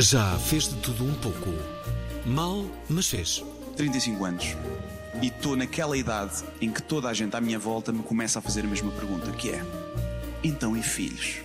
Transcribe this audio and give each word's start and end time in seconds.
Já 0.00 0.38
fez 0.38 0.68
de 0.68 0.76
tudo 0.76 1.04
um 1.04 1.14
pouco. 1.14 1.52
Mal, 2.24 2.64
mas 2.88 3.08
fez. 3.08 3.42
35 3.76 4.24
anos. 4.24 4.56
E 5.20 5.26
estou 5.26 5.56
naquela 5.56 5.96
idade 5.98 6.44
em 6.60 6.70
que 6.70 6.80
toda 6.80 7.08
a 7.08 7.14
gente 7.14 7.34
à 7.34 7.40
minha 7.40 7.58
volta 7.58 7.90
me 7.92 8.04
começa 8.04 8.38
a 8.38 8.42
fazer 8.42 8.60
a 8.60 8.68
mesma 8.68 8.92
pergunta, 8.92 9.32
que 9.32 9.50
é... 9.50 9.60
Então, 10.44 10.76
e 10.76 10.84
filhos? 10.84 11.38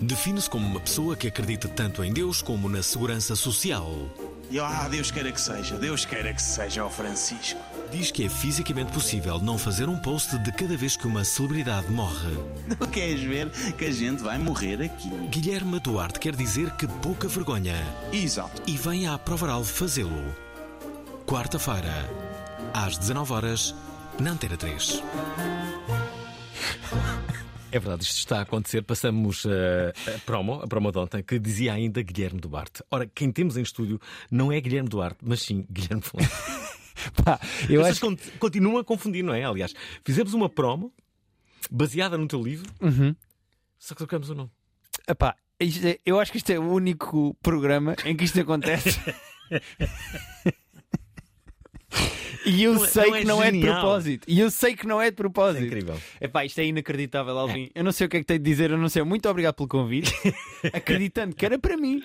Define-se 0.00 0.48
como 0.48 0.66
uma 0.66 0.80
pessoa 0.80 1.16
que 1.16 1.28
acredita 1.28 1.68
tanto 1.68 2.02
em 2.02 2.10
Deus 2.10 2.40
como 2.40 2.66
na 2.66 2.82
segurança 2.82 3.36
social. 3.36 3.86
E 4.50 4.56
eu, 4.56 4.64
ah, 4.64 4.88
Deus 4.88 5.10
queira 5.10 5.30
que 5.30 5.40
seja, 5.40 5.76
Deus 5.76 6.06
queira 6.06 6.32
que 6.32 6.40
seja, 6.40 6.84
ó 6.84 6.88
Francisco. 6.88 7.60
Diz 7.90 8.10
que 8.10 8.24
é 8.24 8.28
fisicamente 8.28 8.92
possível 8.92 9.38
não 9.38 9.58
fazer 9.58 9.88
um 9.88 9.98
post 9.98 10.38
de 10.38 10.50
cada 10.52 10.76
vez 10.76 10.96
que 10.96 11.06
uma 11.06 11.22
celebridade 11.22 11.90
morre. 11.90 12.36
Não 12.78 12.86
queres 12.86 13.22
ver 13.22 13.50
que 13.76 13.84
a 13.86 13.92
gente 13.92 14.22
vai 14.22 14.38
morrer 14.38 14.82
aqui? 14.82 15.08
Guilherme 15.28 15.80
Duarte 15.80 16.18
quer 16.18 16.36
dizer 16.36 16.70
que 16.72 16.86
pouca 16.86 17.28
vergonha. 17.28 17.76
Exato. 18.12 18.62
E 18.66 18.76
vem 18.76 19.06
à 19.06 19.18
Provaral 19.18 19.64
fazê-lo. 19.64 20.34
Quarta-feira, 21.26 22.08
às 22.72 22.98
19 22.98 23.32
horas 23.32 23.74
na 24.18 24.32
Antena 24.32 24.56
3. 24.56 25.02
É 27.70 27.78
verdade, 27.78 28.02
isto 28.02 28.16
está 28.16 28.38
a 28.38 28.42
acontecer. 28.42 28.82
Passamos 28.82 29.44
eh, 29.46 29.92
a 30.16 30.18
promo, 30.20 30.54
a 30.62 30.66
promo 30.66 30.90
de 30.90 30.98
ontem, 30.98 31.22
que 31.22 31.38
dizia 31.38 31.74
ainda 31.74 32.00
Guilherme 32.02 32.40
Duarte. 32.40 32.82
Ora, 32.90 33.06
quem 33.06 33.30
temos 33.30 33.56
em 33.58 33.62
estúdio 33.62 34.00
não 34.30 34.50
é 34.50 34.58
Guilherme 34.60 34.88
Duarte, 34.88 35.18
mas 35.22 35.42
sim 35.42 35.66
Guilherme 35.70 36.02
Fonte. 36.02 36.26
Pá, 37.22 37.38
eu 37.68 37.82
Vocês 37.82 37.92
acho 37.92 38.00
con- 38.00 38.16
continuam 38.38 38.78
a 38.78 38.84
confundir, 38.84 39.22
não 39.22 39.34
é? 39.34 39.44
Aliás, 39.44 39.74
fizemos 40.04 40.32
uma 40.34 40.48
promo 40.48 40.92
baseada 41.70 42.16
no 42.16 42.26
teu 42.26 42.42
livro, 42.42 42.72
Uhum. 42.80 43.14
só 43.78 43.94
que 43.94 43.98
trocamos 43.98 44.30
o 44.30 44.34
nome. 44.34 44.50
Epá, 45.06 45.36
é- 45.60 46.00
eu 46.06 46.18
acho 46.18 46.32
que 46.32 46.38
isto 46.38 46.50
é 46.50 46.58
o 46.58 46.72
único 46.72 47.34
programa 47.42 47.94
em 48.04 48.16
que 48.16 48.24
isto 48.24 48.40
acontece. 48.40 48.98
E 52.48 52.62
eu 52.64 52.74
Não 52.74 52.84
é- 52.84 52.88
sei 52.88 53.06
não 53.10 53.14
é 53.14 53.20
que 53.20 53.26
não 53.26 53.42
é 53.42 53.50
de 53.50 53.58
genial. 53.58 53.80
propósito. 53.80 54.24
E 54.28 54.40
eu 54.40 54.50
sei 54.50 54.74
que 54.76 54.86
não 54.86 55.00
é 55.00 55.10
de 55.10 55.16
propósito. 55.16 55.62
É 55.62 55.66
incrível. 55.66 56.00
Epá, 56.20 56.44
isto 56.44 56.58
é 56.60 56.64
inacreditável, 56.66 57.38
Alvin. 57.38 57.70
Eu 57.74 57.84
não 57.84 57.92
sei 57.92 58.06
o 58.06 58.10
que 58.10 58.16
é 58.16 58.20
que 58.20 58.26
tenho 58.26 58.38
de 58.40 58.44
dizer, 58.50 58.70
eu 58.70 58.78
não 58.78 58.88
sei. 58.88 59.02
Muito 59.02 59.28
obrigado 59.28 59.54
pelo 59.54 59.68
convite. 59.68 60.12
Acreditando 60.72 61.34
que 61.36 61.44
era 61.44 61.58
para 61.58 61.76
mim. 61.76 62.02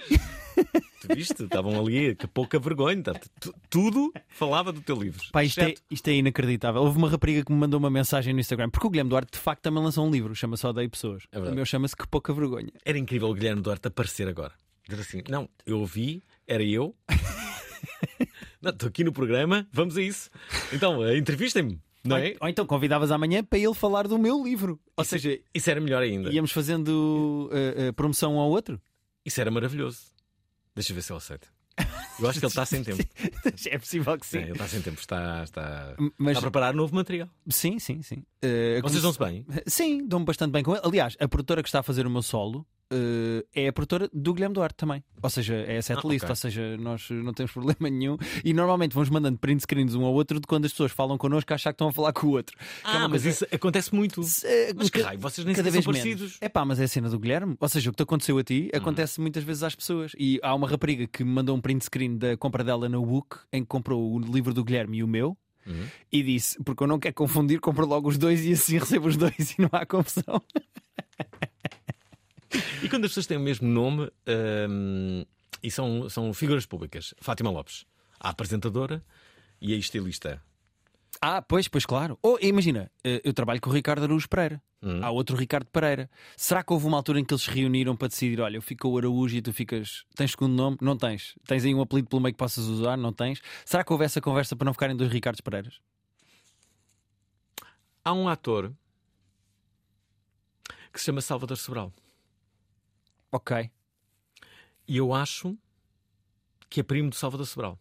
Tu 1.01 1.15
viste? 1.15 1.43
Estavam 1.43 1.79
ali, 1.79 2.15
que 2.15 2.27
pouca 2.27 2.59
vergonha. 2.59 3.01
Tá, 3.01 3.13
tu- 3.39 3.53
Tudo 3.69 4.13
falava 4.29 4.71
do 4.71 4.81
teu 4.81 4.95
livro. 4.95 5.21
Pá, 5.31 5.43
isto 5.43 5.59
é, 5.61 5.73
isto 5.89 6.07
é 6.07 6.13
inacreditável. 6.13 6.81
Houve 6.81 6.97
uma 6.97 7.09
rapariga 7.09 7.43
que 7.43 7.51
me 7.51 7.57
mandou 7.57 7.79
uma 7.79 7.89
mensagem 7.89 8.33
no 8.33 8.39
Instagram, 8.39 8.69
porque 8.69 8.85
o 8.85 8.89
Guilherme 8.89 9.09
Duarte 9.09 9.31
de 9.33 9.39
facto 9.39 9.61
também 9.63 9.83
lançou 9.83 10.07
um 10.07 10.11
livro, 10.11 10.33
chama-se 10.35 10.65
Odeio 10.65 10.89
Pessoas. 10.89 11.23
É 11.31 11.39
o 11.39 11.53
meu 11.55 11.65
chama-se 11.65 11.95
Que 11.95 12.07
Pouca 12.07 12.31
Vergonha. 12.33 12.69
Era 12.85 12.97
incrível 12.97 13.29
o 13.29 13.33
Guilherme 13.33 13.61
Duarte 13.61 13.87
aparecer 13.87 14.27
agora. 14.27 14.53
Dizer 14.87 15.01
assim: 15.01 15.23
não, 15.27 15.49
eu 15.65 15.79
ouvi, 15.79 16.21
era 16.47 16.63
eu. 16.63 16.95
Não, 18.63 18.71
Estou 18.71 18.87
aqui 18.89 19.03
no 19.03 19.11
programa, 19.11 19.67
vamos 19.71 19.97
a 19.97 20.01
isso. 20.01 20.29
Então, 20.71 21.03
eh, 21.05 21.17
entrevistem-me, 21.17 21.79
não 22.03 22.15
é? 22.17 22.35
Ou 22.39 22.47
então 22.47 22.65
convidavas 22.65 23.11
amanhã 23.11 23.43
para 23.43 23.59
ele 23.59 23.73
falar 23.73 24.07
do 24.07 24.17
meu 24.17 24.41
livro. 24.43 24.79
Ou 24.97 25.03
Isso- 25.03 25.15
é 25.15 25.19
seja, 25.19 25.39
Isso 25.53 25.69
era 25.69 25.81
melhor 25.81 26.01
ainda. 26.01 26.31
íamos 26.31 26.51
fazendo 26.51 27.49
uh, 27.51 27.89
uh, 27.89 27.93
promoção 27.93 28.35
um 28.35 28.39
ao 28.39 28.49
outro. 28.49 28.81
Isso 29.25 29.39
era 29.41 29.51
maravilhoso. 29.51 29.99
Deixa 30.75 30.91
eu 30.91 30.95
ver 30.95 31.01
se 31.01 31.11
ele 31.11 31.17
aceita. 31.17 31.47
Eu 32.19 32.29
acho 32.29 32.39
que 32.39 32.45
ele 32.45 32.51
está 32.51 32.65
sem 32.65 32.83
tempo. 32.85 33.03
é 33.67 33.77
possível 33.79 34.17
que 34.17 34.25
Sim, 34.27 34.37
sim. 34.37 34.43
ele 34.43 34.51
está 34.53 34.67
sem 34.67 34.81
tempo. 34.81 34.99
Está, 34.99 35.43
está, 35.43 35.95
Mas- 36.17 36.31
está 36.37 36.39
a 36.39 36.41
preparar 36.41 36.73
novo 36.73 36.93
material. 36.95 37.27
Sim, 37.49 37.79
sim, 37.79 38.01
sim. 38.01 38.17
Uh, 38.43 38.81
Vocês 38.81 38.81
como- 38.81 39.01
dão-se 39.01 39.19
bem? 39.19 39.45
Sim, 39.65 40.05
dou-me 40.07 40.25
bastante 40.25 40.51
bem 40.51 40.63
com 40.63 40.71
ele. 40.73 40.81
Aliás, 40.85 41.15
a 41.19 41.27
produtora 41.27 41.61
que 41.63 41.67
está 41.69 41.79
a 41.79 41.83
fazer 41.83 42.05
o 42.05 42.09
meu 42.09 42.21
solo 42.21 42.65
uh, 42.93 43.47
é 43.55 43.67
a 43.67 43.73
produtora 43.73 44.09
do 44.13 44.33
Guilherme 44.33 44.53
Duarte 44.53 44.75
também. 44.75 45.03
Ou 45.21 45.29
seja, 45.29 45.55
é 45.55 45.77
a 45.77 45.81
setlist, 45.81 46.23
Ah, 46.23 46.27
ok. 46.27 46.29
ou 46.29 46.35
seja, 46.35 46.77
nós 46.77 47.09
não 47.09 47.33
temos 47.33 47.51
problema 47.53 47.89
nenhum. 47.89 48.17
E 48.43 48.53
normalmente 48.53 48.93
vamos 48.93 49.09
mandando 49.09 49.37
print 49.39 49.61
screens 49.61 49.95
um 49.95 50.03
ao 50.05 50.13
outro 50.13 50.39
de 50.39 50.47
quando 50.47 50.65
as 50.65 50.71
pessoas 50.71 50.91
falam 50.91 51.17
connosco 51.17 51.51
a 51.51 51.55
achar 51.55 51.71
que 51.71 51.75
estão 51.75 51.87
a 51.87 51.91
falar 51.91 52.13
com 52.13 52.27
o 52.27 52.31
outro. 52.31 52.55
É 52.59 52.63
Ah, 52.83 52.91
uma 52.99 53.09
mas 53.09 53.23
coisa- 53.23 53.29
isso 53.45 53.55
acontece 53.55 53.93
muito. 53.95 54.21
Se- 54.23 54.73
Mas 54.75 54.89
que 54.89 55.01
raio, 55.01 55.19
vocês 55.19 55.45
nem 55.45 55.55
cada 55.55 55.69
vez 55.71 55.83
são 55.83 55.91
parecidos. 55.93 56.37
É 56.41 56.49
pá, 56.49 56.63
mas 56.65 56.79
é 56.79 56.83
a 56.83 56.87
cena 56.87 57.09
do 57.09 57.19
Guilherme. 57.19 57.55
Ou 57.59 57.69
seja, 57.69 57.89
o 57.89 57.93
que 57.93 57.97
te 57.97 58.03
aconteceu 58.03 58.37
a 58.37 58.43
ti 58.43 58.69
acontece 58.73 59.19
muitas 59.21 59.43
vezes 59.43 59.63
às 59.63 59.75
pessoas. 59.75 60.11
E 60.17 60.39
há 60.43 60.53
uma 60.53 60.67
rapariga 60.67 61.07
que 61.07 61.23
me 61.23 61.31
mandou 61.31 61.55
um 61.55 61.61
print 61.61 61.85
screen 61.85 62.17
da 62.17 62.35
compra 62.37 62.63
dela 62.63 62.87
no 62.89 63.05
Book, 63.05 63.37
em 63.51 63.61
que 63.61 63.67
comprou 63.67 64.13
o 64.13 64.19
livro 64.19 64.53
do 64.53 64.63
Guilherme 64.63 64.97
e 64.97 65.03
o 65.03 65.07
meu. 65.07 65.37
Uhum. 65.65 65.85
E 66.11 66.21
disse, 66.21 66.61
porque 66.63 66.83
eu 66.83 66.87
não 66.87 66.99
quero 66.99 67.15
confundir, 67.15 67.61
compro 67.61 67.85
logo 67.85 68.09
os 68.09 68.17
dois 68.17 68.43
e 68.45 68.51
assim 68.51 68.77
recebo 68.79 69.07
os 69.07 69.15
dois 69.15 69.51
e 69.57 69.61
não 69.61 69.69
há 69.71 69.85
confusão. 69.85 70.41
E 72.81 72.89
quando 72.89 73.05
as 73.05 73.11
pessoas 73.11 73.27
têm 73.27 73.37
o 73.37 73.39
mesmo 73.41 73.67
nome 73.67 74.11
hum, 74.69 75.25
e 75.61 75.71
são, 75.71 76.09
são 76.09 76.33
figuras 76.33 76.65
públicas, 76.65 77.13
Fátima 77.19 77.49
Lopes, 77.49 77.85
a 78.19 78.29
apresentadora 78.29 79.03
e 79.61 79.73
a 79.73 79.77
estilista. 79.77 80.41
Ah, 81.21 81.41
pois, 81.41 81.67
pois 81.67 81.85
claro. 81.85 82.17
Ou 82.21 82.37
imagina, 82.41 82.91
eh, 83.03 83.21
eu 83.23 83.33
trabalho 83.33 83.61
com 83.61 83.69
o 83.69 83.73
Ricardo 83.73 84.03
Araújo 84.03 84.27
Pereira. 84.27 84.61
Hum. 84.81 84.99
Há 85.01 85.09
outro 85.09 85.37
Ricardo 85.37 85.67
Pereira. 85.67 86.09
Será 86.35 86.61
que 86.61 86.73
houve 86.73 86.85
uma 86.85 86.97
altura 86.97 87.19
em 87.19 87.23
que 87.23 87.33
eles 87.33 87.43
se 87.43 87.49
reuniram 87.49 87.95
para 87.95 88.09
decidir: 88.09 88.41
olha, 88.41 88.57
eu 88.57 88.61
fico 88.61 88.89
o 88.89 88.97
Araújo 88.97 89.37
e 89.37 89.41
tu 89.41 89.53
ficas. 89.53 90.03
Tens 90.15 90.31
segundo 90.31 90.53
nome? 90.53 90.77
Não 90.81 90.97
tens. 90.97 91.35
Tens 91.47 91.63
aí 91.63 91.73
um 91.73 91.81
apelido 91.81 92.09
pelo 92.09 92.21
meio 92.21 92.33
que 92.33 92.37
possas 92.37 92.65
usar? 92.65 92.97
Não 92.97 93.13
tens. 93.13 93.41
Será 93.63 93.83
que 93.83 93.93
houve 93.93 94.03
essa 94.03 94.19
conversa 94.19 94.55
para 94.55 94.65
não 94.65 94.73
ficarem 94.73 94.97
dois 94.97 95.09
Ricardos 95.09 95.39
Pereiras? 95.39 95.79
Há 98.03 98.11
um 98.11 98.27
ator 98.27 98.73
que 100.91 100.99
se 100.99 101.05
chama 101.05 101.21
Salvador 101.21 101.55
Sobral. 101.55 101.93
Ok. 103.33 103.69
E 104.87 104.95
eu 104.97 105.13
acho 105.13 105.57
que 106.69 106.79
é 106.79 106.83
primo 106.83 107.09
do 107.09 107.15
Salvador 107.15 107.45
Sobral. 107.47 107.79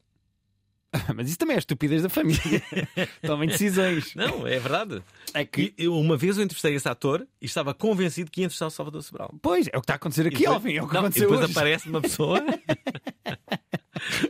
Mas 1.16 1.28
isso 1.28 1.38
também 1.38 1.56
é 1.56 1.58
estupidez 1.58 2.02
da 2.02 2.08
família. 2.08 2.40
Tomem 3.24 3.48
decisões. 3.48 4.14
Não, 4.14 4.46
é 4.46 4.58
verdade. 4.58 5.02
É 5.32 5.44
que. 5.44 5.72
Eu, 5.78 5.94
uma 5.98 6.16
vez 6.16 6.36
eu 6.36 6.44
entrevistei 6.44 6.74
esse 6.74 6.88
ator 6.88 7.26
e 7.40 7.46
estava 7.46 7.72
convencido 7.72 8.30
que 8.30 8.40
ia 8.40 8.44
entrevistar 8.46 8.66
o 8.66 8.70
Salvador 8.70 9.02
Sobral. 9.02 9.34
Pois, 9.40 9.66
é 9.68 9.70
o 9.70 9.80
que 9.80 9.84
está 9.84 9.94
a 9.94 9.96
acontecer 9.96 10.26
aqui, 10.26 10.36
depois- 10.38 10.54
Alvin. 10.54 10.74
É 10.76 10.82
o 10.82 10.86
que 10.88 10.94
não, 10.94 11.00
e 11.00 11.04
aconteceu 11.04 11.28
depois 11.30 11.44
hoje. 11.44 11.52
aparece 11.52 11.88
uma 11.88 12.00
pessoa. 12.00 12.40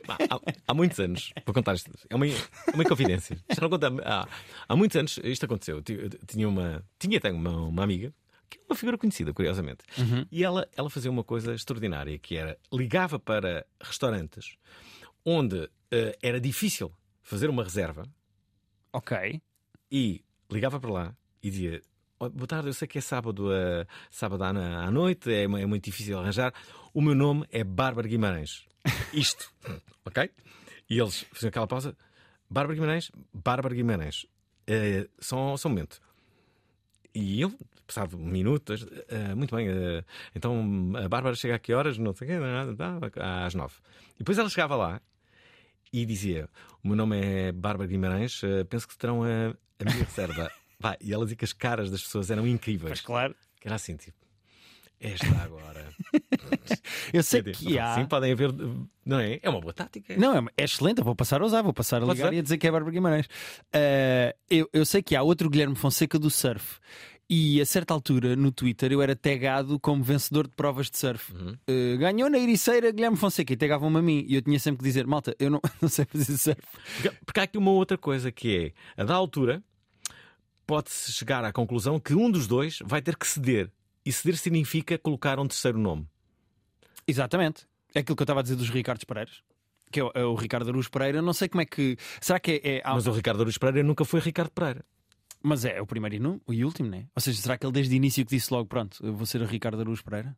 Há, 0.08 0.40
há 0.68 0.74
muitos 0.74 0.98
anos, 1.00 1.32
vou 1.46 1.54
contar 1.54 1.74
isto. 1.74 1.90
É 2.10 2.14
uma, 2.14 2.26
é 2.26 2.34
uma 2.74 2.84
confidência. 2.84 3.38
Isto 3.48 3.62
não 3.62 3.70
conta, 3.70 3.88
há, 4.04 4.28
há 4.68 4.76
muitos 4.76 4.96
anos 4.96 5.18
isto 5.24 5.44
aconteceu. 5.44 5.76
Eu 5.76 5.82
ti- 5.82 5.94
eu 5.94 6.10
tinha 6.26 6.48
uma. 6.48 6.84
Tinha 6.98 7.16
até 7.18 7.32
uma, 7.32 7.50
uma 7.68 7.82
amiga, 7.82 8.12
que 8.52 8.58
é 8.58 8.62
uma 8.68 8.76
figura 8.76 8.98
conhecida, 8.98 9.32
curiosamente. 9.32 9.84
Uhum. 9.98 10.26
E 10.30 10.44
ela, 10.44 10.68
ela 10.76 10.90
fazia 10.90 11.10
uma 11.10 11.24
coisa 11.24 11.54
extraordinária, 11.54 12.18
que 12.18 12.36
era 12.36 12.58
ligava 12.72 13.18
para 13.18 13.66
restaurantes 13.80 14.56
onde 15.24 15.70
eh, 15.90 16.18
era 16.22 16.40
difícil 16.40 16.92
fazer 17.22 17.48
uma 17.48 17.62
reserva 17.62 18.04
Ok. 18.92 19.40
e 19.90 20.24
ligava 20.50 20.80
para 20.80 20.90
lá 20.90 21.16
e 21.42 21.50
dizia: 21.50 21.80
"Oh, 22.18 22.28
Boa 22.28 22.46
tarde, 22.46 22.68
eu 22.68 22.74
sei 22.74 22.86
que 22.88 22.98
é 22.98 23.00
sábado, 23.00 23.52
eh, 23.52 23.86
sábado 24.10 24.42
à, 24.44 24.90
noite, 24.90 25.32
é, 25.32 25.44
é 25.44 25.46
muito 25.66 25.84
difícil 25.84 26.18
arranjar. 26.18 26.52
O 26.92 27.00
meu 27.00 27.14
nome 27.14 27.46
é 27.50 27.64
Bárbara 27.64 28.08
Guimarães. 28.08 28.66
Isto, 29.12 29.50
ok? 30.04 30.30
E 30.90 30.98
eles 30.98 31.24
faziam 31.32 31.48
aquela 31.48 31.66
pausa: 31.66 31.96
Bárbara 32.50 32.74
Guimarães, 32.74 33.10
Bárbara 33.32 33.74
Guimarães. 33.74 34.26
Eh, 34.66 35.08
só, 35.18 35.56
só 35.56 35.68
um 35.68 35.72
momento. 35.72 36.00
E 37.14 37.40
eu, 37.40 37.52
passado 37.86 38.16
um 38.16 38.24
minuto, 38.24 38.72
eh, 39.08 39.34
muito 39.34 39.54
bem, 39.54 39.68
eh, 39.68 40.04
então 40.34 40.92
a 40.96 41.08
Bárbara 41.08 41.34
chega 41.34 41.56
a 41.56 41.58
que 41.58 41.74
horas? 41.74 41.98
Não 41.98 42.14
sei 42.14 42.26
o 42.26 42.30
quê, 42.30 42.76
tá, 42.76 43.44
às 43.44 43.54
nove. 43.54 43.74
E 44.14 44.18
depois 44.18 44.38
ela 44.38 44.48
chegava 44.48 44.76
lá 44.76 45.00
e 45.92 46.06
dizia: 46.06 46.48
O 46.82 46.88
meu 46.88 46.96
nome 46.96 47.20
é 47.20 47.52
Bárbara 47.52 47.88
Guimarães, 47.88 48.42
eh, 48.42 48.64
penso 48.64 48.88
que 48.88 48.96
terão 48.96 49.22
a, 49.22 49.50
a 49.78 49.84
minha 49.84 50.04
reserva. 50.04 50.50
Pá, 50.80 50.96
e 51.00 51.12
ela 51.12 51.24
dizia 51.24 51.36
que 51.36 51.44
as 51.44 51.52
caras 51.52 51.90
das 51.90 52.02
pessoas 52.02 52.30
eram 52.30 52.46
incríveis. 52.46 52.90
Mas 52.90 53.00
claro. 53.00 53.34
Era 53.64 53.76
assim, 53.76 53.94
tipo, 53.96 54.16
esta 55.02 55.42
agora. 55.42 55.92
Eu 57.12 57.22
sei 57.22 57.42
Quer 57.42 57.50
dizer, 57.52 57.66
que 57.68 57.78
há. 57.78 57.94
Sim, 57.94 58.06
podem 58.06 58.32
haver. 58.32 58.52
Não 59.04 59.18
é? 59.18 59.40
É 59.42 59.50
uma 59.50 59.60
boa 59.60 59.72
tática. 59.72 60.16
Não, 60.16 60.36
é, 60.36 60.44
é 60.56 60.64
excelente, 60.64 60.98
eu 60.98 61.04
vou 61.04 61.14
passar 61.14 61.42
a 61.42 61.44
usar, 61.44 61.62
vou 61.62 61.72
passar 61.72 62.02
a 62.02 62.06
Pode 62.06 62.18
ligar 62.18 62.28
ser. 62.30 62.36
e 62.36 62.38
a 62.38 62.42
dizer 62.42 62.58
que 62.58 62.66
é 62.66 62.70
Bárbara 62.70 62.92
Guimarães. 62.92 63.26
Eh, 63.72 64.34
eu, 64.48 64.68
eu 64.72 64.84
sei 64.84 65.02
que 65.02 65.16
há 65.16 65.22
outro 65.22 65.50
Guilherme 65.50 65.74
Fonseca 65.74 66.18
do 66.18 66.30
surf. 66.30 66.78
E 67.28 67.60
a 67.60 67.66
certa 67.66 67.94
altura 67.94 68.36
no 68.36 68.52
Twitter 68.52 68.92
eu 68.92 69.00
era 69.00 69.16
tagado 69.16 69.80
como 69.80 70.02
vencedor 70.02 70.46
de 70.46 70.54
provas 70.54 70.90
de 70.90 70.98
surf. 70.98 71.32
Uhum. 71.32 71.56
Eh, 71.66 71.96
ganhou 71.96 72.28
na 72.28 72.38
Ericeira 72.38 72.90
Guilherme 72.92 73.16
Fonseca 73.16 73.52
e 73.52 73.56
tagavam-me 73.56 73.98
a 73.98 74.02
mim. 74.02 74.24
E 74.28 74.34
eu 74.34 74.42
tinha 74.42 74.58
sempre 74.58 74.78
que 74.78 74.84
dizer: 74.84 75.06
Malta, 75.06 75.34
eu 75.38 75.50
não, 75.50 75.60
não 75.80 75.88
sei 75.88 76.04
fazer 76.04 76.36
surf. 76.36 76.60
Porque, 76.94 77.16
porque 77.24 77.40
há 77.40 77.42
aqui 77.44 77.58
uma 77.58 77.70
outra 77.70 77.96
coisa 77.96 78.30
que 78.30 78.74
é, 78.96 79.02
a 79.02 79.04
da 79.04 79.14
altura, 79.14 79.62
pode-se 80.66 81.12
chegar 81.12 81.44
à 81.44 81.52
conclusão 81.52 81.98
que 81.98 82.14
um 82.14 82.30
dos 82.30 82.46
dois 82.46 82.78
vai 82.84 83.00
ter 83.02 83.16
que 83.16 83.26
ceder. 83.26 83.70
E 84.04 84.12
ceder 84.12 84.36
significa 84.36 84.98
colocar 84.98 85.38
um 85.38 85.46
terceiro 85.46 85.78
nome. 85.78 86.08
Exatamente. 87.06 87.66
É 87.94 88.00
aquilo 88.00 88.16
que 88.16 88.22
eu 88.22 88.24
estava 88.24 88.40
a 88.40 88.42
dizer 88.42 88.56
dos 88.56 88.68
Ricardos 88.70 89.04
Pereiras. 89.04 89.42
Que 89.90 90.00
é 90.00 90.04
o, 90.04 90.10
é 90.14 90.24
o 90.24 90.34
Ricardo 90.34 90.68
Aruz 90.70 90.88
Pereira. 90.88 91.20
Não 91.20 91.32
sei 91.32 91.48
como 91.48 91.60
é 91.60 91.66
que. 91.66 91.96
Será 92.20 92.40
que 92.40 92.60
é. 92.64 92.76
é- 92.78 92.82
Mas 92.84 93.06
o 93.06 93.12
Ricardo 93.12 93.40
Aruz 93.42 93.58
Pereira 93.58 93.86
nunca 93.86 94.04
foi 94.04 94.20
Ricardo 94.20 94.50
Pereira. 94.50 94.84
Mas 95.42 95.64
é 95.64 95.80
o 95.80 95.86
primeiro 95.86 96.14
e, 96.16 96.18
nu- 96.20 96.40
e 96.48 96.64
último, 96.64 96.88
né? 96.88 97.06
Ou 97.14 97.20
seja, 97.20 97.40
será 97.42 97.58
que 97.58 97.66
ele 97.66 97.72
desde 97.72 97.94
o 97.94 97.96
início 97.96 98.24
que 98.24 98.34
disse 98.34 98.52
logo: 98.52 98.66
Pronto, 98.68 99.04
eu 99.04 99.12
vou 99.12 99.26
ser 99.26 99.42
o 99.42 99.44
Ricardo 99.46 99.80
Aruz 99.80 100.00
Pereira? 100.00 100.36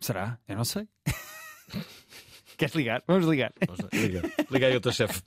Será? 0.00 0.38
Eu 0.48 0.56
não 0.56 0.64
sei. 0.64 0.88
Queres 2.60 2.74
ligar? 2.74 3.02
Vamos 3.06 3.26
ligar. 3.26 3.54
Liga, 3.90 4.20
liga 4.50 4.66
aí 4.66 4.74
ao 4.74 4.80
teu 4.82 4.92
chefe. 4.92 5.22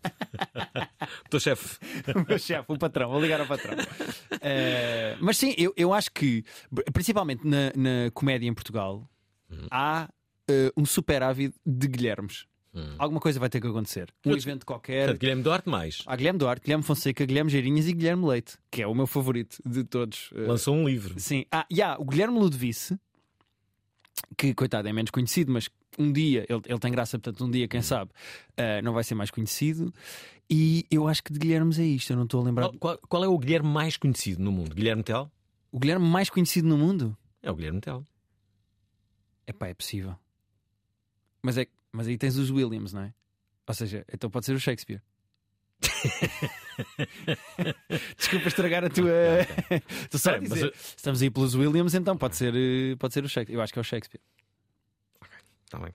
O 1.26 1.30
teu 1.32 1.40
chefe. 1.40 1.80
o 2.16 2.28
meu 2.30 2.38
chefe, 2.38 2.66
o 2.68 2.78
patrão, 2.78 3.10
vou 3.10 3.20
ligar 3.20 3.42
ao 3.42 3.48
patrão. 3.48 3.76
Eh, 4.40 5.18
mas 5.20 5.38
sim, 5.38 5.56
eu, 5.58 5.74
eu 5.76 5.92
acho 5.92 6.12
que, 6.12 6.44
principalmente 6.94 7.44
na, 7.48 7.72
na 7.76 8.12
comédia 8.14 8.48
em 8.48 8.54
Portugal, 8.54 9.10
há 9.72 10.08
eh, 10.48 10.72
um 10.78 10.86
superávit 10.86 11.56
de 11.66 11.88
Guilhermes. 11.88 12.46
Alguma 13.00 13.20
coisa 13.20 13.40
vai 13.40 13.50
ter 13.50 13.60
que 13.60 13.66
acontecer. 13.68 14.04
Um 14.04 14.30
Portanto, 14.30 14.44
evento 14.44 14.66
qualquer. 14.68 15.06
Portanto, 15.06 15.20
Guilherme 15.22 15.42
Duarte 15.42 15.70
mais. 15.70 16.04
Há 16.06 16.16
Guilherme 16.16 16.38
Duarte, 16.38 16.62
Guilherme 16.64 16.84
Fonseca, 16.84 17.26
Guilherme 17.26 17.50
Geirinhas 17.50 17.88
e 17.88 17.94
Guilherme 17.94 18.28
Leite, 18.28 18.58
que 18.70 18.84
é 18.84 18.86
o 18.88 18.94
meu 18.94 19.08
favorito 19.08 19.58
de 19.66 19.84
todos. 19.84 20.30
Eh, 20.36 20.42
Lançou 20.42 20.76
um 20.76 20.88
livro. 20.88 21.20
Sim. 21.20 21.46
Ah, 21.52 21.66
e 21.68 21.82
há 21.82 21.96
o 22.00 22.06
Guilherme 22.06 22.38
Ludovice, 22.38 22.96
que 24.38 24.54
coitado 24.54 24.88
é 24.88 24.94
menos 24.94 25.10
conhecido, 25.10 25.52
mas 25.52 25.68
um 26.00 26.12
dia 26.12 26.46
ele, 26.50 26.62
ele 26.66 26.80
tem 26.80 26.92
graça, 26.92 27.18
portanto, 27.20 27.46
um 27.46 27.52
dia, 27.52 27.68
quem 27.68 27.82
sabe, 27.82 28.12
eh, 28.58 28.82
não 28.82 28.94
vai 28.94 29.04
ser 29.04 29.16
mais 29.16 29.30
conhecido. 29.32 29.94
E 30.50 30.86
eu 30.92 31.08
acho 31.08 31.24
que 31.24 31.32
de 31.34 31.40
Guilhermes 31.40 31.80
é 31.80 31.86
isto, 31.86 32.12
eu 32.12 32.18
não 32.18 32.26
estou 32.26 32.42
a 32.42 32.44
lembrar. 32.44 32.68
Qual, 32.70 32.78
qual- 32.80 32.98
qual 33.10 33.24
é 33.24 33.28
o 33.28 33.38
Guilherme 33.38 33.70
mais 33.70 33.98
conhecido 33.98 34.42
no 34.44 34.52
mundo? 34.52 34.76
Guilherme 34.76 35.02
Tell? 35.04 35.32
O 35.72 35.80
Guilherme 35.80 36.06
mais 36.08 36.30
conhecido 36.30 36.68
no 36.68 36.78
mundo? 36.78 37.18
É 37.42 37.50
o 37.50 37.56
Guilherme 37.56 37.82
Tell. 37.82 38.06
Epá, 39.48 39.68
é 39.68 39.74
possível. 39.74 40.16
Mas, 41.42 41.58
é, 41.58 41.66
mas 41.92 42.08
aí 42.08 42.18
tens 42.18 42.36
os 42.38 42.50
Williams, 42.52 42.94
não 42.94 43.02
é? 43.04 43.14
Ou 43.68 43.74
seja, 43.74 44.06
então 44.14 44.30
pode 44.30 44.46
ser 44.46 44.54
o 44.54 44.60
Shakespeare. 44.60 45.02
Desculpa 48.18 48.48
estragar 48.48 48.84
a 48.86 48.90
tua. 48.90 49.12
Estou 50.04 50.20
só 50.20 50.32
a 50.32 50.38
Espera, 50.38 50.42
mas 50.42 50.54
dizer. 50.54 50.74
Estamos 50.98 51.22
aí 51.22 51.30
pelos 51.30 51.56
Williams, 51.56 51.94
então 51.94 52.18
pode 52.18 52.36
ser, 52.36 52.54
eh, 52.56 52.96
pode 52.98 53.14
ser 53.14 53.24
o 53.24 53.30
Shakespeare. 53.30 53.56
Eu 53.58 53.62
acho 53.62 53.74
que 53.74 53.80
é 53.80 53.82
o 53.82 53.84
Shakespeare. 53.84 54.22
Está 55.74 55.80
Tá 55.80 55.86
bem. 55.86 55.94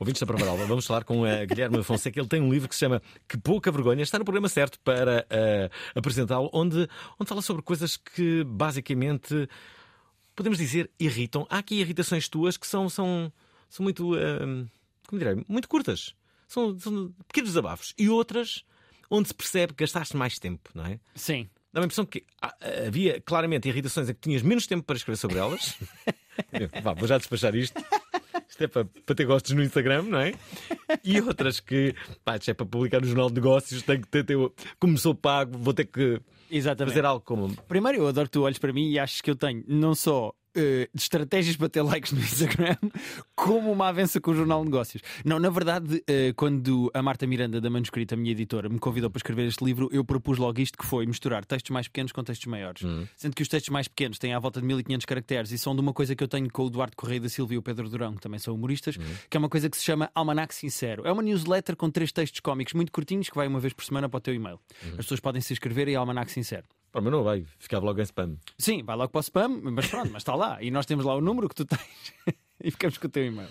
Ouvintes 0.00 0.20
da 0.20 0.26
vamos 0.66 0.86
falar 0.86 1.04
com 1.04 1.24
a 1.24 1.44
Guilherme 1.44 1.80
Fonseca. 1.84 2.18
Ele 2.18 2.28
tem 2.28 2.42
um 2.42 2.52
livro 2.52 2.68
que 2.68 2.74
se 2.74 2.80
chama 2.80 3.00
Que 3.28 3.38
Pouca 3.38 3.70
Vergonha. 3.70 4.02
Está 4.02 4.18
no 4.18 4.24
programa 4.24 4.48
certo 4.48 4.80
para 4.80 5.24
eh, 5.30 5.70
apresentá-lo, 5.94 6.50
onde, 6.52 6.88
onde 7.18 7.28
fala 7.28 7.40
sobre 7.40 7.62
coisas 7.62 7.96
que 7.96 8.42
basicamente 8.42 9.48
podemos 10.34 10.58
dizer 10.58 10.90
irritam. 10.98 11.46
Há 11.48 11.58
aqui 11.58 11.76
irritações 11.76 12.28
tuas 12.28 12.56
que 12.56 12.66
são, 12.66 12.88
são, 12.88 13.32
são 13.68 13.84
muito, 13.84 14.16
eh, 14.16 14.66
como 15.06 15.18
direi, 15.20 15.44
muito 15.48 15.68
curtas. 15.68 16.12
São, 16.48 16.76
são 16.76 17.14
pequenos 17.28 17.50
desabafos. 17.50 17.94
E 17.96 18.08
outras 18.08 18.64
onde 19.08 19.28
se 19.28 19.34
percebe 19.34 19.74
que 19.74 19.84
gastaste 19.84 20.16
mais 20.16 20.40
tempo, 20.40 20.70
não 20.74 20.84
é? 20.84 20.98
Sim. 21.14 21.48
Dá-me 21.72 21.84
a 21.84 21.86
impressão 21.86 22.04
que 22.04 22.24
havia 22.84 23.20
claramente 23.20 23.68
irritações 23.68 24.08
em 24.08 24.14
que 24.14 24.20
tinhas 24.20 24.42
menos 24.42 24.66
tempo 24.66 24.82
para 24.82 24.96
escrever 24.96 25.16
sobre 25.18 25.38
elas. 25.38 25.76
Vá, 26.82 26.94
vou 26.94 27.06
já 27.06 27.16
despachar 27.16 27.54
isto. 27.54 27.80
Isto 28.60 28.64
é 28.64 28.68
para, 28.68 28.84
para 29.06 29.14
ter 29.14 29.24
gostos 29.24 29.52
no 29.52 29.62
Instagram, 29.62 30.02
não 30.02 30.20
é? 30.20 30.34
E 31.02 31.18
outras 31.22 31.60
que, 31.60 31.94
pá, 32.22 32.36
isto 32.36 32.50
é 32.50 32.54
para 32.54 32.66
publicar 32.66 33.00
no 33.00 33.06
Jornal 33.06 33.28
de 33.28 33.36
Negócios, 33.36 33.82
tenho 33.82 34.02
que 34.02 34.08
ter, 34.08 34.22
ter- 34.24 34.36
começou 34.78 35.14
pago, 35.14 35.56
vou 35.56 35.72
ter 35.72 35.86
que 35.86 36.20
Exatamente. 36.50 36.92
fazer 36.94 37.06
algo 37.06 37.24
como. 37.24 37.54
Primeiro, 37.66 37.98
eu 37.98 38.08
adoro 38.08 38.26
que 38.26 38.32
tu 38.32 38.42
olhes 38.42 38.58
para 38.58 38.70
mim 38.72 38.90
e 38.90 38.98
achas 38.98 39.22
que 39.22 39.30
eu 39.30 39.36
tenho 39.36 39.64
não 39.66 39.94
só 39.94 40.34
de 40.54 40.88
estratégias 40.94 41.56
para 41.56 41.68
ter 41.68 41.82
likes 41.82 42.12
no 42.12 42.20
Instagram, 42.20 42.76
como 43.34 43.70
uma 43.70 43.88
avença 43.88 44.20
com 44.20 44.30
o 44.30 44.34
Jornal 44.34 44.60
de 44.60 44.70
Negócios. 44.70 45.02
Não, 45.24 45.38
na 45.38 45.50
verdade, 45.50 46.02
eh, 46.06 46.32
quando 46.36 46.90
a 46.94 47.02
Marta 47.02 47.26
Miranda, 47.26 47.60
da 47.60 47.70
Manuscrita, 47.70 48.14
a 48.14 48.18
minha 48.18 48.32
editora, 48.32 48.68
me 48.68 48.78
convidou 48.78 49.10
para 49.10 49.18
escrever 49.18 49.46
este 49.46 49.64
livro, 49.64 49.88
eu 49.92 50.04
propus 50.04 50.38
logo 50.38 50.60
isto 50.60 50.78
que 50.78 50.84
foi 50.84 51.06
misturar 51.06 51.44
textos 51.44 51.70
mais 51.70 51.88
pequenos 51.88 52.12
com 52.12 52.22
textos 52.22 52.46
maiores. 52.46 52.82
Sendo 53.16 53.34
que 53.34 53.42
os 53.42 53.48
textos 53.48 53.70
mais 53.70 53.88
pequenos 53.88 54.18
têm 54.18 54.34
à 54.34 54.38
volta 54.38 54.60
de 54.60 54.66
1500 54.66 55.04
caracteres 55.06 55.50
e 55.52 55.58
são 55.58 55.74
de 55.74 55.80
uma 55.80 55.92
coisa 55.92 56.14
que 56.14 56.22
eu 56.22 56.28
tenho 56.28 56.50
com 56.50 56.64
o 56.64 56.70
Duarte 56.70 56.96
Correia 56.96 57.20
da 57.20 57.28
Silva 57.28 57.54
e 57.54 57.58
o 57.58 57.62
Pedro 57.62 57.88
Durão, 57.88 58.14
que 58.14 58.20
também 58.20 58.38
são 58.38 58.54
humoristas, 58.54 58.96
que 59.28 59.36
é 59.36 59.38
uma 59.38 59.48
coisa 59.48 59.68
que 59.68 59.76
se 59.76 59.84
chama 59.84 60.10
Almanac 60.14 60.54
Sincero. 60.54 61.06
É 61.06 61.12
uma 61.12 61.22
newsletter 61.22 61.76
com 61.76 61.90
três 61.90 62.12
textos 62.12 62.40
cómicos 62.40 62.74
muito 62.74 62.92
curtinhos 62.92 63.28
que 63.28 63.36
vai 63.36 63.46
uma 63.46 63.60
vez 63.60 63.72
por 63.72 63.84
semana 63.84 64.08
para 64.08 64.18
o 64.18 64.20
teu 64.20 64.34
e-mail. 64.34 64.58
As 64.90 65.04
pessoas 65.04 65.20
podem 65.20 65.40
se 65.40 65.52
inscrever 65.52 65.88
em 65.88 65.96
Almanac 65.96 66.30
Sincero. 66.30 66.64
Pá, 66.92 67.00
mas 67.00 67.12
não 67.12 67.22
vai, 67.22 67.44
ficava 67.58 67.84
logo 67.84 68.00
em 68.00 68.02
spam. 68.02 68.36
Sim, 68.58 68.82
vai 68.82 68.96
logo 68.96 69.10
para 69.10 69.18
o 69.18 69.22
spam, 69.22 69.60
mas 69.62 69.86
pronto, 69.86 70.10
mas 70.12 70.22
está 70.22 70.34
lá. 70.34 70.60
E 70.60 70.70
nós 70.70 70.86
temos 70.86 71.04
lá 71.04 71.14
o 71.14 71.20
número 71.20 71.48
que 71.48 71.54
tu 71.54 71.64
tens 71.64 71.80
e 72.62 72.70
ficamos 72.70 72.98
com 72.98 73.06
o 73.06 73.10
teu 73.10 73.24
e-mail. 73.24 73.48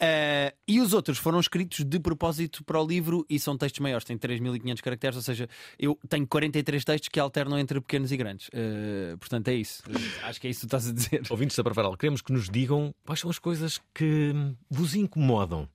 Eh, 0.00 0.54
e 0.66 0.80
os 0.80 0.94
outros 0.94 1.18
foram 1.18 1.38
escritos 1.38 1.84
de 1.84 2.00
propósito 2.00 2.64
para 2.64 2.80
o 2.80 2.86
livro 2.86 3.26
e 3.28 3.38
são 3.38 3.58
textos 3.58 3.80
maiores, 3.80 4.04
têm 4.04 4.16
3.500 4.16 4.80
caracteres, 4.80 5.16
ou 5.16 5.22
seja, 5.22 5.48
eu 5.78 5.98
tenho 6.08 6.26
43 6.26 6.82
textos 6.82 7.08
que 7.10 7.20
alternam 7.20 7.58
entre 7.58 7.78
pequenos 7.80 8.10
e 8.10 8.16
grandes. 8.16 8.48
Eh, 8.54 9.16
portanto, 9.18 9.48
é 9.48 9.54
isso. 9.54 9.82
Acho 10.22 10.40
que 10.40 10.46
é 10.46 10.50
isso 10.50 10.60
que 10.60 10.66
tu 10.66 10.76
estás 10.76 10.88
a 10.88 10.92
dizer. 10.92 11.22
Ouvintes 11.28 11.56
da 11.56 11.62
Parvaral, 11.62 11.94
queremos 11.94 12.22
que 12.22 12.32
nos 12.32 12.48
digam 12.48 12.94
quais 13.04 13.20
são 13.20 13.28
as 13.28 13.38
coisas 13.38 13.80
que 13.94 14.32
vos 14.70 14.94
incomodam 14.94 15.68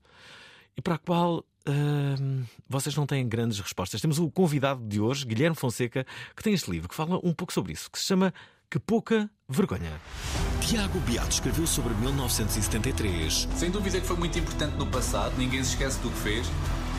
e 0.75 0.81
para 0.81 0.95
a 0.95 0.97
qual 0.97 1.45
vocês 2.67 2.95
não 2.95 3.05
têm 3.05 3.27
grandes 3.27 3.59
respostas. 3.59 4.01
Temos 4.01 4.19
o 4.19 4.29
convidado 4.29 4.85
de 4.85 4.99
hoje, 4.99 5.25
Guilherme 5.25 5.55
Fonseca, 5.55 6.05
que 6.35 6.43
tem 6.43 6.53
este 6.53 6.69
livro 6.69 6.89
que 6.89 6.95
fala 6.95 7.19
um 7.23 7.33
pouco 7.33 7.53
sobre 7.53 7.73
isso, 7.73 7.89
que 7.89 7.99
se 7.99 8.05
chama 8.05 8.33
Que 8.69 8.79
Pouca 8.79 9.29
Vergonha. 9.47 9.99
Tiago 10.61 10.99
Beato 11.01 11.29
escreveu 11.29 11.67
sobre 11.67 11.93
1973. 11.95 13.47
Sem 13.55 13.69
dúvida 13.69 13.99
que 13.99 14.07
foi 14.07 14.17
muito 14.17 14.37
importante 14.37 14.75
no 14.77 14.87
passado, 14.87 15.37
ninguém 15.37 15.63
se 15.63 15.71
esquece 15.71 15.99
do 15.99 16.09
que 16.09 16.17
fez. 16.17 16.47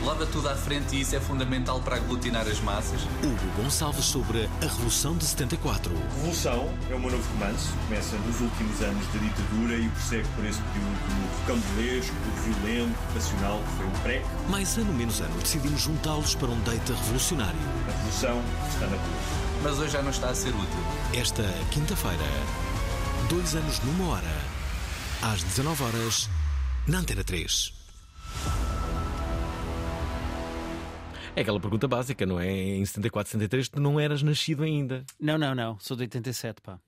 Leva 0.03 0.25
tudo 0.27 0.49
à 0.49 0.55
frente 0.55 0.95
e 0.95 1.01
isso 1.01 1.15
é 1.15 1.19
fundamental 1.19 1.79
para 1.81 1.95
aglutinar 1.95 2.47
as 2.47 2.59
massas. 2.59 3.01
Hugo 3.23 3.61
Gonçalves 3.61 4.05
sobre 4.05 4.49
a 4.61 4.65
Revolução 4.65 5.15
de 5.17 5.25
74. 5.25 5.91
Revolução 6.15 6.69
é 6.89 6.95
o 6.95 6.99
meu 6.99 7.11
novo 7.11 7.23
romance. 7.33 7.69
Começa 7.87 8.15
nos 8.17 8.41
últimos 8.41 8.81
anos 8.81 9.07
da 9.07 9.19
ditadura 9.19 9.77
e 9.77 9.89
prossegue 9.89 10.27
por 10.35 10.45
esse 10.45 10.61
período 10.61 10.95
recambulesco, 11.39 12.15
violento, 12.43 13.13
passional, 13.13 13.59
que 13.59 13.77
foi 13.77 13.85
o 13.87 13.91
pré. 14.03 14.25
Mais 14.49 14.77
ano 14.77 14.93
menos 14.93 15.21
ano, 15.21 15.39
decidimos 15.39 15.81
juntá-los 15.81 16.35
para 16.35 16.49
um 16.49 16.59
date 16.61 16.91
revolucionário. 16.91 17.59
A 17.87 17.91
revolução 17.91 18.41
está 18.69 18.87
na 18.87 18.97
rua. 18.97 19.45
Mas 19.63 19.79
hoje 19.79 19.91
já 19.93 20.01
não 20.01 20.11
está 20.11 20.29
a 20.29 20.35
ser 20.35 20.49
útil. 20.49 21.19
Esta 21.19 21.43
quinta-feira, 21.71 22.25
dois 23.29 23.55
anos 23.55 23.79
numa 23.79 24.11
hora, 24.11 24.37
às 25.21 25.41
19 25.41 25.83
horas, 25.83 26.29
na 26.85 26.99
Antena 26.99 27.23
3. 27.23 27.74
É 31.35 31.41
aquela 31.41 31.59
pergunta 31.59 31.85
básica, 31.85 32.25
não 32.25 32.39
é? 32.39 32.49
Em 32.49 32.85
74, 32.85 33.29
73, 33.29 33.67
tu 33.67 33.81
não 33.81 33.99
eras 33.99 34.23
nascido 34.23 34.63
ainda. 34.63 35.05
Não, 35.19 35.37
não, 35.37 35.53
não. 35.53 35.77
Sou 35.79 35.97
de 35.97 36.03
87, 36.03 36.61
pá. 36.61 36.79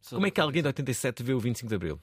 Sou 0.00 0.16
Como 0.16 0.26
é 0.26 0.30
que 0.30 0.38
alguém 0.38 0.60
de 0.60 0.68
87 0.68 1.22
vê 1.22 1.32
o 1.32 1.40
25 1.40 1.66
de 1.66 1.74
Abril? 1.74 2.00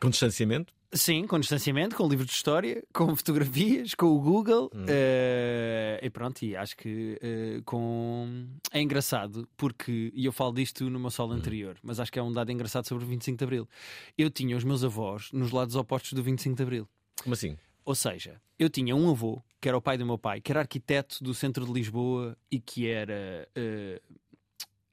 Com 0.00 0.08
distanciamento? 0.08 0.72
Sim, 0.92 1.26
com 1.26 1.40
distanciamento, 1.40 1.96
com 1.96 2.08
livros 2.08 2.28
de 2.28 2.34
história, 2.34 2.80
com 2.94 3.16
fotografias, 3.16 3.92
com 3.92 4.06
o 4.06 4.20
Google 4.20 4.70
eh, 4.86 5.98
e 6.00 6.08
pronto, 6.10 6.44
e 6.44 6.54
acho 6.54 6.76
que 6.76 7.18
eh, 7.20 7.60
com 7.64 8.46
é 8.70 8.80
engraçado 8.80 9.48
porque, 9.56 10.12
e 10.14 10.24
eu 10.24 10.32
falo 10.32 10.52
disto 10.52 10.88
no 10.88 11.00
meu 11.00 11.10
solo 11.10 11.32
anterior, 11.32 11.76
mas 11.82 11.98
acho 11.98 12.12
que 12.12 12.20
é 12.20 12.22
um 12.22 12.30
dado 12.30 12.52
engraçado 12.52 12.86
sobre 12.86 13.04
o 13.04 13.06
25 13.08 13.36
de 13.36 13.44
Abril. 13.44 13.68
Eu 14.16 14.30
tinha 14.30 14.56
os 14.56 14.62
meus 14.62 14.84
avós 14.84 15.30
nos 15.32 15.50
lados 15.50 15.74
opostos 15.74 16.12
do 16.12 16.22
25 16.22 16.54
de 16.54 16.62
Abril. 16.62 16.88
Como 17.20 17.34
assim? 17.34 17.56
Ou 17.84 17.94
seja, 17.94 18.40
eu 18.58 18.68
tinha 18.68 18.96
um 18.96 19.10
avô, 19.10 19.42
que 19.66 19.68
era 19.68 19.76
o 19.76 19.82
pai 19.82 19.98
do 19.98 20.06
meu 20.06 20.16
pai, 20.16 20.40
que 20.40 20.52
era 20.52 20.60
arquiteto 20.60 21.24
do 21.24 21.34
centro 21.34 21.66
de 21.66 21.72
Lisboa 21.72 22.38
e 22.48 22.60
que 22.60 22.86
era 22.86 23.48
eh, 23.52 24.00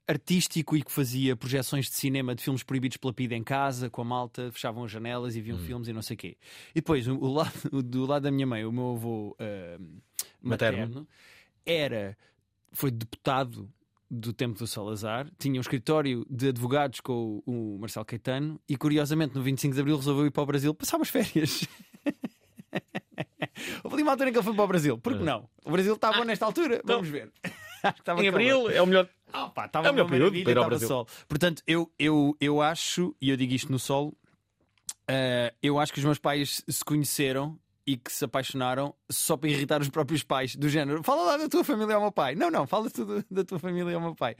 artístico 0.04 0.76
e 0.76 0.82
que 0.82 0.90
fazia 0.90 1.36
projeções 1.36 1.86
de 1.86 1.92
cinema 1.92 2.34
de 2.34 2.42
filmes 2.42 2.64
proibidos 2.64 2.96
pela 2.96 3.12
PIDE 3.12 3.36
em 3.36 3.44
casa, 3.44 3.88
com 3.88 4.02
a 4.02 4.04
malta, 4.04 4.50
fechavam 4.50 4.82
as 4.82 4.90
janelas 4.90 5.36
e 5.36 5.40
viam 5.40 5.58
filmes 5.58 5.86
e 5.86 5.92
não 5.92 6.02
sei 6.02 6.16
o 6.16 6.18
quê. 6.18 6.36
E 6.70 6.80
depois, 6.80 7.06
o, 7.06 7.14
o 7.14 7.32
lado, 7.32 7.82
do 7.84 8.04
lado 8.04 8.24
da 8.24 8.32
minha 8.32 8.48
mãe, 8.48 8.64
o 8.64 8.72
meu 8.72 8.96
avô 8.96 9.36
eh, 9.38 9.78
Materno. 10.42 10.80
materno, 10.80 11.08
era, 11.64 12.18
foi 12.72 12.90
deputado 12.90 13.70
do 14.10 14.32
tempo 14.32 14.58
do 14.58 14.66
Salazar, 14.66 15.30
tinha 15.38 15.56
um 15.56 15.60
escritório 15.60 16.26
de 16.28 16.48
advogados 16.48 16.98
com 16.98 17.40
o, 17.46 17.76
o 17.76 17.78
Marcelo 17.78 18.04
Caetano 18.04 18.60
e 18.68 18.76
curiosamente 18.76 19.36
no 19.36 19.42
25 19.44 19.72
de 19.72 19.80
Abril 19.80 19.96
resolveu 19.98 20.26
ir 20.26 20.32
para 20.32 20.42
o 20.42 20.46
Brasil 20.46 20.74
passar 20.74 20.96
umas 20.96 21.10
férias. 21.10 21.64
Houve 23.82 23.94
ali 23.96 24.02
uma 24.02 24.12
altura 24.12 24.28
em 24.30 24.32
que 24.32 24.38
ele 24.38 24.44
foi 24.44 24.54
para 24.54 24.64
o 24.64 24.68
Brasil. 24.68 24.98
Por 24.98 25.16
que 25.16 25.22
não? 25.24 25.48
O 25.64 25.70
Brasil 25.70 25.94
está 25.94 26.12
bom 26.12 26.24
nesta 26.24 26.44
altura. 26.46 26.80
Vamos 26.84 27.08
ver. 27.08 27.30
Estava 27.98 28.22
Em 28.24 28.28
abril 28.28 28.70
é 28.70 28.80
o 28.80 28.86
melhor. 28.86 29.06
Ah, 29.30 29.48
pá, 29.50 29.66
estava 29.66 29.86
É 29.88 29.90
o 29.90 29.94
meu 29.94 30.04
uma 30.04 30.10
período 30.10 30.30
para 30.30 30.38
ir 30.40 30.56
ao 30.56 30.62
estava 30.62 30.68
Brasil. 30.68 30.88
sol. 30.88 31.06
Portanto, 31.28 31.62
eu, 31.66 31.92
eu, 31.98 32.34
eu 32.40 32.62
acho, 32.62 33.14
e 33.20 33.28
eu 33.28 33.36
digo 33.36 33.52
isto 33.52 33.70
no 33.70 33.78
solo, 33.78 34.16
eh, 35.06 35.52
eu 35.62 35.78
acho 35.78 35.92
que 35.92 35.98
os 35.98 36.04
meus 36.04 36.18
pais 36.18 36.64
se 36.66 36.82
conheceram 36.82 37.58
e 37.86 37.96
que 37.96 38.10
se 38.12 38.24
apaixonaram 38.24 38.94
só 39.10 39.36
para 39.36 39.50
irritar 39.50 39.80
os 39.80 39.88
próprios 39.90 40.22
pais, 40.22 40.56
do 40.56 40.68
género, 40.68 41.02
fala 41.02 41.22
lá 41.24 41.36
da 41.36 41.48
tua 41.48 41.62
família 41.62 41.94
ao 41.96 42.00
meu 42.00 42.10
pai. 42.12 42.34
Não, 42.34 42.50
não, 42.50 42.66
fala 42.66 42.88
tu 42.90 43.04
do- 43.04 43.24
da 43.30 43.44
tua 43.44 43.58
família 43.58 43.94
ao 43.94 44.00
meu 44.00 44.14
pai. 44.14 44.34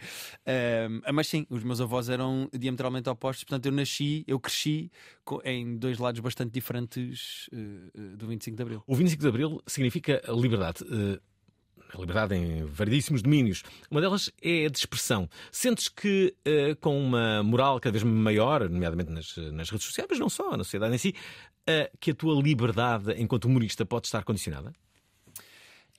Ehm, 0.46 1.00
mas 1.12 1.26
sim, 1.28 1.46
os 1.50 1.62
meus 1.62 1.80
avós 1.80 2.08
eram 2.08 2.48
diametralmente 2.52 3.08
opostos, 3.08 3.44
portanto, 3.44 3.66
eu 3.66 3.72
nasci, 3.72 4.24
eu 4.26 4.40
cresci 4.40 4.90
em 5.44 5.76
dois 5.76 5.98
lados 5.98 6.20
bastante 6.20 6.52
diferentes 6.52 7.48
eh, 7.52 8.16
do 8.16 8.26
25 8.26 8.56
de 8.56 8.62
Abril. 8.62 8.82
O 8.86 8.94
25 8.94 9.22
de 9.22 9.28
Abril 9.28 9.62
significa 9.66 10.22
liberdade. 10.28 10.84
a 11.92 11.98
liberdade 12.00 12.34
em 12.34 12.64
variedíssimos 12.64 13.22
domínios. 13.22 13.62
Uma 13.90 14.00
delas 14.00 14.28
é 14.42 14.66
a 14.66 14.68
de 14.68 14.78
expressão. 14.78 15.28
Sentes 15.52 15.88
que, 15.88 16.34
eh, 16.44 16.74
com 16.80 16.98
uma 16.98 17.40
moral 17.42 17.78
cada 17.78 17.92
vez 17.92 18.02
maior, 18.02 18.68
nomeadamente 18.68 19.10
nas, 19.12 19.36
nas 19.52 19.70
redes 19.70 19.86
sociais, 19.86 20.08
mas 20.10 20.18
não 20.18 20.28
só, 20.28 20.56
na 20.56 20.64
sociedade 20.64 20.92
em 20.94 20.98
si, 20.98 21.14
que 22.00 22.10
a 22.10 22.14
tua 22.14 22.40
liberdade 22.40 23.12
enquanto 23.18 23.46
humorista 23.46 23.84
pode 23.84 24.06
estar 24.06 24.24
condicionada? 24.24 24.72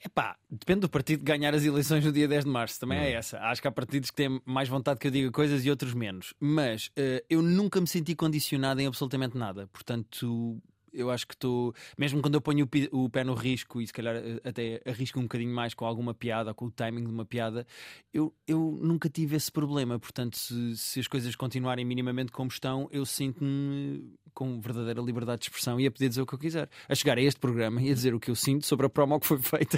Epá, 0.06 0.38
depende 0.50 0.82
do 0.82 0.90
partido 0.90 1.24
ganhar 1.24 1.56
as 1.56 1.64
eleições 1.64 2.06
no 2.06 2.12
dia 2.12 2.28
10 2.28 2.46
de 2.46 2.50
março, 2.52 2.80
também 2.80 3.00
é 3.00 3.14
essa. 3.14 3.40
Acho 3.40 3.60
que 3.60 3.68
há 3.68 3.72
partidos 3.72 4.12
que 4.12 4.16
têm 4.16 4.40
mais 4.46 4.70
vontade 4.70 5.00
que 5.00 5.08
eu 5.08 5.12
diga 5.12 5.32
coisas 5.32 5.66
e 5.66 5.70
outros 5.70 5.96
menos. 5.96 6.34
Mas 6.40 6.92
eh, 6.96 7.24
eu 7.28 7.42
nunca 7.42 7.82
me 7.82 7.88
senti 7.88 8.14
condicionado 8.14 8.80
em 8.80 8.86
absolutamente 8.86 9.36
nada. 9.36 9.68
Portanto, 9.74 10.62
eu 10.96 11.12
acho 11.12 11.28
que 11.28 11.34
estou. 11.34 11.74
Mesmo 11.98 12.22
quando 12.22 12.36
eu 12.36 12.42
ponho 12.42 12.68
o, 12.92 13.10
pé 13.10 13.24
no 13.24 13.34
risco 13.34 13.82
e 13.82 13.88
se 13.88 13.94
calhar 13.94 14.16
eh, 14.16 14.40
até 14.44 14.82
arrisco 14.86 15.20
um 15.20 15.24
bocadinho 15.24 15.54
mais 15.54 15.74
com 15.74 15.86
alguma 15.86 16.14
piada 16.14 16.52
ou 16.52 16.56
com 16.56 16.66
o 16.66 16.72
timing 16.72 17.04
de 17.04 17.12
uma 17.12 17.26
piada, 17.26 17.66
eu, 18.14 18.34
eu 18.48 18.80
nunca 18.82 19.10
tive 19.10 19.36
esse 19.36 19.52
problema. 19.52 20.00
Portanto, 20.00 20.38
se, 20.38 20.78
se 20.78 21.00
as 21.00 21.08
coisas 21.08 21.36
continuarem 21.36 21.86
minimamente 21.86 22.32
como 22.32 22.50
estão, 22.50 22.88
eu 22.92 23.06
sinto-me 23.06 24.16
com 24.34 24.60
verdadeira 24.60 25.02
liberdade 25.02 25.40
de 25.40 25.46
expressão 25.46 25.80
e 25.80 25.88
a 25.88 25.92
poder 25.92 26.10
dizer 26.10 26.22
o 26.22 26.26
que 26.26 26.34
eu 26.34 26.40
quiser. 26.40 26.70
A 26.88 26.96
chegar 26.96 27.18
a 27.18 27.22
este 27.22 27.40
programa 27.40 27.82
e 27.82 27.90
a 27.90 27.94
dizer 27.94 28.14
o 28.14 28.20
que 28.20 28.30
eu 28.30 28.36
sinto 28.36 28.66
sobre 28.66 28.86
a 28.86 28.90
promo 28.90 29.20
que 29.20 29.28
foi 29.28 29.40
feita. 29.40 29.78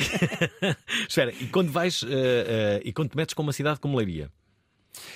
Espera, 1.07 1.31
e 1.31 1.47
quando 1.47 1.71
vais 1.71 2.03
eh, 2.03 2.07
eh, 2.09 2.81
e 2.83 2.91
quando 2.91 3.11
te 3.11 3.17
metes 3.17 3.33
com 3.33 3.43
uma 3.43 3.53
cidade 3.53 3.79
como 3.79 3.97
Leiria? 3.97 4.31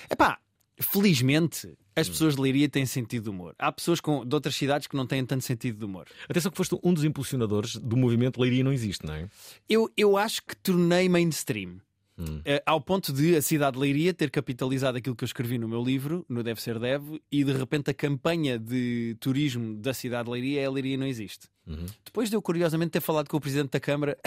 Epá, 0.08 0.38
felizmente 0.80 1.76
as 1.94 2.08
pessoas 2.08 2.36
de 2.36 2.40
Leiria 2.40 2.68
têm 2.68 2.86
sentido 2.86 3.24
de 3.24 3.30
humor. 3.30 3.54
Há 3.58 3.70
pessoas 3.70 4.00
com, 4.00 4.24
de 4.24 4.34
outras 4.34 4.54
cidades 4.54 4.86
que 4.86 4.96
não 4.96 5.06
têm 5.06 5.24
tanto 5.24 5.44
sentido 5.44 5.78
de 5.78 5.84
humor. 5.84 6.06
Atenção 6.28 6.50
que 6.50 6.56
foste 6.56 6.78
um 6.82 6.92
dos 6.92 7.04
impulsionadores 7.04 7.76
do 7.76 7.96
movimento 7.96 8.40
Leiria 8.40 8.64
não 8.64 8.72
existe, 8.72 9.06
não 9.06 9.14
é? 9.14 9.28
Eu, 9.68 9.90
eu 9.96 10.16
acho 10.16 10.42
que 10.42 10.56
tornei 10.56 11.08
mainstream. 11.08 11.80
Eh, 12.44 12.62
ao 12.66 12.80
ponto 12.80 13.12
de 13.12 13.36
a 13.36 13.42
cidade 13.42 13.74
de 13.74 13.80
Leiria 13.80 14.14
ter 14.14 14.30
capitalizado 14.30 14.98
aquilo 14.98 15.16
que 15.16 15.24
eu 15.24 15.26
escrevi 15.26 15.58
no 15.58 15.68
meu 15.68 15.82
livro, 15.82 16.24
no 16.28 16.42
Deve 16.42 16.60
Ser 16.60 16.78
Deve, 16.78 17.20
e 17.30 17.42
de 17.42 17.52
repente 17.52 17.90
a 17.90 17.94
campanha 17.94 18.58
de 18.58 19.16
turismo 19.18 19.76
da 19.76 19.94
cidade 19.94 20.24
de 20.24 20.30
Leiria 20.30 20.60
é 20.60 20.66
a 20.66 20.70
Leiria 20.70 20.96
não 20.96 21.06
existe. 21.06 21.48
Depois 22.04 22.28
de 22.28 22.36
eu 22.36 22.42
curiosamente 22.42 22.90
ter 22.90 23.00
falado 23.00 23.28
com 23.28 23.36
o 23.36 23.40
Presidente 23.40 23.70
da 23.70 23.80
Câmara, 23.80 24.18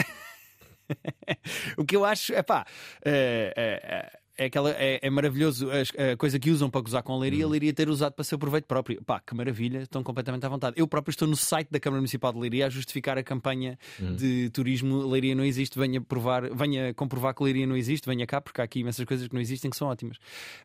o 1.76 1.84
que 1.84 1.96
eu 1.96 2.04
acho 2.04 2.34
é 2.34 2.42
pá. 2.42 2.66
é, 3.04 3.52
é, 3.56 4.18
é 4.38 4.44
aquela, 4.46 4.70
é, 4.72 4.98
é 5.02 5.10
maravilhoso 5.10 5.70
as- 5.70 5.90
a, 5.96 6.16
coisa 6.16 6.38
que 6.38 6.50
usam 6.50 6.68
para 6.68 6.80
gozar 6.80 7.02
com 7.02 7.12
a 7.14 7.18
Leiria, 7.18 7.44
a 7.44 7.48
Leiria 7.48 7.72
ter 7.72 7.88
usado 7.88 8.12
para 8.12 8.24
seu 8.24 8.38
proveito 8.38 8.64
próprio. 8.66 9.02
Pá, 9.02 9.20
que 9.20 9.34
maravilha, 9.34 9.78
estão 9.78 10.02
completamente 10.02 10.44
à 10.44 10.48
vontade. 10.48 10.74
Eu 10.78 10.86
próprio 10.86 11.10
estou 11.10 11.26
no 11.26 11.36
site 11.36 11.68
da 11.70 11.80
Câmara 11.80 12.00
Municipal 12.00 12.32
de 12.32 12.38
Leiria 12.38 12.66
a 12.66 12.70
justificar 12.70 13.16
a 13.18 13.22
campanha 13.22 13.78
de 14.16 14.50
turismo 14.50 15.06
Leiria 15.06 15.34
não 15.34 15.44
existe, 15.44 15.78
venha 15.78 16.00
provar, 16.00 16.50
venha 16.54 16.92
comprovar 16.94 17.34
que 17.34 17.42
Leiria 17.42 17.66
não 17.66 17.76
existe, 17.76 18.06
venha 18.06 18.26
cá, 18.26 18.40
porque 18.40 18.60
há 18.60 18.64
aqui 18.64 18.80
imensas 18.80 19.04
coisas 19.04 19.26
que 19.28 19.34
não 19.34 19.40
existem 19.40 19.70
que 19.70 19.76
são 19.76 19.88
ótimas. 19.88 20.18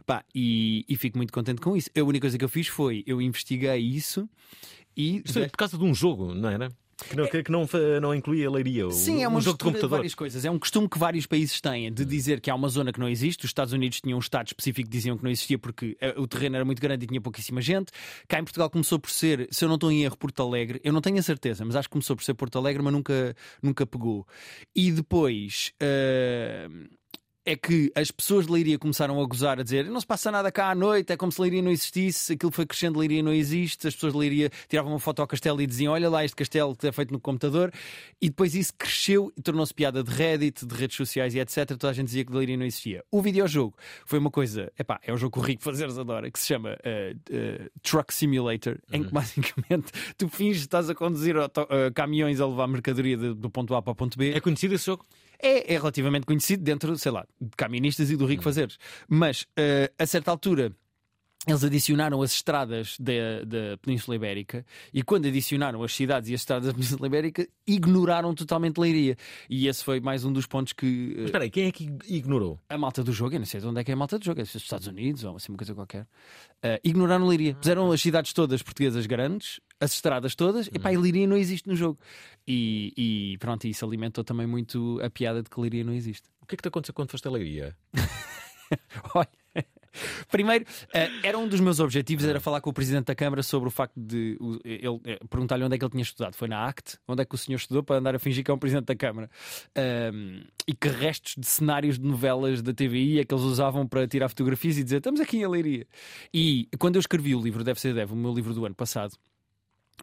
Pá, 0.06 0.24
e, 0.36 0.86
e 0.90 0.96
fico 0.98 1.18
muito 1.18 1.32
contente 1.32 1.62
com 1.62 1.76
isso. 1.76 1.90
A 1.98 2.02
única 2.04 2.22
coisa 2.24 2.38
que 2.38 2.44
eu 2.46 2.50
fiz 2.50 2.68
foi 2.68 3.04
eu 3.08 3.22
investiguei 3.22 3.78
isso 3.80 4.30
e 4.98 5.22
Isto 5.24 5.40
é 5.40 5.48
por 5.48 5.58
causa 5.58 5.78
de 5.78 5.84
um 5.84 5.94
jogo, 5.94 6.34
não 6.34 6.50
era? 6.50 6.70
Que 7.10 7.16
não, 7.18 7.28
que, 7.28 7.44
não, 7.52 7.68
não 8.02 8.16
incluía 8.16 8.50
Leiria. 8.50 8.88
o- 8.88 8.92
Sim, 8.92 9.24
é 9.24 9.28
um 9.28 9.32
uma 9.32 9.42
jogo 9.42 9.58
de 9.58 9.64
computador. 9.64 9.90
várias 9.90 10.16
coisas. 10.16 10.46
É 10.46 10.52
um 10.52 10.58
costume 10.60 10.88
que 10.88 10.98
vários 10.98 11.26
países 11.26 11.60
têm 11.60 11.92
de 11.92 12.06
dizer 12.06 12.40
que 12.40 12.50
há 12.50 12.56
uma 12.56 12.70
zona 12.70 12.94
que 12.94 13.00
não 13.00 13.10
existe. 13.10 13.46
Os 13.46 13.50
Estados 13.50 13.74
Unidos 13.74 14.00
tinham 14.02 14.18
um 14.18 14.20
estado 14.22 14.48
específico 14.48 14.88
que 14.90 14.96
diziam 14.96 15.18
que 15.18 15.24
não 15.24 15.32
existia 15.32 15.58
porque 15.60 15.98
eh, 16.00 16.14
o 16.18 16.28
terreno 16.28 16.56
era 16.56 16.64
muito 16.66 16.82
grande 16.82 17.04
e 17.04 17.08
tinha 17.08 17.20
pouquíssima 17.22 17.62
gente. 17.62 17.92
Cá 18.28 18.40
em 18.40 18.44
Portugal 18.44 18.70
começou 18.70 19.00
por 19.00 19.10
ser, 19.10 19.48
se 19.52 19.66
eu 19.66 19.70
não 19.70 19.76
estou 19.76 19.92
em 19.92 20.04
erro, 20.04 20.18
Porto 20.18 20.42
Alegre. 20.44 20.80
Eu 20.84 20.94
não 20.94 21.02
tenho 21.02 21.18
a 21.18 21.24
certeza, 21.24 21.66
mas 21.66 21.76
acho 21.76 21.88
que 21.90 21.94
começou 21.94 22.16
por 22.16 22.24
ser 22.24 22.34
Porto 22.34 22.58
Alegre, 22.58 22.82
mas 22.84 22.94
nunca, 22.94 23.36
nunca 23.62 23.86
pegou. 23.86 24.26
E 24.76 24.92
depois. 24.92 25.74
eh, 25.80 26.70
é 27.46 27.56
que 27.56 27.92
as 27.96 28.12
pessoas 28.12 28.46
de 28.46 28.52
Leiria 28.52 28.78
começaram 28.78 29.20
a 29.22 29.26
gozar, 29.26 29.60
a 29.60 29.64
dizer 29.64 29.86
não 29.86 30.00
se 30.00 30.06
passa 30.06 30.30
nada 30.32 30.52
cá 30.52 30.70
à 30.70 30.76
noite, 30.76 31.12
é 31.12 31.18
como 31.18 31.32
se 31.32 31.42
Leiria 31.42 31.62
não 31.62 31.72
existisse, 31.72 32.34
aquilo 32.34 32.52
foi 32.52 32.66
crescendo, 32.66 33.00
Leiria 33.00 33.24
não 33.24 33.34
existe. 33.34 33.88
As 33.88 33.96
pessoas 33.96 34.14
de 34.14 34.20
Leiria 34.20 34.50
tiravam 34.70 34.92
uma 34.92 35.00
foto 35.00 35.22
ao 35.22 35.28
castelo 35.28 35.60
e 35.62 35.66
diziam: 35.68 35.94
Olha 35.94 36.10
lá, 36.10 36.24
este 36.24 36.36
castelo 36.36 36.76
que 36.76 36.88
é 36.88 36.92
feito 36.92 37.12
no 37.12 37.20
computador. 37.20 37.72
E 38.22 38.30
depois 38.30 38.54
isso 38.54 38.74
cresceu 38.78 39.32
e 39.36 39.42
tornou-se 39.42 39.74
piada 39.74 40.04
de 40.04 40.12
Reddit, 40.12 40.66
de 40.66 40.76
redes 40.76 40.96
sociais 40.96 41.34
e 41.34 41.40
etc. 41.40 41.66
Toda 41.70 41.90
a 41.90 41.94
gente 41.94 42.06
dizia 42.08 42.24
que 42.24 42.32
Leiria 42.32 42.56
não 42.58 42.66
existia. 42.66 43.04
O 43.10 43.22
videojogo 43.22 43.76
foi 44.06 44.20
uma 44.20 44.30
coisa, 44.30 44.72
epá, 44.78 45.00
é 45.04 45.12
um 45.12 45.18
jogo 45.18 45.34
que 45.34 45.40
o 45.40 45.42
Rico 45.48 45.64
Fazeres 45.64 45.98
adora, 45.98 46.30
que 46.30 46.40
se 46.40 46.46
chama 46.48 46.78
eh, 46.84 47.16
eh, 47.32 47.70
Truck 47.82 48.14
Simulator, 48.14 48.78
em 48.92 49.04
que 49.04 49.12
basicamente 49.12 49.92
tu 50.18 50.30
finges 50.30 50.58
que 50.60 50.68
estás 50.68 50.90
a 50.90 50.94
conduzir 50.96 51.36
eh, 51.38 51.92
caminhões 51.96 52.40
a 52.40 52.48
levar 52.48 52.68
mercadoria 52.68 53.18
de- 53.18 53.34
do 53.34 53.50
ponto 53.50 53.74
A 53.74 53.82
para 53.82 53.92
o 53.92 53.96
ponto 53.96 54.18
B. 54.18 54.32
É 54.34 54.40
conhecido 54.40 54.76
esse 54.76 54.86
jogo? 54.86 55.06
É, 55.42 55.74
é 55.74 55.78
relativamente 55.78 56.26
conhecido 56.26 56.64
dentro, 56.64 56.98
sei 56.98 57.12
lá, 57.12 57.26
de 57.40 57.50
caministas 57.58 58.12
e 58.12 58.16
do 58.16 58.26
Rico 58.26 58.44
Fazeres. 58.44 58.78
Mas 59.08 59.48
eh, 59.58 59.92
a 59.98 60.06
certa 60.06 60.32
altura. 60.32 60.72
Eles 61.48 61.64
adicionaram 61.64 62.22
as 62.22 62.34
estradas 62.34 62.96
da, 63.00 63.44
da 63.46 63.78
Península 63.82 64.16
Ibérica 64.16 64.64
e, 64.94 65.02
quando 65.02 65.28
adicionaram 65.28 65.82
as 65.82 65.92
cidades 65.96 66.30
e 66.30 66.36
as 66.36 66.42
estradas 66.42 66.68
da 66.68 66.74
Península 66.74 67.08
Ibérica, 67.08 67.48
ignoraram 67.66 68.36
totalmente 68.36 68.78
Leiria. 68.78 69.18
E 69.50 69.68
esse 69.68 69.84
foi 69.84 70.00
mais 70.00 70.24
um 70.24 70.32
dos 70.32 70.46
pontos 70.46 70.72
que. 70.74 70.86
eh, 70.86 71.16
Mas 71.18 71.26
espera 71.26 71.44
aí, 71.46 71.50
quem 71.50 71.66
é 71.66 71.72
que 71.72 71.92
ignorou? 72.08 72.60
a 72.70 72.78
malta 72.78 73.04
do 73.04 73.12
jogo, 73.12 73.34
eu 73.36 73.40
não 73.40 73.46
sei 73.48 73.60
de 73.60 73.66
onde 73.66 73.80
é 73.82 73.84
que 73.84 73.90
é 73.90 73.96
a 73.96 73.98
malta 73.98 74.20
do 74.20 74.24
jogo, 74.26 74.40
é 74.40 74.44
dos 74.44 74.54
Estados 74.54 74.86
Unidos 74.86 75.24
ou 75.24 75.36
assim 75.36 75.52
uma 75.52 75.58
coisa 75.58 75.74
qualquer. 75.74 76.06
Eh, 76.62 76.80
ignoraram 76.84 77.26
Leiria. 77.26 77.56
Puseram 77.56 77.92
as 77.92 78.00
cidades 78.00 78.34
todas 78.34 78.62
portuguesas 78.62 79.08
grandes, 79.08 79.60
as 79.80 79.94
estradas 79.94 80.36
todas, 80.36 80.68
e 80.68 80.78
pá, 80.78 80.94
e 80.94 80.98
Leiria 80.98 81.26
não 81.26 81.38
existe 81.38 81.68
no 81.68 81.76
jogo. 81.76 81.98
E, 82.48 82.94
e 82.96 83.38
pronto, 83.40 83.66
isso 83.66 83.84
alimentou 83.84 84.24
também 84.24 84.46
muito 84.46 85.00
a 85.04 85.10
piada 85.10 85.42
de 85.42 85.50
que 85.50 85.60
Leiria 85.60 85.84
não 85.84 85.94
existe. 85.94 86.30
O 86.40 86.46
que 86.46 86.54
é 86.54 86.58
que 86.58 86.62
te 86.62 86.68
aconteceu 86.68 86.94
quando 86.94 87.10
foste 87.10 87.28
a 87.28 87.32
Leiria? 87.32 87.76
Olha, 89.16 89.28
Primeiro, 90.30 90.66
eh, 90.94 91.10
era 91.24 91.38
um 91.38 91.48
dos 91.48 91.60
meus 91.60 91.80
objetivos 91.80 92.26
era 92.26 92.40
falar 92.40 92.62
com 92.62 92.70
o 92.70 92.74
Presidente 92.74 93.06
da 93.06 93.16
Câmara 93.16 93.44
sobre 93.44 93.68
o 93.68 93.72
facto 93.72 93.94
de 93.96 94.38
ele 94.64 95.00
eh, 95.06 95.20
perguntar-lhe 95.30 95.64
onde 95.64 95.76
é 95.76 95.78
que 95.78 95.84
ele 95.84 95.92
tinha 95.92 96.04
estudado. 96.04 96.36
Foi 96.36 96.48
na 96.48 96.66
ACT, 96.68 96.98
onde 97.08 97.22
é 97.22 97.26
que 97.26 97.36
o 97.36 97.38
senhor 97.38 97.58
estudou 97.58 97.84
para 97.84 97.98
andar 97.98 98.16
a 98.16 98.20
fingir 98.20 98.44
que 98.44 98.52
é 98.52 98.54
um 98.54 98.60
Presidente 98.60 98.86
da 98.86 98.96
Câmara. 98.96 99.30
E 100.68 100.74
que 100.74 100.88
restos 100.88 101.36
de 101.38 101.46
cenários 101.46 102.00
de 102.00 102.06
novelas 102.06 102.62
da 102.62 102.74
TVI 102.74 103.20
é 103.20 103.26
que 103.26 103.34
eles 103.34 103.44
usavam 103.44 103.88
para 103.88 104.08
tirar 104.08 104.30
fotografias 104.30 104.78
e 104.78 104.84
dizer 104.84 104.98
estamos 104.98 105.20
aqui 105.20 105.38
em 105.38 105.48
Leiria. 105.48 105.88
E 106.34 106.68
quando 106.80 106.96
eu 106.96 107.00
escrevi 107.00 107.36
o 107.36 107.42
livro 107.42 107.64
Deve 107.64 107.80
Ser 107.80 107.94
Deve, 107.94 108.14
o 108.14 108.16
meu 108.16 108.34
livro 108.34 108.54
do 108.54 108.66
ano 108.66 108.76
passado, 108.76 109.16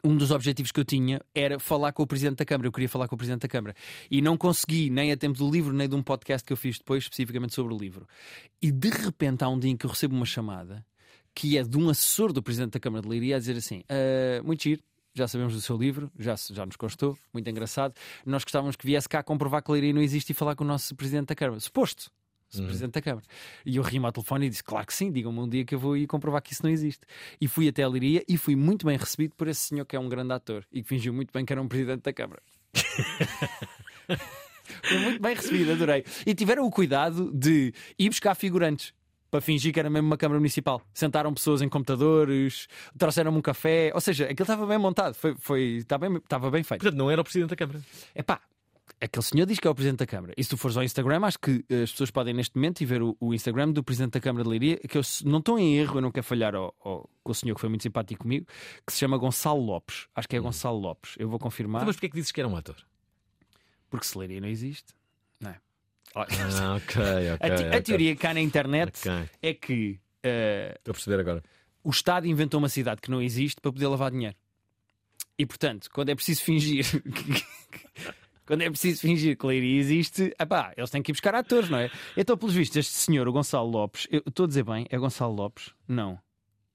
um 0.05 0.17
dos 0.17 0.31
objetivos 0.31 0.73
que 0.73 0.81
eu 0.81 0.85
tinha 0.85 1.21
era 1.35 1.59
falar 1.59 1.93
com 1.93 2.02
o 2.02 2.07
Presidente 2.07 2.38
da 2.38 2.45
Câmara. 2.45 2.69
Eu 2.69 2.73
queria 2.73 2.88
falar 2.88 3.09
com 3.09 3.14
o 3.14 3.19
Presidente 3.19 3.43
da 3.43 3.49
Câmara. 3.49 3.75
E 4.11 4.21
não 4.21 4.37
consegui, 4.37 4.90
nem 4.90 5.12
a 5.12 5.17
tempo 5.17 5.38
do 5.38 5.50
livro, 5.50 5.73
nem 5.73 5.88
de 5.88 5.95
um 5.95 6.02
podcast 6.02 6.45
que 6.45 6.52
eu 6.52 6.57
fiz 6.57 6.78
depois, 6.78 7.05
especificamente 7.05 7.55
sobre 7.55 7.75
o 7.75 7.78
livro. 7.78 8.07
E 8.61 8.71
de 8.71 8.88
repente 8.88 9.45
há 9.45 9.49
um 9.49 9.59
dia 9.59 9.71
em 9.71 9.76
que 9.76 9.87
eu 9.87 9.90
recebo 9.90 10.14
uma 10.14 10.26
chamada 10.26 10.85
que 11.35 11.57
é 11.57 11.62
de 11.62 11.78
um 11.78 11.88
assessor 11.88 12.33
do 12.33 12.43
Presidente 12.43 12.73
da 12.73 12.81
Câmara 12.81 13.02
de 13.02 13.09
Leiria 13.09 13.37
a 13.37 13.38
dizer 13.38 13.57
assim: 13.57 13.83
"Ah, 13.88 14.43
muito 14.43 14.62
giro. 14.62 14.83
Já 15.14 15.26
sabemos 15.26 15.52
do 15.52 15.61
seu 15.61 15.76
livro, 15.76 16.11
já, 16.17 16.35
já 16.52 16.64
nos 16.64 16.76
constou, 16.76 17.19
muito 17.33 17.49
engraçado. 17.50 17.93
Nós 18.25 18.45
gostávamos 18.45 18.76
que 18.76 18.87
viesse 18.87 19.09
cá 19.09 19.21
comprovar 19.21 19.62
que 19.62 19.73
Leiria 19.73 19.93
não 19.93 20.00
existe 20.00 20.31
e 20.31 20.35
falar 20.35 20.55
com 20.55 20.62
o 20.62 20.67
nosso 20.67 20.95
Presidente 20.95 21.28
da 21.28 21.35
Câmara. 21.35 21.59
Suposto, 21.59 22.12
Sr. 22.49 22.64
Presidente 22.64 22.93
da 22.93 23.02
Câmara. 23.02 23.26
E 23.64 23.76
eu 23.76 23.83
ri-me 23.83 24.07
ao 24.07 24.12
telefone 24.12 24.47
e 24.47 24.50
disse: 24.50 24.64
Claro 24.64 24.87
que 24.87 24.95
sim, 24.95 25.12
digam-me 25.12 25.38
um 25.40 25.49
dia 25.49 25.64
que 25.64 25.75
eu 25.75 25.78
vou 25.78 25.97
ir 25.97 26.07
comprovar 26.07 26.43
que 26.43 26.52
isso 26.52 26.62
não 26.62 26.71
existe. 26.71 27.00
E 27.40 27.47
fui 27.47 27.69
até 27.69 27.83
a 27.83 27.88
Leiria 27.88 28.25
e 28.28 28.37
fui 28.37 28.57
muito 28.57 28.87
bem 28.87 28.97
recebido 28.97 29.35
por 29.37 29.49
esse 29.49 29.61
senhor 29.61 29.85
que 29.85 29.97
é 29.97 30.00
um 30.00 30.09
grande 30.09 30.33
ator 30.33 30.64
e 30.73 30.83
que 30.83 30.88
fingiu 30.88 31.12
muito 31.12 31.33
bem 31.33 31.45
que 31.45 31.52
era 31.52 31.61
um 31.61 31.69
Presidente 31.69 32.02
da 32.02 32.12
Câmara. 32.12 32.43
Foi 34.83 34.99
muito 34.99 35.21
bem 35.21 35.35
recebido, 35.35 35.73
adorei. 35.73 36.05
E 36.26 36.35
tiveram 36.35 36.67
o 36.67 36.71
cuidado 36.71 37.31
de 37.33 37.73
ir 37.99 38.09
buscar 38.09 38.35
figurantes. 38.35 38.93
Para 39.31 39.43
fingir 39.43 39.75
que 39.75 39.78
era 39.78 39.90
mesmo 39.90 40.07
uma 40.07 40.17
Câmara 40.17 40.40
Municipal. 40.40 40.81
Sentaram 40.95 41.35
pessoas 41.35 41.61
em 41.61 41.69
computadores, 41.69 42.67
trouxeram-me 42.97 43.37
um 43.37 43.43
café. 43.43 43.90
Ou 43.95 44.00
seja, 44.00 44.25
aquilo 44.25 44.45
estava 44.45 44.67
bem 44.67 44.78
montado. 44.78 45.12
Foi, 45.12 45.35
foi, 45.38 45.62
estava, 45.76 46.09
bem, 46.09 46.17
estava 46.17 46.50
bem 46.50 46.62
feito. 46.62 46.81
Portanto, 46.81 46.99
não 46.99 47.11
era 47.11 47.21
o 47.21 47.25
Presidente 47.25 47.50
da 47.50 47.57
Câmara. 47.57 47.81
Epá, 48.14 48.40
aquele 49.00 49.23
senhor 49.25 49.47
diz 49.47 49.59
que 49.59 49.67
é 49.67 49.71
o 49.71 49.75
Presidente 49.75 49.99
da 50.00 50.07
Câmara. 50.07 50.33
E 50.37 50.43
se 50.45 50.50
tu 50.50 50.57
fores 50.57 50.76
ao 50.76 50.83
Instagram, 50.83 51.25
acho 51.25 51.38
que 51.38 51.64
eh, 51.69 51.83
as 51.83 51.90
pessoas 51.93 52.11
podem 52.11 52.35
neste 52.35 52.57
momento 52.57 52.81
ir 52.81 52.87
ver 52.87 53.02
o, 53.02 53.17
o 53.21 53.33
Instagram 53.35 53.71
do 53.73 53.83
Presidente 53.83 54.12
da 54.12 54.21
Câmara 54.21 54.43
de 54.45 54.50
Leiria, 54.50 54.76
que 54.78 54.97
eu 54.99 55.02
não 55.25 55.38
estou 55.38 55.59
em 55.59 55.76
erro, 55.78 55.99
eu 55.99 56.02
não 56.02 56.11
quero 56.11 56.25
falhar 56.26 56.55
ao, 56.55 56.75
ao- 56.85 57.09
com 57.23 57.33
o 57.33 57.35
senhor 57.35 57.55
que 57.55 57.61
foi 57.61 57.69
muito 57.69 57.83
simpático 57.83 58.23
comigo, 58.23 58.47
que 58.87 58.93
se 58.93 58.99
chama 58.99 59.17
Gonçalo 59.19 59.61
Lopes. 59.64 60.07
Acho 60.14 60.28
que 60.28 60.37
é 60.37 60.40
Gonçalo 60.40 60.78
Lopes. 60.78 61.14
Eu 61.19 61.28
vou 61.28 61.38
confirmar, 61.38 61.81
Então, 61.81 61.87
mas 61.87 61.97
porquê 61.97 62.07
é 62.07 62.09
que 62.11 62.17
dizes 62.17 62.33
que 62.33 62.40
era 62.40 62.49
um 62.49 62.57
ator? 62.57 62.76
porque 63.90 64.05
se 64.07 64.19
Leiria 64.19 64.40
não 64.40 64.49
existe. 64.49 64.93
Não 65.40 65.50
é? 65.50 65.57
Ah, 66.14 66.26
ok, 66.76 67.02
ok. 67.35 67.50
a, 67.50 67.57
te- 67.57 67.64
a 67.64 67.69
ok. 67.69 67.81
teoria 67.83 68.17
cá 68.17 68.35
na 68.35 68.40
internet 68.40 68.99
Ok. 69.09 69.28
é 69.40 69.55
que 69.55 69.99
eh, 70.23 70.75
Estou 70.78 70.93
a 70.93 70.95
perceber 70.95 71.21
agora. 71.21 71.43
o 71.83 71.90
Estado 71.90 72.26
inventou 72.26 72.59
uma 72.59 72.69
cidade 72.69 73.00
que 73.00 73.11
não 73.11 73.23
existe 73.23 73.61
para 73.61 73.73
poder 73.73 73.87
lavar 73.87 74.11
dinheiro. 74.11 74.37
E 75.38 75.47
portanto, 75.47 75.88
quando 75.93 76.09
é 76.11 76.14
preciso 76.14 76.43
fingir. 76.43 76.85
Quando 78.49 78.62
é 78.62 78.71
preciso 78.71 79.02
fingir 79.02 79.37
que 79.37 79.47
Leiria 79.47 79.78
existe, 79.78 80.35
epá, 80.40 80.73
eles 80.75 80.88
têm 80.88 81.02
que 81.02 81.11
ir 81.11 81.12
buscar 81.12 81.35
atores, 81.35 81.69
não 81.69 81.76
é? 81.76 81.90
Então, 82.17 82.35
pelos 82.35 82.55
vistos, 82.55 82.78
este 82.78 82.93
senhor, 82.93 83.28
o 83.28 83.33
Gonçalo 83.33 83.71
Lopes, 83.71 84.09
eu 84.11 84.23
estou 84.26 84.45
a 84.45 84.49
dizer 84.49 84.64
bem, 84.64 84.87
é 84.88 84.97
Gonçalo 84.97 85.35
Lopes? 85.35 85.75
Não. 85.87 86.19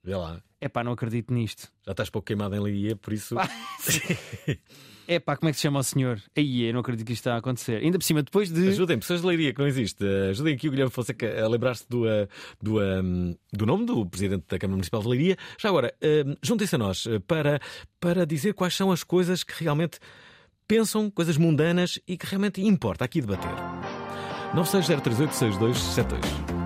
Vê 0.04 0.16
lá. 0.16 0.40
É 0.62 0.70
pá, 0.70 0.84
não 0.84 0.92
acredito 0.92 1.34
nisto. 1.34 1.72
Já 1.84 1.94
estás 1.94 2.12
pouco 2.12 2.28
queimado 2.28 2.56
em 2.56 2.60
Leiria, 2.60 2.96
por 2.96 3.12
isso. 3.12 3.36
É 5.08 5.18
pá, 5.20 5.36
como 5.36 5.50
é 5.50 5.52
que 5.52 5.58
se 5.58 5.64
chama 5.64 5.80
o 5.80 5.84
senhor? 5.84 6.22
Aí, 6.38 6.62
eu 6.62 6.74
não 6.74 6.82
acredito 6.82 7.08
que 7.08 7.14
isto 7.14 7.22
está 7.22 7.34
a 7.34 7.38
acontecer. 7.40 7.82
Ainda 7.82 7.98
por 7.98 8.06
cima, 8.06 8.22
depois 8.22 8.52
de. 8.52 8.68
Ajudem, 8.70 9.00
pessoas 9.00 9.22
de 9.22 9.28
Leiria 9.28 9.52
que 9.52 9.60
não 9.60 9.68
existe. 9.68 10.06
Eh, 10.06 10.30
Ajudem 10.30 10.54
aqui 10.54 10.68
o 10.68 10.72
Guilherme 10.72 10.92
Fonseca 10.92 11.44
a 11.44 11.50
lembrar-se 11.50 11.90
do, 11.90 12.08
eh, 12.08 12.28
do, 12.62 12.80
ehm, 12.80 13.34
do 13.52 13.66
nome 13.66 13.86
do 13.88 14.06
Presidente 14.06 14.46
da 14.48 14.60
Câmara 14.60 14.76
Municipal 14.76 15.02
de 15.02 15.08
Leiria. 15.08 15.38
Já 15.60 15.70
agora, 15.70 15.92
ehm, 16.00 16.36
juntem-se 16.44 16.76
a 16.76 16.78
nós 16.78 17.08
eh, 17.08 17.18
para, 17.18 17.60
para 18.00 18.24
dizer 18.24 18.54
quais 18.54 18.76
são 18.76 18.92
as 18.92 19.04
coisas 19.04 19.44
que 19.44 19.64
realmente 19.64 20.00
pensam, 20.68 21.10
coisas 21.10 21.38
mundanas 21.38 22.00
e 22.08 22.18
que 22.18 22.26
realmente 22.26 22.62
importa 22.62 23.06
aqui 23.06 23.22
debater. 23.22 23.52
960386272. 24.56 26.63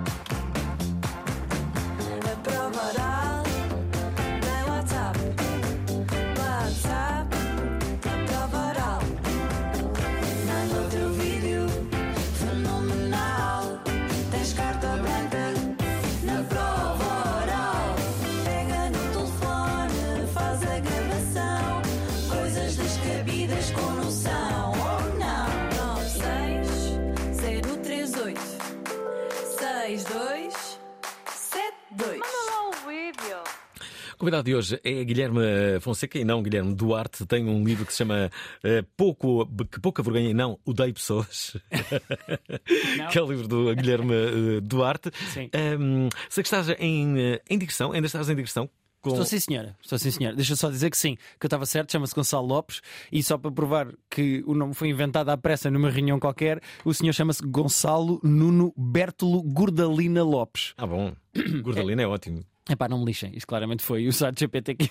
Convidado 34.28 34.44
de 34.44 34.54
hoje 34.54 34.80
é 34.84 35.04
Guilherme 35.04 35.40
Fonseca 35.80 36.18
e 36.18 36.24
não 36.24 36.42
Guilherme 36.42 36.74
Duarte. 36.74 37.24
Tem 37.24 37.48
um 37.48 37.64
livro 37.64 37.86
que 37.86 37.92
se 37.92 37.98
chama 37.98 38.30
eh, 38.62 38.84
Pouco, 38.94 39.48
Que 39.70 39.80
Pouca 39.80 40.02
Vergonha 40.02 40.28
e 40.28 40.34
Não 40.34 40.58
Odeio 40.66 40.92
Pessoas. 40.92 41.56
que 43.10 43.18
é 43.18 43.22
o 43.22 43.26
livro 43.26 43.48
do 43.48 43.74
Guilherme 43.74 44.12
eh, 44.12 44.60
Duarte. 44.60 45.10
Sim. 45.32 45.48
Ehm, 45.50 46.10
sei 46.28 46.42
que 46.42 46.46
estás 46.46 46.68
em, 46.78 47.18
eh, 47.18 47.42
em 47.48 47.56
digressão, 47.56 47.92
ainda 47.92 48.06
estás 48.06 48.28
em 48.28 48.34
digressão. 48.34 48.68
Com... 49.00 49.10
Estou 49.10 49.24
sim, 49.24 49.40
senhora. 49.40 49.74
Estou 49.82 49.98
sim, 49.98 50.10
senhora. 50.10 50.36
Deixa 50.36 50.54
só 50.56 50.68
dizer 50.68 50.90
que 50.90 50.98
sim, 50.98 51.16
que 51.16 51.46
eu 51.46 51.48
estava 51.48 51.64
certo, 51.64 51.90
chama-se 51.90 52.14
Gonçalo 52.14 52.46
Lopes, 52.46 52.82
e 53.10 53.22
só 53.22 53.38
para 53.38 53.50
provar 53.50 53.88
que 54.10 54.44
o 54.46 54.54
nome 54.54 54.74
foi 54.74 54.88
inventado 54.88 55.30
à 55.30 55.38
pressa 55.38 55.70
numa 55.70 55.88
reunião 55.88 56.20
qualquer, 56.20 56.60
o 56.84 56.92
senhor 56.92 57.14
chama-se 57.14 57.42
Gonçalo 57.46 58.20
Nuno 58.22 58.74
Bertolo 58.76 59.42
Gordalina 59.42 60.22
Lopes. 60.22 60.74
Ah, 60.76 60.86
bom. 60.86 61.14
Gordalina 61.62 62.02
é 62.02 62.06
ótimo. 62.06 62.44
Epá, 62.70 62.86
não 62.86 62.98
me 62.98 63.06
lixem. 63.06 63.30
Isto 63.34 63.46
claramente 63.46 63.82
foi 63.82 64.06
o 64.06 64.12
site 64.12 64.40
GPT 64.40 64.74
que 64.74 64.90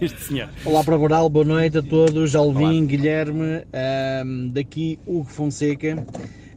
deste 0.00 0.20
senhor. 0.20 0.48
Olá 0.64 0.82
para 0.82 0.96
Boral, 0.96 1.28
boa 1.28 1.44
noite 1.44 1.76
a 1.76 1.82
todos, 1.82 2.34
Alvin, 2.34 2.86
Guilherme, 2.86 3.64
ahm, 3.72 4.48
daqui 4.48 4.98
Hugo 5.06 5.24
Fonseca. 5.24 6.06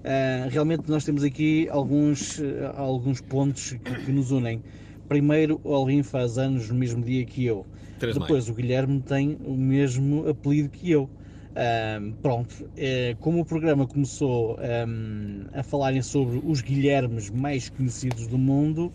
Ah, 0.04 0.48
realmente 0.50 0.84
nós 0.88 1.04
temos 1.04 1.24
aqui 1.26 1.68
alguns, 1.70 2.40
eh, 2.40 2.72
alguns 2.78 3.20
pontos 3.20 3.72
que, 3.84 4.06
que 4.06 4.12
nos 4.14 4.32
unem. 4.32 4.64
Primeiro, 5.10 5.60
o 5.62 5.74
Alvin 5.74 6.04
faz 6.04 6.38
anos 6.38 6.70
no 6.70 6.76
mesmo 6.76 7.04
dia 7.04 7.26
que 7.26 7.46
eu. 7.46 7.66
Depois, 8.00 8.48
o 8.48 8.54
Guilherme 8.54 9.02
tem 9.02 9.38
o 9.44 9.54
mesmo 9.58 10.30
apelido 10.30 10.70
que 10.70 10.90
eu. 10.90 11.10
Ahm, 11.54 12.14
pronto, 12.22 12.70
eh, 12.78 13.18
como 13.20 13.42
o 13.42 13.46
programa 13.46 13.86
começou 13.88 14.58
ahm, 14.60 15.48
a 15.54 15.64
falarem 15.64 16.02
sobre 16.02 16.40
os 16.46 16.62
Guilhermes 16.62 17.30
mais 17.30 17.68
conhecidos 17.68 18.28
do 18.28 18.38
mundo, 18.38 18.92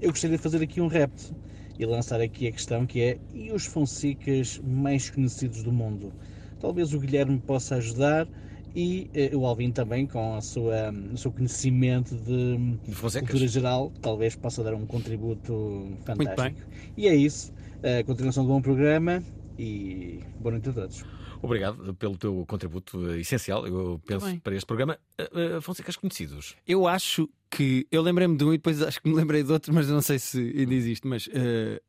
eu 0.00 0.10
gostaria 0.10 0.36
de 0.36 0.42
fazer 0.42 0.62
aqui 0.62 0.80
um 0.80 0.86
repto 0.86 1.34
e 1.78 1.84
lançar 1.86 2.20
aqui 2.20 2.46
a 2.46 2.52
questão 2.52 2.86
que 2.86 3.00
é 3.00 3.18
e 3.32 3.50
os 3.50 3.66
Fonsecas 3.66 4.60
mais 4.64 5.10
conhecidos 5.10 5.62
do 5.62 5.72
mundo? 5.72 6.12
Talvez 6.60 6.94
o 6.94 7.00
Guilherme 7.00 7.40
possa 7.40 7.76
ajudar 7.76 8.28
e 8.74 9.10
eh, 9.14 9.34
o 9.34 9.44
Alvin 9.46 9.70
também 9.70 10.06
com 10.06 10.34
a 10.34 10.40
sua, 10.40 10.90
o 11.12 11.16
seu 11.16 11.30
conhecimento 11.30 12.14
de, 12.16 12.78
De 12.86 12.94
cultura 13.20 13.48
geral, 13.48 13.92
talvez 14.00 14.34
possa 14.34 14.62
dar 14.62 14.74
um 14.74 14.86
contributo 14.86 15.96
fantástico. 16.04 16.42
bem. 16.42 16.56
E 16.96 17.08
é 17.08 17.14
isso, 17.14 17.52
a 17.82 18.02
continuação 18.04 18.44
de 18.44 18.50
um 18.50 18.54
bom 18.54 18.62
programa 18.62 19.22
e 19.58 20.20
boa 20.40 20.52
noite 20.52 20.70
a 20.70 20.72
todos. 20.72 21.04
Obrigado 21.42 21.92
pelo 21.94 22.16
teu 22.16 22.44
contributo 22.46 23.10
eh, 23.10 23.20
essencial, 23.20 23.66
eu 23.66 24.00
penso, 24.06 24.26
bem. 24.26 24.38
para 24.38 24.54
este 24.54 24.66
programa. 24.66 24.98
Uh, 25.20 25.60
Fonsecas 25.60 25.96
conhecidos. 25.96 26.56
Eu 26.66 26.86
acho 26.86 27.28
que. 27.56 27.86
Eu 27.90 28.02
lembrei-me 28.02 28.36
de 28.36 28.44
um 28.44 28.52
e 28.52 28.56
depois 28.56 28.80
acho 28.82 29.00
que 29.00 29.08
me 29.08 29.14
lembrei 29.14 29.42
de 29.42 29.52
outro, 29.52 29.72
mas 29.74 29.86
eu 29.88 29.94
não 29.94 30.02
sei 30.02 30.18
se 30.18 30.38
ainda 30.56 30.74
existe. 30.74 31.06
Mas 31.06 31.28
eh, 31.32 31.80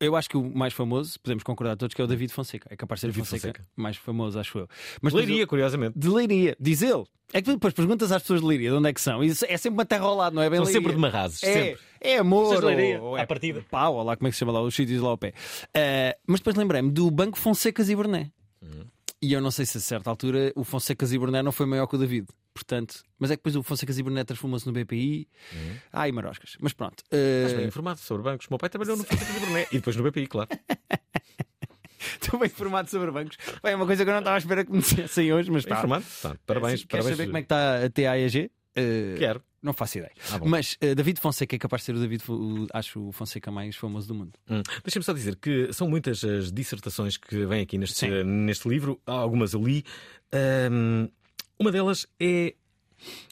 eu 0.00 0.16
acho 0.16 0.28
que 0.28 0.36
o 0.36 0.42
mais 0.56 0.72
famoso, 0.72 1.18
podemos 1.20 1.42
concordar 1.44 1.76
todos, 1.76 1.94
que 1.94 2.00
é 2.00 2.04
o 2.04 2.08
David 2.08 2.32
Fonseca. 2.32 2.66
É 2.70 2.76
capaz 2.76 2.98
de 2.98 3.02
ser 3.02 3.06
o 3.08 3.10
David 3.12 3.28
Fonseca, 3.28 3.46
Fonseca. 3.58 3.66
mais 3.76 3.96
famoso, 3.96 4.38
acho 4.38 4.58
eu. 4.58 4.68
Mas 5.00 5.12
Leiria, 5.12 5.46
curiosamente. 5.46 5.98
De 5.98 6.08
Leiria, 6.08 6.56
diz 6.58 6.82
ele. 6.82 7.04
É 7.34 7.40
que 7.40 7.50
depois 7.50 7.72
perguntas 7.72 8.12
às 8.12 8.20
pessoas 8.22 8.40
de 8.42 8.46
Leiria 8.46 8.70
de 8.70 8.76
onde 8.76 8.88
é 8.90 8.92
que 8.92 9.00
são. 9.00 9.24
E 9.24 9.28
isso 9.28 9.44
é 9.48 9.56
sempre 9.56 9.78
uma 9.78 9.86
terra 9.86 10.04
ao 10.04 10.14
lado, 10.14 10.34
não 10.34 10.42
é 10.42 10.50
bem 10.50 10.58
São 10.58 10.64
Leiria. 10.66 10.80
sempre 10.80 10.94
de 10.94 11.00
Marrazes, 11.00 11.42
É, 11.42 11.52
sempre. 11.52 11.80
é 12.00 12.18
amor. 12.18 12.56
De 12.60 12.64
Leiria, 12.66 13.00
ou, 13.00 13.10
ou 13.10 13.16
à 13.16 13.20
é 13.20 13.26
partida. 13.26 13.64
Pau, 13.70 13.94
ou 13.94 14.02
lá 14.02 14.16
como 14.16 14.28
é 14.28 14.30
que 14.30 14.34
se 14.36 14.40
chama 14.40 14.52
lá, 14.52 14.60
os 14.60 14.74
sítios 14.74 15.00
lá 15.00 15.08
ao 15.10 15.16
pé. 15.18 15.32
Eh, 15.72 16.16
mas 16.26 16.40
depois 16.40 16.56
lembrei-me 16.56 16.90
do 16.90 17.10
Banco 17.10 17.38
Fonsecas 17.38 17.88
e 17.88 17.96
Berné. 17.96 18.30
Uhum. 18.60 18.84
E 19.24 19.32
eu 19.32 19.40
não 19.40 19.52
sei 19.52 19.64
se 19.64 19.78
a 19.78 19.80
certa 19.80 20.10
altura 20.10 20.52
o 20.56 20.64
Fonsecas 20.64 21.12
e 21.12 21.18
Berné 21.18 21.42
não 21.42 21.52
foi 21.52 21.64
maior 21.64 21.86
que 21.86 21.94
o 21.94 21.98
David. 21.98 22.26
Portanto, 22.52 23.02
mas 23.18 23.30
é 23.30 23.34
que 23.36 23.38
depois 23.38 23.54
o 23.54 23.62
Fonsecas 23.62 23.96
e 23.98 24.02
Berné 24.02 24.24
transformou-se 24.24 24.66
no 24.66 24.72
BPI. 24.72 25.28
Ai, 25.92 26.10
maroscas. 26.10 26.56
Mas 26.60 26.72
pronto. 26.72 27.04
eh, 27.10 27.42
Estás 27.44 27.56
bem 27.56 27.66
informado 27.68 28.00
sobre 28.00 28.24
bancos. 28.24 28.46
O 28.48 28.50
meu 28.50 28.58
pai 28.58 28.68
trabalhou 28.68 28.96
no 28.96 29.04
Fonsecas 29.04 29.36
e 29.36 29.40
Brunet 29.40 29.68
e 29.70 29.76
depois 29.76 29.94
no 29.96 30.02
BPI, 30.02 30.26
claro. 30.26 30.48
Estou 32.20 32.38
bem 32.40 32.46
informado 32.48 32.90
sobre 32.90 33.10
bancos. 33.12 33.36
Bem, 33.62 33.72
é 33.72 33.76
uma 33.76 33.86
coisa 33.86 34.04
que 34.04 34.10
eu 34.10 34.12
não 34.12 34.20
estava 34.20 34.36
à 34.36 34.38
espera 34.38 34.64
que 34.64 34.72
me 34.72 34.78
dissessem 34.80 35.32
hoje, 35.32 35.50
mas 35.50 35.64
Bem 35.64 35.70
pá. 35.72 35.78
informado. 35.78 36.04
Tá, 36.20 36.36
parabéns, 36.44 36.84
Queres 36.84 36.86
parabéns. 37.06 37.16
saber 37.16 37.26
como 37.26 37.36
é 37.38 37.40
que 37.42 37.44
está 37.44 37.84
a 37.84 37.90
TAEG? 37.90 38.50
Eh, 38.74 39.14
Quero. 39.18 39.42
Não 39.62 39.72
faço 39.72 39.98
ideia. 39.98 40.12
Ah. 40.32 40.38
Mas 40.44 40.76
eh, 40.80 40.94
David 40.94 41.20
Fonseca 41.20 41.54
é 41.54 41.58
capaz 41.58 41.82
de 41.82 41.86
ser 41.86 41.94
o 41.94 42.00
David, 42.00 42.24
o- 42.28 42.66
acho 42.72 43.00
o 43.08 43.12
Fonseca 43.12 43.50
mais 43.50 43.76
famoso 43.76 44.08
do 44.08 44.14
mundo. 44.14 44.32
Hum. 44.50 44.60
Deixa-me 44.82 45.04
só 45.04 45.12
dizer 45.12 45.36
que 45.36 45.72
são 45.72 45.88
muitas 45.88 46.24
as 46.24 46.50
dissertações 46.50 47.16
que 47.16 47.46
vêm 47.46 47.62
aqui 47.62 47.78
neste, 47.78 47.96
Sim. 47.96 48.24
neste 48.24 48.68
livro. 48.68 49.00
Há 49.06 49.12
Algumas 49.12 49.52
eu 49.52 49.62
li. 49.62 49.84
Hum, 50.70 51.08
uma 51.58 51.70
delas 51.70 52.06
é. 52.18 52.54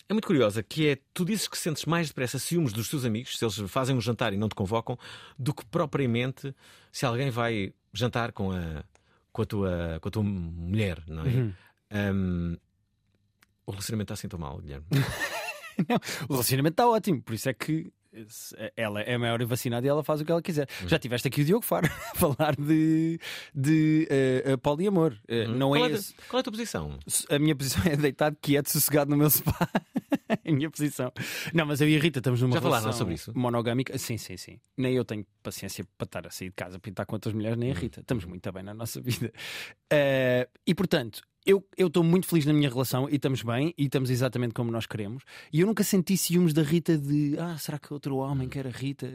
É 0.08 0.12
muito 0.12 0.26
curiosa, 0.26 0.62
que 0.64 0.88
é 0.88 0.98
tu 1.14 1.24
dizes 1.24 1.46
que 1.46 1.56
sentes 1.56 1.84
mais 1.84 2.08
depressa 2.08 2.38
ciúmes 2.40 2.72
dos 2.72 2.88
teus 2.88 3.04
amigos, 3.04 3.38
se 3.38 3.44
eles 3.44 3.56
fazem 3.68 3.94
um 3.96 4.00
jantar 4.00 4.32
e 4.32 4.36
não 4.36 4.48
te 4.48 4.54
convocam, 4.56 4.98
do 5.38 5.54
que 5.54 5.64
propriamente 5.66 6.52
se 6.90 7.06
alguém 7.06 7.30
vai 7.30 7.72
jantar 7.92 8.32
com 8.32 8.50
a, 8.50 8.82
com 9.32 9.42
a, 9.42 9.46
tua, 9.46 9.98
com 10.00 10.08
a 10.08 10.10
tua 10.10 10.22
mulher, 10.24 11.00
não 11.06 11.22
é? 11.24 11.28
Uhum. 11.28 11.52
Hum, 11.92 12.56
o 13.66 13.70
relacionamento 13.70 14.12
está 14.12 14.14
assim 14.20 14.28
tão 14.28 14.40
mal, 14.40 14.58
Guilherme. 14.58 14.86
O 16.28 16.32
relacionamento 16.34 16.74
está 16.74 16.88
ótimo, 16.88 17.22
por 17.22 17.34
isso 17.34 17.48
é 17.48 17.54
que 17.54 17.92
se- 18.28 18.56
ela 18.76 19.00
é 19.02 19.14
a 19.14 19.18
maior 19.18 19.44
vacinada 19.44 19.86
e 19.86 19.88
ela 19.88 20.02
faz 20.02 20.20
o 20.20 20.24
que 20.24 20.32
ela 20.32 20.42
quiser. 20.42 20.68
Uhum. 20.82 20.88
Já 20.88 20.98
tiveste 20.98 21.28
aqui 21.28 21.42
o 21.42 21.44
Diogo 21.44 21.64
Faro 21.64 21.86
a 22.12 22.14
falar 22.16 22.56
de, 22.56 23.18
de 23.54 24.06
eh, 24.10 24.56
poliamor. 24.56 25.16
Eh, 25.28 25.46
Não 25.46 25.70
qual, 25.70 25.76
é, 25.86 25.90
é 25.90 25.92
a, 25.92 25.96
esse- 25.96 26.14
qual 26.28 26.38
é 26.38 26.40
a 26.40 26.42
tua 26.42 26.52
posição? 26.52 26.98
A 27.28 27.38
minha 27.38 27.54
posição 27.54 27.82
é 27.90 27.96
deitado 27.96 28.36
quieto, 28.40 28.68
sossegado 28.68 29.10
no 29.10 29.16
meu. 29.16 29.28
É 30.44 30.50
a 30.50 30.52
minha 30.52 30.70
posição. 30.70 31.12
Não, 31.54 31.66
mas 31.66 31.80
eu 31.80 31.88
e 31.88 31.96
a 31.96 32.00
Rita 32.00 32.18
estamos 32.18 32.40
numa 32.42 32.54
Já 32.54 32.60
relação 32.60 32.92
sobre 32.92 33.14
isso? 33.14 33.32
monogâmica. 33.36 33.96
Sim, 33.98 34.16
sim, 34.18 34.36
sim. 34.36 34.58
Nem 34.76 34.94
eu 34.94 35.04
tenho 35.04 35.24
paciência 35.42 35.84
para 35.96 36.04
estar 36.04 36.26
a 36.26 36.30
sair 36.30 36.48
de 36.48 36.54
casa 36.56 36.80
estar 36.84 37.04
com 37.06 37.14
outras 37.14 37.32
mulheres, 37.34 37.56
Uhum. 37.56 37.60
nem 37.64 37.70
a 37.72 37.74
Rita. 37.74 38.00
Estamos 38.00 38.24
muito 38.24 38.50
bem 38.52 38.62
na 38.64 38.74
nossa 38.74 39.00
vida. 39.00 39.32
Eh, 39.92 40.48
e 40.66 40.74
portanto, 40.74 41.20
eu 41.46 41.64
estou 41.78 42.04
muito 42.04 42.26
feliz 42.26 42.44
na 42.46 42.52
minha 42.52 42.68
relação 42.68 43.08
e 43.08 43.16
estamos 43.16 43.42
bem 43.42 43.74
e 43.78 43.84
estamos 43.84 44.10
exatamente 44.10 44.52
como 44.54 44.70
nós 44.70 44.86
queremos. 44.86 45.22
E 45.52 45.60
eu 45.60 45.66
nunca 45.66 45.82
senti 45.82 46.16
ciúmes 46.16 46.52
da 46.52 46.62
Rita 46.62 46.96
de 46.98 47.36
ah, 47.38 47.56
será 47.58 47.78
que 47.78 47.92
outro 47.92 48.16
homem 48.16 48.48
quer 48.48 48.66
a 48.66 48.70
Rita? 48.70 49.06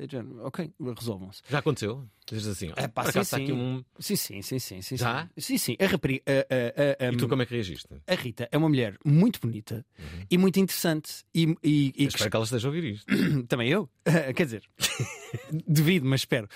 Ok, 0.43 0.71
resolvam-se. 0.97 1.41
Já 1.49 1.59
aconteceu? 1.59 2.03
Dizes 2.27 2.47
assim, 2.47 2.71
É 2.75 2.87
pá, 2.87 3.03
sim, 3.11 3.19
está 3.19 3.37
sim. 3.37 3.43
aqui 3.43 3.53
um. 3.53 3.83
sim, 3.99 4.15
sim, 4.15 4.41
sim, 4.41 4.57
sim, 4.57 4.81
sim. 4.81 4.97
Já? 4.97 5.29
Sim, 5.37 5.57
sim. 5.59 5.75
A 5.79 5.85
rapariga. 5.85 6.23
a- 6.25 7.03
a- 7.03 7.07
a- 7.09 7.13
E 7.13 7.17
tu 7.17 7.27
como 7.27 7.43
é 7.43 7.45
que 7.45 7.53
reagiste? 7.53 7.87
A 8.07 8.15
Rita 8.15 8.49
é 8.51 8.57
uma 8.57 8.67
mulher 8.69 8.97
muito 9.05 9.39
bonita 9.39 9.85
e 10.29 10.37
muito 10.37 10.59
interessante. 10.59 11.23
E, 11.35 11.43
e- 11.63 11.93
e 11.95 12.03
Eu 12.05 12.07
espero 12.07 12.31
que 12.31 12.35
ela 12.35 12.45
esteja 12.45 12.67
a 12.67 12.69
ouvir 12.69 12.83
isto. 12.95 13.05
também 13.47 13.69
eu. 13.69 13.87
Quer 14.35 14.45
dizer, 14.45 14.63
devido, 15.67 16.05
mas 16.05 16.21
espero. 16.21 16.47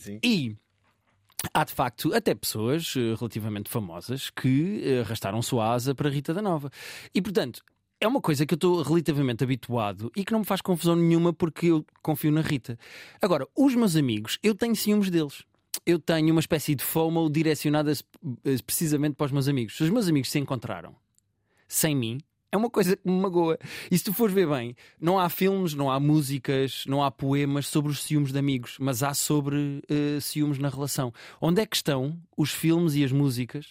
Sim. 0.00 0.18
E 0.24 0.56
há 1.52 1.64
de 1.64 1.72
facto 1.72 2.14
até 2.14 2.34
pessoas 2.34 2.94
eh, 2.96 3.14
relativamente 3.18 3.70
famosas 3.70 4.30
que 4.30 4.82
eh, 4.84 5.00
arrastaram 5.00 5.42
sua 5.42 5.72
asa 5.72 5.94
para 5.94 6.10
Rita 6.10 6.34
da 6.34 6.42
Nova. 6.42 6.70
E 7.14 7.20
portanto. 7.20 7.62
É 8.02 8.08
uma 8.08 8.22
coisa 8.22 8.46
que 8.46 8.54
eu 8.54 8.56
estou 8.56 8.80
relativamente 8.80 9.44
habituado 9.44 10.10
e 10.16 10.24
que 10.24 10.32
não 10.32 10.38
me 10.38 10.46
faz 10.46 10.62
confusão 10.62 10.96
nenhuma 10.96 11.34
porque 11.34 11.66
eu 11.66 11.84
confio 12.00 12.32
na 12.32 12.40
Rita. 12.40 12.78
Agora, 13.20 13.46
os 13.54 13.74
meus 13.74 13.94
amigos, 13.94 14.38
eu 14.42 14.54
tenho 14.54 14.74
ciúmes 14.74 15.10
deles. 15.10 15.44
Eu 15.84 15.98
tenho 15.98 16.32
uma 16.32 16.40
espécie 16.40 16.74
de 16.74 16.82
FOMO 16.82 17.28
direcionada 17.28 17.92
eh, 17.92 18.56
precisamente 18.64 19.16
para 19.16 19.26
os 19.26 19.32
meus 19.32 19.48
amigos. 19.48 19.76
Se 19.76 19.82
os 19.82 19.90
meus 19.90 20.08
amigos 20.08 20.30
se 20.30 20.38
encontraram 20.38 20.96
sem 21.68 21.94
mim, 21.94 22.18
é 22.52 22.56
uma 22.56 22.70
coisa 22.70 22.96
que 22.96 23.08
me 23.08 23.20
magoa. 23.20 23.58
E 23.90 23.96
se 23.96 24.04
tu 24.04 24.12
fores 24.12 24.34
ver 24.34 24.48
bem, 24.48 24.74
não 25.00 25.18
há 25.18 25.28
filmes, 25.28 25.74
não 25.74 25.90
há 25.90 26.00
músicas, 26.00 26.84
não 26.86 27.02
há 27.02 27.10
poemas 27.10 27.66
sobre 27.66 27.92
os 27.92 28.02
ciúmes 28.02 28.32
de 28.32 28.38
amigos, 28.38 28.76
mas 28.80 29.02
há 29.02 29.14
sobre 29.14 29.82
eh, 29.88 30.18
ciúmes 30.20 30.58
na 30.58 30.68
relação. 30.68 31.12
Onde 31.40 31.60
é 31.60 31.66
que 31.66 31.76
estão 31.76 32.20
os 32.36 32.50
filmes 32.50 32.94
e 32.94 33.04
as 33.04 33.12
músicas 33.12 33.66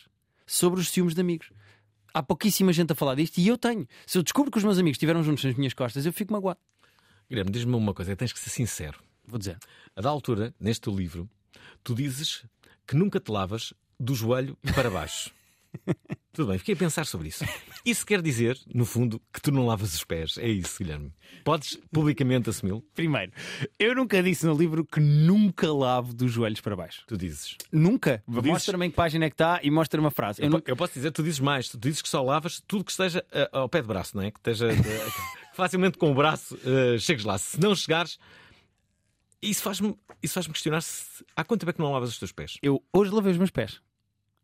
sobre 0.45 0.79
os 0.79 0.89
ciúmes 0.89 1.13
de 1.13 1.21
amigos? 1.21 1.51
Há 2.13 2.23
pouquíssima 2.23 2.73
gente 2.73 2.91
a 2.91 2.95
falar 2.95 3.15
disto 3.15 3.37
e 3.37 3.47
eu 3.47 3.57
tenho. 3.57 3.87
Se 4.07 4.17
eu 4.17 4.23
descubro 4.23 4.51
que 4.51 4.57
os 4.57 4.63
meus 4.63 4.77
amigos 4.77 4.95
estiveram 4.95 5.23
juntos 5.23 5.43
nas 5.43 5.55
minhas 5.55 5.73
costas, 5.73 6.05
eu 6.05 6.13
fico 6.13 6.33
magoado. 6.33 6.59
Guilherme, 7.29 7.51
diz-me 7.51 7.75
uma 7.75 7.93
coisa, 7.93 8.15
tens 8.15 8.33
que 8.33 8.39
ser 8.39 8.49
sincero. 8.49 8.99
Vou 9.27 9.37
dizer. 9.37 9.59
A 9.95 10.01
da 10.01 10.09
altura, 10.09 10.53
neste 10.59 10.81
teu 10.81 10.95
livro, 10.95 11.29
tu 11.83 11.93
dizes 11.93 12.45
que 12.87 12.95
nunca 12.95 13.19
te 13.19 13.29
lavas 13.29 13.73
do 13.99 14.15
joelho 14.15 14.57
para 14.73 14.89
baixo. 14.89 15.31
Tudo 16.31 16.49
bem, 16.49 16.59
fiquei 16.59 16.75
a 16.75 16.77
pensar 16.77 17.05
sobre 17.07 17.27
isso. 17.29 17.43
Isso 17.83 18.05
quer 18.05 18.21
dizer, 18.21 18.57
no 18.73 18.85
fundo, 18.85 19.19
que 19.33 19.41
tu 19.41 19.51
não 19.51 19.65
lavas 19.65 19.93
os 19.95 20.03
pés. 20.03 20.37
É 20.37 20.47
isso, 20.47 20.77
Guilherme. 20.77 21.11
Podes 21.43 21.75
publicamente 21.91 22.49
assumi-lo? 22.49 22.83
Primeiro, 22.93 23.31
eu 23.79 23.95
nunca 23.95 24.21
disse 24.21 24.45
no 24.45 24.55
livro 24.55 24.85
que 24.85 24.99
nunca 24.99 25.73
lavo 25.73 26.13
dos 26.13 26.31
joelhos 26.31 26.61
para 26.61 26.75
baixo. 26.75 27.03
Tu 27.07 27.17
dizes. 27.17 27.55
Nunca. 27.71 28.23
dizes- 28.27 28.45
Mostra-me 28.45 28.85
em 28.85 28.89
que 28.91 28.95
página 28.95 29.25
é 29.25 29.29
que 29.29 29.33
está 29.33 29.59
e 29.63 29.71
mostra-me 29.71 30.07
a 30.07 30.11
frase. 30.11 30.41
Eu, 30.41 30.45
Eu 30.45 30.49
nu- 30.51 30.63
eu 30.67 30.75
posso 30.75 30.93
dizer, 30.93 31.11
tu 31.11 31.23
dizes 31.23 31.39
mais. 31.39 31.67
Tu 31.69 31.77
dizes 31.79 32.01
que 32.01 32.07
só 32.09 32.21
lavas 32.21 32.61
tudo 32.67 32.83
que 32.83 32.91
esteja 32.91 33.25
ah, 33.31 33.49
ao 33.61 33.69
pé 33.69 33.81
de 33.81 33.87
braço, 33.87 34.15
não 34.15 34.23
é? 34.23 34.29
Que 34.29 34.37
esteja. 34.39 34.67
que 34.69 35.55
facilmente 35.55 35.97
com 35.97 36.11
o 36.11 36.15
braço 36.15 36.57
ah, 36.63 36.97
chegues 36.99 37.25
lá. 37.25 37.37
Se 37.39 37.59
não 37.59 37.75
chegares. 37.75 38.19
Isso 39.41 39.61
faz-me 39.63 39.95
isso 40.21 40.33
faz 40.33 40.45
questionar 40.47 40.81
se 40.81 41.23
há 41.35 41.43
quanto 41.45 41.61
tempo 41.61 41.69
é 41.69 41.73
que 41.73 41.79
não 41.79 41.91
lavas 41.93 42.09
os 42.09 42.19
teus 42.19 42.31
pés? 42.33 42.57
Eu 42.61 42.83
hoje 42.93 43.09
lavei 43.11 43.31
os 43.31 43.37
meus 43.37 43.49
pés. 43.49 43.81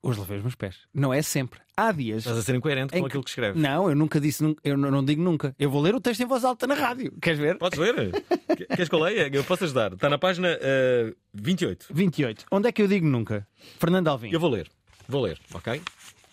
Hoje 0.08 0.20
lavei 0.20 0.38
os 0.38 0.44
meus 0.44 0.54
pés. 0.56 0.76
Não 0.94 1.12
é 1.12 1.22
sempre. 1.24 1.60
Há 1.76 1.92
dias. 1.92 2.20
Estás 2.20 2.38
a 2.38 2.42
ser 2.44 2.54
incoerente 2.54 2.94
com 2.98 3.06
aquilo 3.06 3.24
que 3.24 3.30
escreves. 3.30 3.60
Não, 3.60 3.90
eu 3.90 3.96
nunca 3.96 4.20
disse, 4.22 4.44
eu 4.64 4.78
não 4.78 5.04
digo 5.04 5.22
nunca. 5.22 5.56
Eu 5.58 5.70
vou 5.70 5.82
ler 5.82 5.96
o 5.96 6.00
texto 6.00 6.22
em 6.22 6.28
voz 6.28 6.44
alta 6.46 6.68
na 6.68 6.76
rádio. 6.76 7.12
Queres 7.20 7.40
ver? 7.40 7.58
Podes 7.58 7.80
ver? 7.80 8.12
Que- 8.56 8.66
Queres 8.68 8.88
que 8.88 8.96
eu 8.96 9.00
leia? 9.00 9.30
Eu 9.34 9.44
posso 9.44 9.64
ajudar. 9.66 9.94
Está 9.94 10.08
na 10.10 10.18
página 10.20 10.48
ah, 10.62 11.12
28. 11.34 11.88
28. 11.92 12.46
Onde 12.52 12.70
é 12.70 12.72
que 12.72 12.82
eu 12.82 12.88
digo 12.88 13.06
nunca? 13.08 13.48
Fernando 13.80 14.08
Alvim. 14.08 14.30
Eu 14.32 14.40
vou 14.40 14.50
ler. 14.50 14.70
Vou 15.10 15.24
ler, 15.24 15.40
ok? 15.54 15.82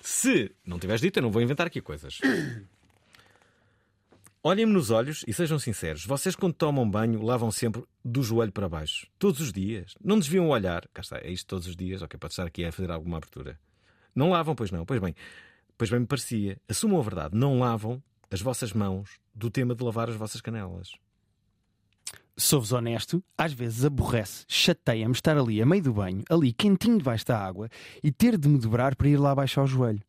Se 0.02 0.52
não 0.66 0.78
tiveres 0.78 1.00
dito, 1.00 1.18
eu 1.18 1.22
não 1.22 1.30
vou 1.30 1.40
inventar 1.40 1.66
aqui 1.66 1.80
coisas. 1.80 2.18
Olhem-me 4.44 4.72
nos 4.72 4.90
olhos 4.90 5.24
e 5.24 5.32
sejam 5.32 5.56
sinceros. 5.56 6.04
Vocês, 6.04 6.34
quando 6.34 6.54
tomam 6.54 6.90
banho, 6.90 7.22
lavam 7.22 7.52
sempre 7.52 7.84
do 8.04 8.24
joelho 8.24 8.50
para 8.50 8.68
baixo. 8.68 9.06
Todos 9.16 9.40
os 9.40 9.52
dias. 9.52 9.94
Não 10.02 10.18
desviam 10.18 10.48
o 10.48 10.50
olhar. 10.50 10.84
Cá 10.92 11.00
está, 11.00 11.18
é 11.18 11.30
isto 11.30 11.46
todos 11.46 11.68
os 11.68 11.76
dias. 11.76 12.02
Ok, 12.02 12.18
pode 12.18 12.32
estar 12.32 12.44
aqui 12.44 12.64
a 12.64 12.72
fazer 12.72 12.90
alguma 12.90 13.18
abertura. 13.18 13.56
Não 14.12 14.30
lavam, 14.30 14.56
pois 14.56 14.72
não. 14.72 14.84
Pois 14.84 15.00
bem, 15.00 15.14
pois 15.78 15.90
bem 15.90 16.00
me 16.00 16.06
parecia. 16.06 16.60
Assumam 16.68 16.98
a 16.98 17.02
verdade. 17.04 17.36
Não 17.36 17.60
lavam 17.60 18.02
as 18.32 18.40
vossas 18.40 18.72
mãos 18.72 19.10
do 19.32 19.48
tema 19.48 19.76
de 19.76 19.84
lavar 19.84 20.10
as 20.10 20.16
vossas 20.16 20.40
canelas. 20.40 20.90
Sou-vos 22.36 22.72
honesto, 22.72 23.22
às 23.38 23.52
vezes 23.52 23.84
aborrece, 23.84 24.44
chateia-me 24.48 25.12
estar 25.12 25.36
ali 25.36 25.62
a 25.62 25.66
meio 25.66 25.82
do 25.82 25.92
banho, 25.92 26.24
ali 26.30 26.50
quentinho 26.52 26.96
debaixo 26.96 27.26
da 27.26 27.38
água, 27.38 27.68
e 28.02 28.10
ter 28.10 28.38
de 28.38 28.48
me 28.48 28.58
dobrar 28.58 28.96
para 28.96 29.08
ir 29.08 29.18
lá 29.18 29.32
abaixo 29.32 29.60
ao 29.60 29.66
joelho. 29.66 30.02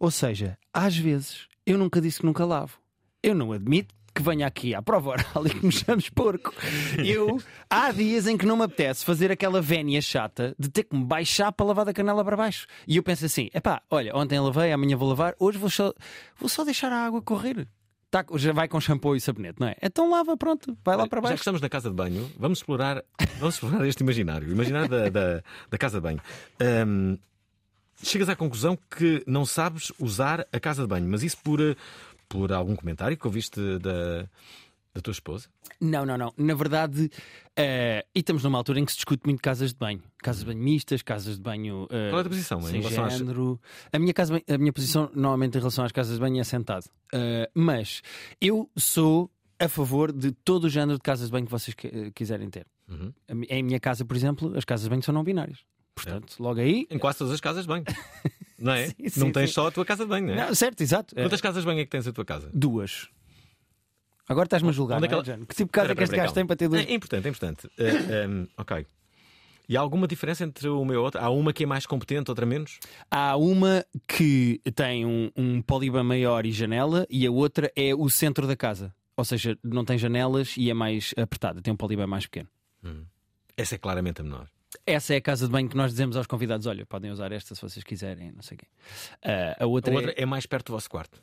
Ou 0.00 0.10
seja, 0.10 0.58
às 0.72 0.96
vezes 0.96 1.46
eu 1.66 1.78
nunca 1.78 2.00
disse 2.00 2.20
que 2.20 2.26
nunca 2.26 2.44
lavo. 2.44 2.80
Eu 3.22 3.34
não 3.34 3.52
admito 3.52 3.94
que 4.14 4.22
venha 4.22 4.46
aqui 4.46 4.74
à 4.74 4.80
prova 4.80 5.10
oral 5.10 5.46
e 5.46 5.50
que 5.50 5.66
me 5.66 5.70
chames 5.70 6.08
porco. 6.08 6.54
Eu, 7.04 7.38
há 7.68 7.92
dias 7.92 8.26
em 8.26 8.36
que 8.36 8.46
não 8.46 8.56
me 8.56 8.64
apetece 8.64 9.04
fazer 9.04 9.30
aquela 9.30 9.60
vénia 9.60 10.00
chata 10.00 10.54
de 10.58 10.70
ter 10.70 10.84
que 10.84 10.96
me 10.96 11.04
baixar 11.04 11.52
para 11.52 11.66
lavar 11.66 11.84
da 11.84 11.92
canela 11.92 12.24
para 12.24 12.36
baixo. 12.36 12.66
E 12.88 12.96
eu 12.96 13.02
penso 13.02 13.26
assim: 13.26 13.50
epá, 13.52 13.82
olha, 13.90 14.16
ontem 14.16 14.40
lavei, 14.40 14.72
amanhã 14.72 14.96
vou 14.96 15.08
lavar, 15.08 15.34
hoje 15.38 15.58
vou 15.58 15.68
só, 15.68 15.92
vou 16.38 16.48
só 16.48 16.64
deixar 16.64 16.90
a 16.92 17.04
água 17.04 17.20
correr. 17.20 17.68
Tá, 18.10 18.24
já 18.36 18.52
vai 18.52 18.68
com 18.68 18.80
shampoo 18.80 19.16
e 19.16 19.20
sabonete, 19.20 19.60
não 19.60 19.66
é? 19.66 19.76
Então 19.82 20.08
lava, 20.08 20.36
pronto, 20.36 20.78
vai 20.82 20.96
lá 20.96 21.06
para 21.06 21.18
Já 21.18 21.22
que 21.22 21.28
baixo. 21.28 21.40
estamos 21.40 21.60
na 21.60 21.68
casa 21.68 21.90
de 21.90 21.96
banho, 21.96 22.30
vamos 22.38 22.60
explorar, 22.60 23.04
vamos 23.38 23.56
explorar 23.56 23.86
este 23.86 24.02
imaginário. 24.02 24.48
O 24.48 24.52
imaginário 24.52 24.88
da, 24.88 25.08
da, 25.10 25.42
da 25.68 25.76
casa 25.76 25.98
de 25.98 26.02
banho. 26.02 26.20
Ahm, 26.60 27.18
chegas 28.02 28.28
à 28.28 28.36
conclusão 28.36 28.78
que 28.96 29.22
não 29.26 29.44
sabes 29.44 29.92
usar 29.98 30.46
a 30.52 30.60
casa 30.60 30.82
de 30.82 30.88
banho, 30.88 31.08
mas 31.08 31.22
isso 31.22 31.36
por, 31.42 31.60
eh, 31.60 31.74
por 32.28 32.52
algum 32.52 32.74
comentário 32.76 33.16
que 33.16 33.26
ouviste 33.26 33.60
da, 33.78 34.22
da 34.94 35.00
tua 35.02 35.12
esposa? 35.12 35.48
Não, 35.80 36.06
não, 36.06 36.16
não. 36.16 36.32
Na 36.36 36.54
verdade, 36.54 37.10
eh, 37.54 38.04
e 38.14 38.20
estamos 38.20 38.42
numa 38.44 38.56
altura 38.58 38.80
em 38.80 38.84
que 38.84 38.92
se 38.92 38.98
discute 38.98 39.22
muito 39.26 39.42
casas 39.42 39.72
de 39.72 39.78
banho. 39.78 40.02
Casas 40.18 40.40
de 40.40 40.46
banho 40.46 40.58
mistas, 40.62 41.02
casas 41.02 41.36
de 41.36 41.42
banho. 41.42 41.86
eh, 41.90 42.10
Qual 42.10 42.18
é 42.18 42.20
a 42.20 42.24
tua 42.24 42.30
posição 42.30 42.60
em 42.70 42.78
relação 42.80 43.04
às- 43.04 43.18
género. 43.18 43.60
A 43.92 43.98
minha, 43.98 44.14
casa, 44.14 44.40
a 44.48 44.58
minha 44.58 44.72
posição, 44.72 45.10
normalmente, 45.14 45.54
em 45.56 45.58
relação 45.58 45.84
às 45.84 45.92
casas 45.92 46.14
de 46.14 46.20
banho 46.20 46.40
é 46.40 46.44
sentado. 46.44 46.84
Eh, 47.12 47.50
mas 47.54 48.02
eu 48.40 48.70
sou 48.76 49.30
a 49.58 49.68
favor 49.68 50.12
de 50.12 50.32
todo 50.32 50.64
o 50.64 50.68
género 50.70 50.94
de 50.98 51.02
casas 51.02 51.26
de 51.28 51.32
banho 51.32 51.46
que 51.46 51.50
vocês 51.52 51.74
que- 51.74 52.10
quiserem 52.12 52.48
ter. 52.50 52.66
Uhum. 52.88 53.12
Em 53.48 53.62
minha 53.62 53.80
casa, 53.80 54.04
por 54.04 54.16
exemplo, 54.16 54.56
as 54.56 54.64
casas 54.64 54.84
de 54.84 54.90
banho 54.90 55.02
são 55.02 55.12
não 55.14 55.24
binárias. 55.24 55.58
Portanto, 55.94 56.36
logo 56.38 56.60
aí. 56.60 56.86
Em 56.90 56.98
quase 56.98 57.18
todas 57.18 57.32
as 57.34 57.40
casas 57.40 57.62
de 57.64 57.68
banho. 57.68 57.84
Não 58.58 58.72
é? 58.72 58.88
Sim, 58.88 58.94
sim, 59.08 59.20
não 59.20 59.32
tens 59.32 59.50
sim. 59.50 59.54
só 59.54 59.68
a 59.68 59.70
tua 59.70 59.84
casa 59.84 60.04
de 60.04 60.08
banho, 60.08 60.26
não 60.26 60.34
é? 60.34 60.46
Não, 60.46 60.54
certo, 60.54 60.80
exato. 60.80 61.14
Quantas 61.14 61.40
casas 61.40 61.62
de 61.62 61.66
banho 61.66 61.80
é 61.80 61.84
que 61.84 61.90
tens 61.90 62.06
a 62.06 62.12
tua 62.12 62.24
casa? 62.24 62.50
Duas. 62.52 63.08
Agora 64.28 64.46
estás-me 64.46 64.68
a 64.70 64.72
julgar. 64.72 64.96
Onde 64.96 65.06
é 65.06 65.10
não 65.10 65.20
é, 65.20 65.22
que 65.22 65.30
ela-? 65.30 65.46
Que 65.46 65.54
tipo 65.54 65.68
de 65.68 65.72
casa 65.72 65.92
é 65.92 65.94
que 65.94 66.02
este 66.02 66.16
gajo 66.16 66.32
tem 66.34 66.46
para 66.46 66.56
ter 66.56 66.68
duas? 66.68 66.84
É 66.84 66.92
importante, 66.92 67.26
é 67.26 67.28
importante. 67.28 67.70
Eh, 67.78 68.24
ehm, 68.24 68.46
ok. 68.56 68.86
E 69.68 69.76
há 69.76 69.80
alguma 69.80 70.06
diferença 70.06 70.44
entre 70.44 70.68
uma 70.68 70.92
e 70.92 70.96
outra? 70.96 71.20
Há 71.20 71.30
uma 71.30 71.52
que 71.52 71.64
é 71.64 71.66
mais 71.66 71.86
competente, 71.86 72.30
outra 72.30 72.46
menos? 72.46 72.78
Há 73.10 73.36
uma 73.36 73.84
que 74.06 74.60
tem 74.74 75.04
um, 75.04 75.30
um 75.36 75.60
poliban 75.60 76.04
maior 76.04 76.46
e 76.46 76.52
janela, 76.52 77.06
e 77.10 77.26
a 77.26 77.30
outra 77.30 77.70
é 77.74 77.94
o 77.94 78.08
centro 78.08 78.46
da 78.46 78.56
casa. 78.56 78.94
Ou 79.16 79.24
seja, 79.24 79.58
não 79.64 79.84
tem 79.84 79.98
janelas 79.98 80.56
e 80.56 80.70
é 80.70 80.74
mais 80.74 81.14
apertada, 81.16 81.60
tem 81.60 81.72
um 81.72 81.76
poliban 81.76 82.06
mais 82.06 82.26
pequeno. 82.26 82.48
Essa 83.56 83.74
é 83.74 83.78
claramente 83.78 84.20
a 84.20 84.24
menor. 84.24 84.48
Essa 84.84 85.14
é 85.14 85.16
a 85.18 85.20
casa 85.20 85.46
de 85.46 85.52
banho 85.52 85.68
que 85.68 85.76
nós 85.76 85.90
dizemos 85.90 86.16
aos 86.16 86.26
convidados: 86.26 86.66
olha, 86.66 86.84
podem 86.84 87.10
usar 87.10 87.32
esta 87.32 87.54
se 87.54 87.62
vocês 87.62 87.84
quiserem, 87.84 88.32
não 88.32 88.42
sei 88.42 88.56
o 88.56 88.58
quê. 88.58 88.66
Ah, 89.22 89.56
a 89.60 89.66
outra, 89.66 89.92
A 89.92 89.96
outra 89.96 90.12
é. 90.12 90.22
é 90.22 90.26
mais 90.26 90.46
perto 90.46 90.66
do 90.66 90.72
vosso 90.72 90.90
quarto. 90.90 91.22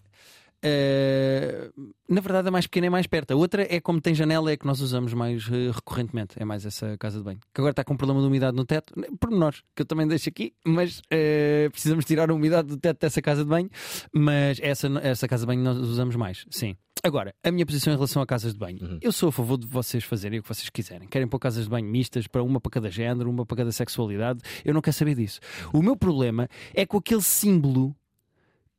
Ah, 0.63 1.71
na 2.07 2.21
verdade, 2.21 2.47
a 2.47 2.51
mais 2.51 2.65
pequena 2.65 2.87
é 2.87 2.89
mais 2.89 3.07
perto. 3.07 3.31
A 3.31 3.35
outra 3.35 3.67
é 3.69 3.79
como 3.81 3.99
tem 3.99 4.15
janela, 4.15 4.51
é 4.51 4.57
que 4.57 4.65
nós 4.65 4.79
usamos 4.79 5.13
mais 5.13 5.47
eh, 5.51 5.71
recorrentemente. 5.73 6.35
É 6.37 6.45
mais 6.45 6.65
essa 6.65 6.97
casa 6.97 7.17
de 7.17 7.23
banho. 7.23 7.39
Que 7.53 7.59
agora 7.59 7.71
está 7.71 7.83
com 7.83 7.93
um 7.93 7.97
problema 7.97 8.21
de 8.21 8.27
umidade 8.27 8.55
no 8.55 8.65
teto, 8.65 8.93
por 9.19 9.29
menores, 9.29 9.61
que 9.75 9.81
eu 9.81 9.85
também 9.85 10.07
deixo 10.07 10.29
aqui, 10.29 10.53
mas 10.65 11.01
eh, 11.09 11.67
precisamos 11.71 12.05
tirar 12.05 12.29
a 12.29 12.33
umidade 12.33 12.67
do 12.69 12.77
teto 12.77 12.99
dessa 13.01 13.21
casa 13.21 13.43
de 13.43 13.49
banho. 13.49 13.69
Mas 14.13 14.59
essa, 14.61 14.87
essa 15.01 15.27
casa 15.27 15.43
de 15.43 15.47
banho 15.47 15.61
nós 15.61 15.77
usamos 15.77 16.15
mais, 16.15 16.45
sim. 16.49 16.75
Agora, 17.03 17.35
a 17.43 17.51
minha 17.51 17.65
posição 17.65 17.91
em 17.91 17.97
relação 17.97 18.21
a 18.21 18.25
casas 18.25 18.53
de 18.53 18.59
banho. 18.59 18.81
Uhum. 18.81 18.99
Eu 19.01 19.11
sou 19.11 19.27
a 19.27 19.31
favor 19.31 19.57
de 19.57 19.67
vocês 19.67 20.03
fazerem 20.05 20.39
o 20.39 20.41
que 20.43 20.47
vocês 20.47 20.69
quiserem. 20.69 21.07
Querem 21.07 21.27
pôr 21.27 21.39
casas 21.39 21.65
de 21.65 21.69
banho 21.69 21.85
mistas 21.85 22.27
para 22.27 22.41
uma 22.41 22.61
para 22.61 22.71
cada 22.71 22.89
género, 22.89 23.29
uma 23.29 23.45
para 23.45 23.57
cada 23.57 23.71
sexualidade. 23.73 24.39
Eu 24.63 24.73
não 24.73 24.81
quero 24.81 24.95
saber 24.95 25.15
disso. 25.15 25.41
O 25.73 25.81
meu 25.81 25.97
problema 25.97 26.47
é 26.73 26.85
com 26.85 26.97
aquele 26.97 27.21
símbolo 27.21 27.93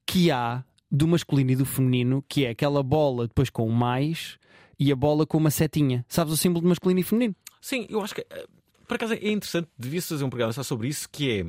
que 0.07 0.31
há 0.31 0.65
do 0.95 1.09
masculino 1.09 1.51
e 1.51 1.57
do 1.57 1.65
feminino, 1.65 2.25
que 2.29 2.45
é 2.45 2.51
aquela 2.51 2.83
bola 2.83 3.27
depois 3.27 3.51
com 3.51 3.67
o 3.67 3.73
mais 3.73 4.39
e 4.79 4.93
a 4.93 4.97
bola 4.97 5.27
com 5.27 5.39
uma 5.39 5.51
setinha. 5.51 6.05
Sabes 6.09 6.33
o 6.33 6.37
símbolo 6.37 6.63
de 6.63 6.69
masculino 6.69 7.01
e 7.01 7.03
feminino? 7.03 7.35
Sim, 7.61 7.87
eu 7.89 8.01
acho 8.03 8.15
que 8.15 8.27
eh, 8.31 8.47
por 8.87 8.95
acaso 8.95 9.15
é 9.15 9.31
interessante, 9.31 9.69
devia-se 9.79 10.09
fazer 10.09 10.25
um 10.25 10.31
programa 10.31 10.53
só 10.53 10.63
sobre 10.63 10.89
isso, 10.89 11.09
que 11.11 11.31
é, 11.41 11.47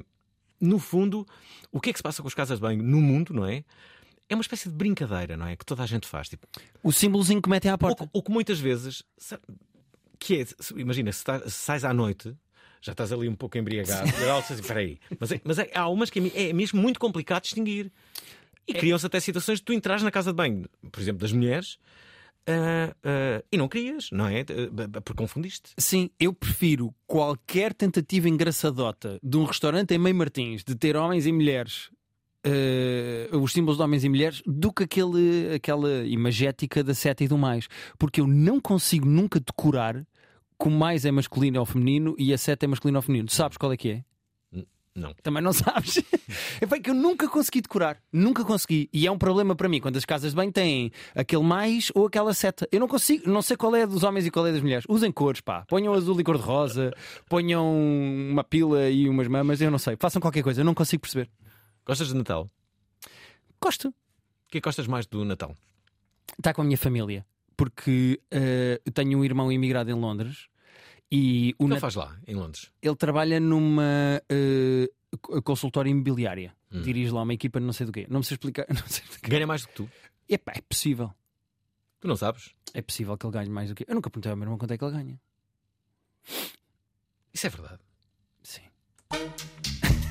no 0.59 0.79
fundo, 0.79 1.25
o 1.71 1.79
que 1.79 1.89
é 1.89 1.93
que 1.93 1.99
se 1.99 2.03
passa 2.03 2.21
com 2.21 2.27
as 2.27 2.33
casas 2.33 2.57
de 2.57 2.61
banho 2.61 2.81
no 2.81 3.01
mundo, 3.01 3.33
não 3.33 3.45
é? 3.45 3.63
É 4.27 4.33
uma 4.35 4.41
espécie 4.41 4.67
de 4.69 4.73
brincadeira, 4.75 5.37
não 5.37 5.45
é? 5.45 5.55
Que 5.55 5.65
toda 5.65 5.83
a 5.83 5.85
gente 5.85 6.07
faz. 6.07 6.27
Tipo, 6.29 6.47
O 6.81 6.91
símbolozinho 6.91 7.41
que 7.41 7.49
metem 7.49 7.69
à 7.69 7.77
porta. 7.77 8.09
ou 8.11 8.23
que 8.23 8.31
muitas 8.31 8.59
vezes, 8.59 9.03
que 10.17 10.41
é, 10.41 10.45
imagina, 10.79 11.11
se, 11.11 11.23
tá- 11.23 11.41
se 11.41 11.51
sais 11.51 11.83
à 11.83 11.93
noite, 11.93 12.35
Já 12.81 12.91
estás 12.91 13.11
ali 13.11 13.27
um 13.27 13.33
pouco 13.35 13.57
embriagado. 13.57 14.07
E 14.07 14.29
assim, 14.29 14.61
peraí. 14.61 14.99
Mas, 15.19 15.31
é- 15.31 15.41
mas 15.43 15.57
é- 15.57 15.71
há 15.73 15.89
umas 15.89 16.11
que 16.11 16.19
é, 16.35 16.49
é 16.49 16.53
mesmo 16.53 16.79
muito 16.79 16.99
complicado 16.99 17.41
distinguir. 17.41 17.91
E 18.67 18.73
criam-se 18.73 19.05
até 19.05 19.19
situações 19.19 19.59
de 19.59 19.65
tu 19.65 19.73
entras 19.73 20.01
na 20.03 20.11
casa 20.11 20.31
de 20.31 20.35
banho, 20.37 20.65
por 20.91 20.99
exemplo, 21.01 21.21
das 21.21 21.31
mulheres, 21.31 21.77
ah, 22.47 22.95
ah, 23.03 23.43
e 23.51 23.57
não 23.57 23.67
querias, 23.67 24.09
não 24.11 24.27
é? 24.27 24.41
Ah, 24.41 25.01
Porque 25.01 25.21
confundiste. 25.21 25.71
Sim, 25.77 26.09
eu 26.19 26.33
prefiro 26.33 26.93
qualquer 27.07 27.73
tentativa 27.73 28.29
engraçadota 28.29 29.19
de 29.21 29.37
um 29.37 29.43
restaurante 29.45 29.93
em 29.93 29.97
Meio 29.97 30.15
Martins 30.15 30.63
de 30.63 30.75
ter 30.75 30.95
homens 30.95 31.25
e 31.25 31.31
mulheres. 31.31 31.89
eh, 32.47 33.27
os 33.33 33.51
símbolos 33.53 33.77
de 33.77 33.83
homens 33.83 34.03
e 34.03 34.09
mulheres 34.09 34.43
do 34.45 34.71
que 34.71 34.83
aquele, 34.83 35.55
aquela 35.55 36.05
imagética 36.05 36.83
da 36.83 36.93
seta 36.93 37.23
e 37.23 37.27
do 37.27 37.37
mais, 37.39 37.67
porque 37.97 38.21
eu 38.21 38.27
não 38.27 38.59
consigo 38.61 39.07
nunca 39.07 39.39
decorar 39.39 39.95
que 40.59 40.67
o 40.67 40.71
mais 40.71 41.05
é 41.05 41.11
masculino 41.11 41.59
ou 41.59 41.65
feminino 41.65 42.15
e 42.19 42.31
a 42.33 42.37
seta 42.37 42.65
é 42.65 42.67
masculino 42.67 42.99
ou 42.99 43.01
feminino. 43.01 43.29
Sabes 43.29 43.57
qual 43.57 43.73
é 43.73 43.77
que 43.77 43.89
é? 43.89 44.03
Não. 44.95 45.13
Também 45.21 45.43
não 45.43 45.51
sabes. 45.53 46.01
É 46.61 46.65
bem 46.65 46.81
que 46.81 46.89
eu 46.89 46.93
nunca 46.93 47.27
consegui 47.27 47.61
decorar. 47.61 48.01
Nunca 48.11 48.45
consegui. 48.45 48.89
E 48.93 49.05
é 49.05 49.11
um 49.11 49.17
problema 49.17 49.53
para 49.55 49.67
mim 49.67 49.81
quando 49.81 49.97
as 49.97 50.05
casas 50.05 50.31
de 50.31 50.35
banho 50.35 50.51
têm 50.51 50.91
aquele 51.13 51.43
mais 51.43 51.91
ou 51.93 52.07
aquela 52.07 52.33
seta. 52.33 52.67
Eu 52.71 52.79
não 52.79 52.87
consigo, 52.87 53.29
não 53.29 53.41
sei 53.41 53.57
qual 53.57 53.75
é 53.75 53.85
dos 53.85 54.03
homens 54.03 54.25
e 54.25 54.31
qual 54.31 54.47
é 54.47 54.53
das 54.53 54.61
mulheres. 54.61 54.85
Usem 54.87 55.11
cores, 55.11 55.41
pá. 55.41 55.65
Ponham 55.67 55.93
azul 55.93 56.19
e 56.19 56.23
cor-de-rosa, 56.23 56.93
ponham 57.27 57.65
uma 58.31 58.43
pila 58.43 58.89
e 58.89 59.09
umas 59.09 59.27
mamas, 59.27 59.59
eu 59.59 59.69
não 59.69 59.77
sei. 59.77 59.97
Façam 59.99 60.21
qualquer 60.21 60.43
coisa, 60.43 60.61
eu 60.61 60.65
não 60.65 60.73
consigo 60.73 61.01
perceber. 61.01 61.29
Gostas 61.85 62.07
de 62.07 62.15
Natal? 62.15 62.49
Gosto. 63.61 63.89
O 63.89 63.93
que 64.49 64.59
é 64.59 64.61
que 64.61 64.65
gostas 64.65 64.87
mais 64.87 65.05
do 65.05 65.25
Natal? 65.25 65.55
Está 66.37 66.53
com 66.53 66.61
a 66.61 66.65
minha 66.65 66.77
família. 66.77 67.25
Porque 67.57 68.19
eu 68.85 68.91
tenho 68.91 69.19
um 69.19 69.25
irmão 69.25 69.51
imigrado 69.51 69.89
em 69.89 69.93
Londres 69.93 70.47
e 71.11 71.53
o 71.53 71.55
O 71.55 71.57
que 71.57 71.63
ele 71.63 71.69
Nat- 71.75 71.79
faz 71.81 71.95
lá, 71.95 72.17
em 72.27 72.35
Londres? 72.35 72.71
ele 72.81 72.95
trabalha 72.95 73.39
numa 73.39 74.21
consultória 75.43 75.89
imobiliária. 75.89 76.55
Hum. 76.71 76.81
Dirige 76.81 77.11
lá 77.11 77.21
uma 77.21 77.33
equipa 77.33 77.59
de 77.59 77.65
não 77.65 77.73
sei 77.73 77.85
do 77.85 77.91
quê. 77.91 78.05
Não 78.09 78.19
me 78.19 78.25
sei 78.25 78.35
explicar. 78.35 78.65
Não 78.69 78.75
sei 78.87 79.03
explicar. 79.03 79.29
Ganha 79.29 79.47
mais 79.47 79.61
do 79.61 79.67
que 79.69 79.73
tu? 79.75 79.89
Epá, 80.27 80.53
é 80.55 80.61
possível. 80.61 81.13
Tu 82.01 82.07
não 82.07 82.15
sabes? 82.17 82.53
É 82.73 82.81
possível 82.81 83.17
que 83.17 83.25
ele 83.25 83.33
ganhe 83.33 83.49
mais 83.49 83.69
do 83.69 83.75
que. 83.75 83.85
Eu 83.87 83.95
nunca 83.95 84.09
perguntei 84.09 84.29
ao 84.31 84.35
meu 84.37 84.43
irmão 84.45 84.57
quanto 84.57 84.71
é 84.73 84.77
que 84.77 84.83
ele 84.83 84.91
ganha. 84.91 85.19
Isso 87.33 87.47
é 87.47 87.49
verdade. 87.49 87.79
Sim. 88.43 88.61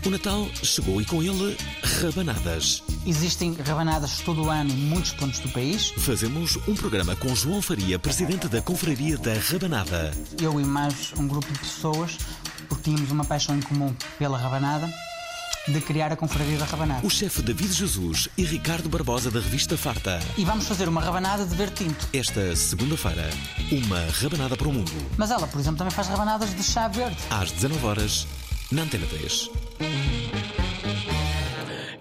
O 0.05 0.11
Natal 0.11 0.47
chegou 0.63 1.01
e 1.01 1.05
com 1.07 1.23
ele 1.23 1.57
rabanadas. 1.83 2.83
Existem 3.07 3.55
rabanadas 3.55 4.19
todo 4.21 4.43
o 4.45 4.51
ano 4.51 4.71
em 4.71 4.77
muitos 4.77 5.13
pontos 5.13 5.39
do 5.39 5.49
país. 5.49 5.95
Fazemos 5.97 6.59
um 6.69 6.75
programa 6.75 7.17
com 7.17 7.35
João 7.35 7.63
Faria, 7.63 7.99
presidente 7.99 8.47
da 8.47 8.61
Confraria 8.61 9.17
da 9.17 9.33
Rabanada. 9.33 10.13
Eu 10.39 10.61
e 10.61 10.65
mais 10.65 11.15
um 11.17 11.27
grupo 11.27 11.51
de 11.51 11.59
pessoas, 11.59 12.19
porque 12.69 12.91
tínhamos 12.91 13.11
uma 13.11 13.25
paixão 13.25 13.57
em 13.57 13.63
comum 13.63 13.95
pela 14.19 14.37
rabanada, 14.37 14.93
de 15.67 15.81
criar 15.81 16.13
a 16.13 16.17
Confraria 16.17 16.59
da 16.59 16.67
Rabanada. 16.67 17.07
O 17.07 17.09
chefe 17.09 17.41
David 17.41 17.73
Jesus 17.73 18.29
e 18.37 18.45
Ricardo 18.45 18.91
Barbosa 18.91 19.31
da 19.31 19.41
revista 19.41 19.75
Farta. 19.79 20.21
E 20.37 20.45
vamos 20.45 20.67
fazer 20.67 20.87
uma 20.87 21.01
rabanada 21.01 21.47
de 21.47 21.55
verde 21.57 21.77
tinto. 21.77 22.09
Esta 22.13 22.55
segunda-feira, 22.55 23.31
uma 23.73 24.05
rabanada 24.21 24.55
para 24.55 24.69
o 24.69 24.73
mundo. 24.73 24.93
Mas 25.17 25.31
ela, 25.31 25.47
por 25.47 25.59
exemplo, 25.59 25.79
também 25.79 25.95
faz 25.95 26.09
rabanadas 26.09 26.55
de 26.55 26.63
chá 26.63 26.89
verde. 26.89 27.17
Às 27.31 27.51
19 27.53 27.87
horas, 27.87 28.27
na 28.71 28.83
Antena 28.83 29.07
3. 29.07 29.49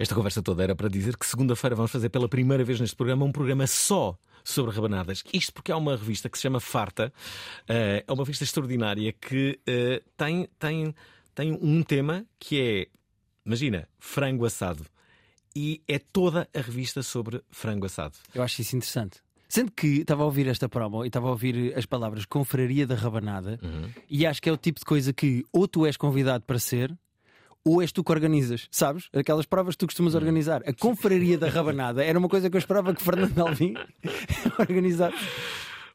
Esta 0.04 0.16
conversa 0.16 0.42
toda 0.42 0.62
era 0.64 0.76
para 0.76 0.90
dizer 0.90 1.16
que 1.16 1.26
segunda-feira 1.26 1.76
vamos 1.76 1.90
fazer 1.90 2.10
pela 2.10 2.28
primeira 2.28 2.64
vez 2.64 2.80
neste 2.80 2.96
programa 2.96 3.24
um 3.24 3.32
programa 3.32 3.66
só 3.66 4.18
sobre 4.44 4.76
rabanadas. 4.76 5.24
Isto 5.32 5.54
porque 5.54 5.72
há 5.72 5.78
uma 5.78 5.96
revista 5.96 6.30
que 6.30 6.38
se 6.38 6.42
chama 6.42 6.60
Farta, 6.60 7.14
eh, 7.68 8.04
é 8.06 8.12
uma 8.12 8.24
revista 8.24 8.44
extraordinária 8.44 9.14
que 9.14 9.60
eh, 9.66 10.02
tem, 10.18 10.50
tem, 10.60 10.94
tem 11.34 11.54
um 11.54 11.82
tema 11.84 12.26
que 12.38 12.60
é, 12.60 12.88
imagina, 13.46 13.88
frango 13.98 14.46
assado. 14.46 14.86
E 15.56 15.82
é 15.88 16.00
toda 16.00 16.50
a 16.54 16.60
revista 16.60 17.02
sobre 17.02 17.42
frango 17.50 17.86
assado. 17.86 18.16
Eu 18.36 18.44
acho 18.44 18.62
isso 18.62 18.76
interessante. 18.76 19.20
Sendo 19.48 19.72
que 19.72 20.00
estava 20.02 20.24
a 20.24 20.26
ouvir 20.26 20.48
esta 20.48 20.68
promo 20.68 21.06
e 21.06 21.08
estava 21.08 21.28
a 21.28 21.32
ouvir 21.32 21.78
as 21.78 21.86
palavras 21.86 22.26
confraria 22.26 22.88
da 22.88 22.96
rabanada, 22.96 23.60
e 24.10 24.26
acho 24.26 24.42
que 24.42 24.50
é 24.50 24.52
o 24.52 24.58
tipo 24.58 24.80
de 24.80 24.86
coisa 24.86 25.14
que 25.14 25.46
ou 25.52 25.68
tu 25.68 25.86
és 25.86 25.96
convidado 25.96 26.44
para 26.44 26.58
ser, 26.58 26.92
ou 27.66 27.82
és 27.82 27.92
tu 27.92 28.04
que 28.04 28.12
organizas, 28.12 28.68
sabes? 28.70 29.10
Aquelas 29.14 29.46
provas 29.46 29.76
que 29.76 29.80
tu 29.80 29.86
costumas 29.88 30.16
organizar. 30.16 30.62
A 30.68 30.74
confraria 30.74 31.38
da 31.38 31.48
rabanada 31.50 32.04
era 32.04 32.18
uma 32.20 32.28
coisa 32.30 32.50
que 32.50 32.56
eu 32.56 32.60
esperava 32.60 32.94
que 32.94 33.02
Fernando 33.02 33.38
Alvim 33.40 33.74
organizasse. 34.60 35.18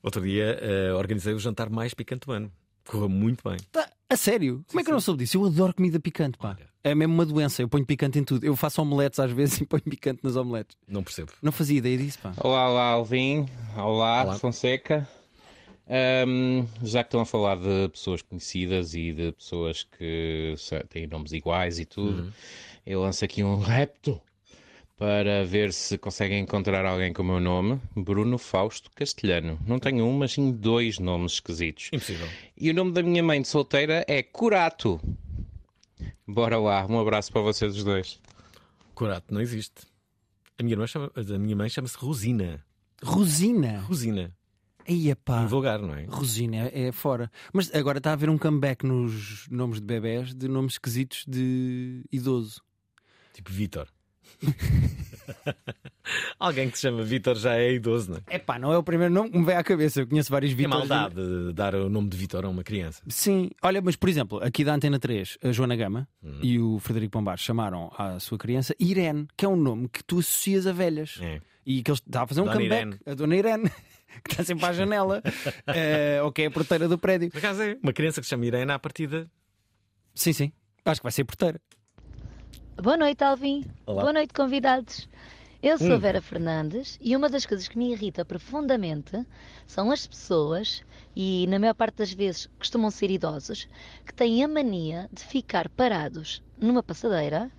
Outro 0.03 0.23
dia 0.23 0.59
eh, 0.61 0.93
organizei 0.93 1.35
o 1.35 1.39
jantar 1.39 1.69
mais 1.69 1.93
picante 1.93 2.27
do 2.27 2.33
ano. 2.33 2.53
Correu 2.87 3.09
muito 3.09 3.47
bem. 3.47 3.59
Tá, 3.71 3.87
a 4.09 4.17
sério? 4.17 4.65
Como 4.69 4.81
é 4.81 4.85
que 4.85 4.89
eu 4.89 4.95
não 4.95 5.01
soube 5.01 5.23
disso? 5.23 5.37
Eu 5.37 5.45
adoro 5.45 5.75
comida 5.75 6.01
picante, 6.01 6.39
pá. 6.39 6.57
É 6.83 6.95
mesmo 6.95 7.13
uma 7.13 7.27
doença. 7.27 7.61
Eu 7.61 7.69
ponho 7.69 7.85
picante 7.85 8.19
em 8.19 8.25
tudo. 8.25 8.47
Eu 8.47 8.57
faço 8.57 8.81
omeletes 8.81 9.21
às 9.21 9.31
vezes 9.31 9.61
e 9.61 9.67
ponho 9.67 9.83
picante 9.83 10.21
nas 10.23 10.37
omeletes. 10.37 10.75
Não 10.87 11.03
percebo. 11.03 11.33
Não 11.43 11.53
fazia 11.53 11.77
ideia 11.77 11.99
disso, 11.99 12.19
pá. 12.23 12.33
Olá, 12.39 12.71
olá, 12.71 12.85
Alvin. 12.93 13.47
Olá, 13.77 14.25
Olá. 14.25 14.35
Fonseca. 14.37 15.07
Ahm, 15.89 16.67
já 16.83 17.03
que 17.03 17.09
estão 17.09 17.21
a 17.21 17.27
falar 17.27 17.57
de 17.57 17.89
pessoas 17.89 18.21
conhecidas 18.23 18.95
e 18.95 19.13
de 19.13 19.33
pessoas 19.33 19.85
que 19.85 20.55
têm 20.91 21.07
nomes 21.07 21.33
iguais 21.33 21.79
e 21.79 21.85
tudo, 21.87 22.23
Uhum. 22.25 22.33
eu 22.85 23.01
lanço 23.01 23.25
aqui 23.25 23.43
um 23.43 23.59
repto 23.59 24.21
para 24.99 25.45
ver 25.47 25.73
se 25.73 25.97
conseguem 25.97 26.41
encontrar 26.41 26.85
alguém 26.85 27.13
com 27.13 27.23
o 27.23 27.25
meu 27.25 27.41
nome, 27.41 27.81
Bruno 27.97 28.37
Fausto 28.37 28.91
Castelhano. 28.95 29.59
Não 29.67 29.79
tenho 29.79 30.05
um, 30.05 30.13
mas 30.19 30.33
sim 30.33 30.51
dois 30.53 30.99
nomes 30.99 31.35
esquisitos. 31.35 31.89
Impossível. 31.93 32.29
E 32.57 32.69
o 32.71 32.75
nome 32.75 32.93
da 32.93 33.03
minha 33.03 33.23
mãe 33.23 33.41
de 33.41 33.49
solteira 33.49 34.05
é 34.09 34.23
Curato. 34.23 35.01
Bora 36.27 36.59
lá, 36.59 36.85
um 36.87 36.99
abraço 37.01 37.33
para 37.33 37.41
vocês 37.41 37.77
os 37.77 37.85
dois. 37.85 38.21
Corato 38.95 39.33
não 39.33 39.41
existe. 39.41 39.87
A 40.59 40.63
minha, 40.63 40.87
chama, 40.87 41.11
a 41.17 41.39
minha 41.39 41.55
mãe 41.57 41.69
chama-se 41.69 41.97
Rosina. 41.97 42.63
Rosina. 43.03 43.81
Rosina. 43.83 44.37
Aí, 44.89 45.15
pá. 45.17 45.43
Invulgar, 45.43 45.81
não 45.83 45.95
é? 45.95 46.05
Rosina 46.09 46.57
é, 46.73 46.87
é 46.89 46.93
fora. 46.93 47.31
Mas 47.53 47.73
agora 47.75 47.99
está 47.99 48.11
a 48.11 48.13
haver 48.15 48.31
um 48.31 48.39
comeback 48.39 48.87
nos 48.87 49.47
nomes 49.51 49.81
de 49.81 49.87
bebés 49.87 50.35
de 50.35 50.49
nomes 50.49 50.75
esquisitos 50.75 51.25
de 51.29 52.03
idoso. 52.11 52.63
Tipo 53.35 53.53
Vítor. 53.53 53.87
Alguém 56.39 56.71
que 56.71 56.77
se 56.79 56.83
chama 56.83 57.03
Vítor 57.03 57.37
já 57.37 57.57
é 57.57 57.73
idoso, 57.75 58.11
não 58.11 58.17
é? 58.19 58.23
É 58.37 58.39
pá, 58.39 58.59
não 58.59 58.73
é 58.73 58.79
o 58.79 58.83
primeiro 58.83 59.13
nome 59.13 59.31
que 59.31 59.39
me 59.39 59.45
vem 59.45 59.57
à 59.57 59.63
cabeça. 59.63 60.01
Eu 60.01 60.07
conheço 60.07 60.31
vários 60.31 60.53
É 60.53 60.55
Vítores. 60.55 60.89
maldade 60.89 61.15
de 61.17 61.53
dar 61.53 61.75
o 61.75 61.89
nome 61.91 62.09
de 62.09 62.17
Vítor 62.17 62.45
a 62.45 62.49
uma 62.49 62.65
criança. 62.65 63.03
Sim, 63.09 63.51
olha, 63.63 63.81
mas 63.83 63.95
por 63.97 64.09
exemplo, 64.09 64.43
aqui 64.43 64.65
da 64.65 64.75
Antena 64.75 64.99
3, 64.99 65.39
a 65.43 65.53
Joana 65.53 65.77
Gama 65.77 66.09
Uhum. 66.23 66.39
e 66.43 66.59
o 66.59 66.79
Frederico 66.79 67.13
Pombar 67.13 67.37
chamaram 67.39 67.93
à 67.97 68.19
sua 68.19 68.39
criança 68.39 68.75
Irene, 68.81 69.27
que 69.37 69.45
é 69.45 69.49
um 69.49 69.57
nome 69.57 69.89
que 69.89 70.03
tu 70.03 70.19
associas 70.19 70.67
a 70.67 70.73
velhas. 70.73 71.19
É. 71.21 71.41
E 71.67 71.83
que 71.83 71.91
eles 71.91 72.01
está 72.01 72.23
a 72.23 72.27
fazer 72.27 72.41
um 72.41 72.45
Dona 72.45 72.57
comeback. 72.57 72.81
Irene. 72.87 72.99
A 73.05 73.15
Dona 73.15 73.37
Irene, 73.37 73.71
que 74.25 74.31
está 74.33 74.45
sempre 74.45 74.65
à 74.67 74.73
janela, 74.73 75.23
eh, 75.67 76.21
ou 76.23 76.33
que 76.33 76.43
é 76.43 76.47
a 76.47 76.51
porteira 76.51 76.89
do 76.89 76.99
prédio. 76.99 77.31
Por 77.31 77.39
acaso 77.39 77.63
é 77.63 77.79
uma 77.83 77.93
criança 77.93 78.21
que 78.21 78.27
se 78.27 78.31
chama 78.31 78.47
Irene 78.47 78.73
à 78.73 78.79
partida. 78.79 79.31
Sim, 80.15 80.33
sim. 80.33 80.53
Acho 80.85 81.01
que 81.01 81.05
vai 81.05 81.13
ser 81.13 81.25
porteira. 81.25 81.61
Boa 82.83 82.97
noite, 82.97 83.23
Alvin. 83.23 83.65
Olá. 83.87 84.03
Boa 84.03 84.13
noite, 84.13 84.33
convidados. 84.33 85.09
Eu 85.61 85.77
sou 85.77 85.97
Hum. 85.97 85.99
Vera 85.99 86.23
Fernandes 86.23 86.97
e 87.01 87.17
uma 87.17 87.29
das 87.29 87.45
coisas 87.45 87.67
que 87.67 87.77
me 87.77 87.93
irrita 87.93 88.25
profundamente 88.25 89.27
são 89.67 89.91
as 89.91 90.07
pessoas, 90.07 90.85
e 91.17 91.47
na 91.49 91.59
maior 91.59 91.75
parte 91.75 91.97
das 91.97 92.13
vezes 92.13 92.49
costumam 92.59 92.93
ser 92.93 93.11
idosos, 93.11 93.69
que 94.07 94.15
têm 94.15 94.45
a 94.45 94.49
mania 94.49 95.11
de 95.13 95.25
ficar 95.25 95.69
parados 95.69 96.41
numa 96.61 96.81
passadeira 96.81 97.51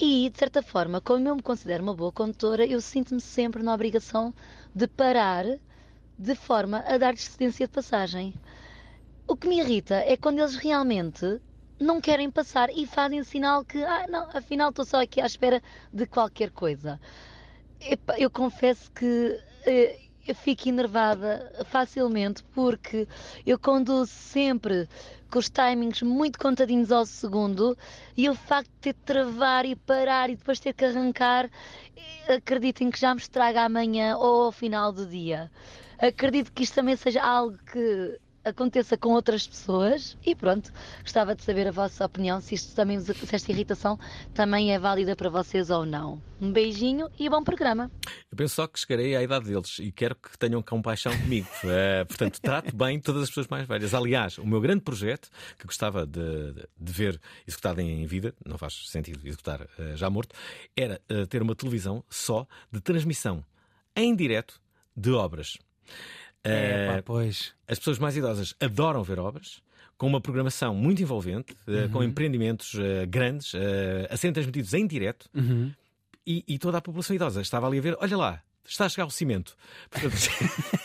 e, 0.00 0.30
de 0.30 0.38
certa 0.38 0.62
forma, 0.62 1.00
como 1.00 1.28
eu 1.28 1.34
me 1.34 1.42
considero 1.42 1.82
uma 1.82 1.92
boa 1.94 2.12
condutora, 2.12 2.64
eu 2.64 2.80
sinto-me 2.80 3.20
sempre 3.20 3.64
na 3.64 3.74
obrigação 3.74 4.32
de 4.78 4.86
parar 4.86 5.44
de 6.16 6.34
forma 6.36 6.84
a 6.86 6.96
dar 6.98 7.16
cedência 7.16 7.66
de 7.66 7.72
passagem. 7.72 8.32
O 9.26 9.36
que 9.36 9.48
me 9.48 9.58
irrita 9.58 9.96
é 9.96 10.16
quando 10.16 10.38
eles 10.38 10.54
realmente 10.54 11.40
não 11.80 12.00
querem 12.00 12.30
passar 12.30 12.70
e 12.70 12.86
fazem 12.86 13.24
sinal 13.24 13.64
que, 13.64 13.82
ah, 13.82 14.06
não, 14.08 14.28
afinal 14.32 14.70
estou 14.70 14.84
só 14.84 15.02
aqui 15.02 15.20
à 15.20 15.26
espera 15.26 15.60
de 15.92 16.06
qualquer 16.06 16.52
coisa. 16.52 17.00
Epá, 17.80 18.14
eu 18.18 18.30
confesso 18.30 18.88
que 18.92 19.40
eh, 19.66 19.98
eu 20.28 20.34
fico 20.36 20.68
enervada 20.68 21.50
facilmente 21.66 22.44
porque 22.54 23.08
eu 23.44 23.58
conduzo 23.58 24.12
sempre 24.12 24.88
com 25.30 25.38
os 25.38 25.48
timings 25.48 26.02
muito 26.02 26.38
contadinhos 26.38 26.90
ao 26.90 27.04
segundo 27.04 27.76
e 28.16 28.28
o 28.28 28.34
facto 28.34 28.70
de 28.70 28.78
ter 28.80 28.94
de 28.94 29.00
travar 29.00 29.64
e 29.64 29.76
parar 29.76 30.30
e 30.30 30.36
depois 30.36 30.60
ter 30.60 30.72
que 30.72 30.84
arrancar, 30.84 31.50
eh, 32.26 32.34
acreditem 32.34 32.90
que 32.90 32.98
já 32.98 33.14
me 33.14 33.20
estraga 33.20 33.62
amanhã 33.62 34.16
ou 34.16 34.44
ao 34.44 34.52
final 34.52 34.92
do 34.92 35.06
dia. 35.06 35.50
Acredito 35.98 36.52
que 36.52 36.62
isto 36.62 36.74
também 36.74 36.96
seja 36.96 37.22
algo 37.22 37.58
que 37.70 38.18
aconteça 38.44 38.96
com 38.96 39.10
outras 39.10 39.46
pessoas 39.46 40.16
e 40.24 40.34
pronto, 40.34 40.72
gostava 41.02 41.34
de 41.34 41.42
saber 41.42 41.68
a 41.68 41.70
vossa 41.70 42.04
opinião, 42.04 42.40
se, 42.40 42.54
isto 42.54 42.74
também, 42.74 43.00
se 43.00 43.34
esta 43.34 43.52
irritação 43.52 43.98
também 44.34 44.72
é 44.72 44.78
válida 44.78 45.14
para 45.14 45.28
vocês 45.28 45.70
ou 45.70 45.84
não. 45.84 46.20
Um 46.40 46.52
beijinho 46.52 47.08
e 47.18 47.28
bom 47.28 47.42
programa. 47.42 47.90
Eu 48.30 48.36
penso 48.36 48.54
só 48.54 48.66
que 48.66 48.78
chegarei 48.78 49.16
à 49.16 49.22
idade 49.22 49.46
deles 49.46 49.78
e 49.80 49.90
quero 49.90 50.14
que 50.14 50.38
tenham 50.38 50.62
compaixão 50.62 51.16
comigo. 51.18 51.48
Eh, 51.70 52.04
portanto, 52.04 52.40
trato 52.40 52.74
bem 52.74 52.98
todas 52.98 53.24
as 53.24 53.28
pessoas 53.28 53.46
mais 53.48 53.66
velhas. 53.66 53.92
Aliás, 53.92 54.38
o 54.38 54.46
meu 54.46 54.60
grande 54.60 54.80
projeto, 54.80 55.28
que 55.58 55.66
gostava 55.66 56.06
de, 56.06 56.54
de 56.78 56.92
ver 56.92 57.20
executado 57.46 57.80
em 57.80 58.06
vida, 58.06 58.34
não 58.46 58.56
faz 58.56 58.88
sentido 58.88 59.20
executar 59.26 59.68
eh, 59.78 59.96
já 59.96 60.08
morto, 60.08 60.34
era 60.76 61.00
eh, 61.08 61.26
ter 61.26 61.42
uma 61.42 61.54
televisão 61.54 62.02
só 62.08 62.46
de 62.72 62.80
transmissão 62.80 63.44
em 63.94 64.14
direto 64.14 64.60
de 64.96 65.10
obras. 65.12 65.58
É, 66.44 66.96
Eh, 66.98 67.02
pois. 67.02 67.52
As 67.66 67.78
pessoas 67.78 67.98
mais 67.98 68.16
idosas 68.16 68.54
adoram 68.60 69.02
ver 69.02 69.18
obras. 69.18 69.60
Com 69.96 70.06
uma 70.06 70.20
programação 70.20 70.74
muito 70.76 71.02
envolvente, 71.02 71.56
eh, 71.66 71.88
com 71.88 71.98
Uhum. 71.98 72.04
empreendimentos 72.04 72.72
eh, 72.78 73.04
grandes, 73.06 73.52
eh, 73.54 74.06
a 74.08 74.16
serem 74.16 74.32
transmitidos 74.32 74.72
em 74.72 74.86
direto, 74.86 75.28
Uhum. 75.34 75.72
e, 76.24 76.44
e 76.46 76.56
toda 76.56 76.78
a 76.78 76.80
população 76.80 77.16
idosa 77.16 77.40
estava 77.42 77.66
ali 77.66 77.78
a 77.78 77.80
ver: 77.82 77.96
olha 78.00 78.16
lá, 78.16 78.42
está 78.64 78.86
a 78.86 78.88
chegar 78.88 79.06
o 79.06 79.10
cimento. 79.10 79.56
Portanto, 79.90 80.14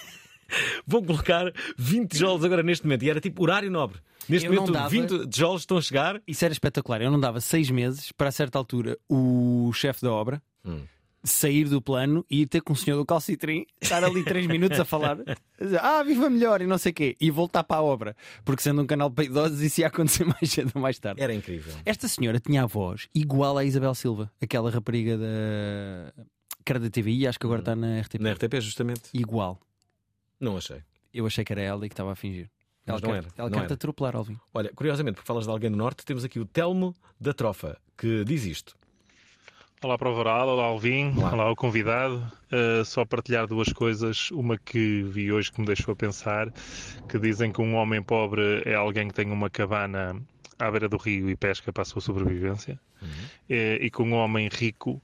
vão 0.87 1.03
colocar 1.03 1.51
20 1.77 2.11
tijolos 2.11 2.43
agora 2.43 2.63
neste 2.63 2.85
momento. 2.85 3.03
E 3.03 3.09
era 3.09 3.21
tipo 3.21 3.43
horário 3.43 3.69
nobre. 3.71 3.99
Neste 4.27 4.47
Eu 4.47 4.53
momento, 4.53 4.71
dava- 4.71 4.89
20 4.89 5.27
tijolos 5.27 5.61
estão 5.61 5.77
a 5.77 5.81
chegar. 5.81 6.21
Isso 6.27 6.43
era 6.45 6.51
espetacular. 6.51 7.01
Eu 7.01 7.11
não 7.11 7.19
dava 7.19 7.39
seis 7.41 7.69
meses 7.69 8.11
para, 8.11 8.29
a 8.29 8.31
certa 8.31 8.57
altura, 8.57 8.97
o 9.09 9.71
chefe 9.73 10.01
da 10.01 10.11
obra 10.11 10.41
Hum. 10.65 10.81
Sair 11.23 11.65
do 11.65 11.81
plano 11.81 12.25
e 12.29 12.41
ir 12.41 12.47
ter 12.47 12.61
com 12.61 12.73
o 12.73 12.75
senhor 12.75 12.97
do 12.97 13.05
calcitrim, 13.05 13.65
estar 13.81 14.03
ali 14.03 14.23
três 14.23 14.45
minutos 14.45 14.79
a 14.79 14.85
falar, 14.85 15.17
ah, 15.81 16.03
viva 16.03 16.29
melhor 16.29 16.61
e 16.61 16.67
não 16.67 16.77
sei 16.77 16.91
o 16.91 16.95
quê, 16.95 17.15
e 17.19 17.31
voltar 17.31 17.63
para 17.63 17.77
a 17.77 17.83
obra. 17.83 18.15
Porque 18.43 18.61
sendo 18.61 18.81
um 18.81 18.85
canal 18.85 19.09
para 19.09 19.23
idosos, 19.23 19.61
isso 19.61 19.81
ia 19.81 19.87
acontecer 19.87 20.25
mais 20.27 20.51
cedo 20.51 20.71
ou 20.75 20.81
mais 20.81 20.99
tarde. 20.99 21.21
Era 21.21 21.33
incrível. 21.33 21.73
Esta 21.85 22.07
senhora 22.07 22.39
tinha 22.39 22.63
a 22.63 22.65
voz 22.65 23.07
igual 23.15 23.57
à 23.57 23.63
Isabel 23.63 23.95
Silva, 23.95 24.31
aquela 24.41 24.69
rapariga 24.69 25.17
da. 25.17 26.13
que 26.65 26.71
era 26.71 26.79
da 26.79 26.89
TVI, 26.89 27.27
acho 27.27 27.39
que 27.39 27.45
agora 27.45 27.61
está 27.61 27.75
na 27.75 27.99
RTP. 28.01 28.19
Na 28.19 28.33
RTP, 28.33 28.59
justamente. 28.59 29.03
Igual. 29.13 29.59
Não 30.39 30.57
achei. 30.57 30.81
Eu 31.13 31.25
achei 31.25 31.45
que 31.45 31.53
era 31.53 31.61
ela 31.61 31.85
e 31.85 31.89
que 31.89 31.93
estava 31.93 32.11
a 32.11 32.15
fingir. 32.15 32.49
Mas 32.85 32.95
Ela 32.95 33.01
não 33.01 33.09
quer, 33.09 33.17
era, 33.17 33.27
ela 33.37 33.49
não 33.49 33.57
quer 33.59 33.61
te 33.61 33.65
era. 33.67 33.73
atropelar, 33.75 34.15
Alvin. 34.15 34.37
Olha, 34.53 34.69
curiosamente, 34.75 35.15
porque 35.15 35.27
falas 35.27 35.45
de 35.45 35.49
alguém 35.51 35.71
do 35.71 35.77
Norte, 35.77 36.03
temos 36.03 36.25
aqui 36.25 36.37
o 36.37 36.45
Telmo 36.45 36.93
da 37.17 37.33
Trofa, 37.33 37.77
que 37.97 38.25
diz 38.25 38.43
isto. 38.43 38.75
Olá 39.83 39.97
para 39.97 40.09
o 40.09 40.15
Varal, 40.15 40.47
olá 40.47 40.63
Alvin, 40.65 41.13
olá, 41.21 41.51
o 41.51 41.55
convidado. 41.55 42.15
Uh, 42.51 42.85
só 42.85 43.03
partilhar 43.05 43.45
duas 43.47 43.71
coisas. 43.73 44.31
Uma 44.31 44.57
que 44.57 45.03
vi 45.03 45.31
hoje 45.31 45.51
que 45.51 45.59
me 45.59 45.67
deixou 45.67 45.91
a 45.91 45.95
pensar, 45.95 46.49
que 47.07 47.19
dizem 47.19 47.51
que 47.51 47.61
um 47.61 47.75
homem 47.75 48.01
pobre 48.01 48.61
é 48.65 48.75
alguém 48.75 49.07
que 49.09 49.13
tem 49.13 49.29
uma 49.29 49.49
cabana 49.49 50.15
à 50.57 50.71
beira 50.71 50.87
do 50.87 50.95
rio 50.97 51.29
e 51.29 51.35
pesca 51.35 51.73
para 51.73 51.81
a 51.81 51.85
sua 51.85 52.01
sobrevivência. 52.01 52.79
Eh, 53.49 53.77
E 53.81 53.91
que 53.91 54.01
um 54.01 54.13
homem 54.13 54.47
rico 54.49 55.01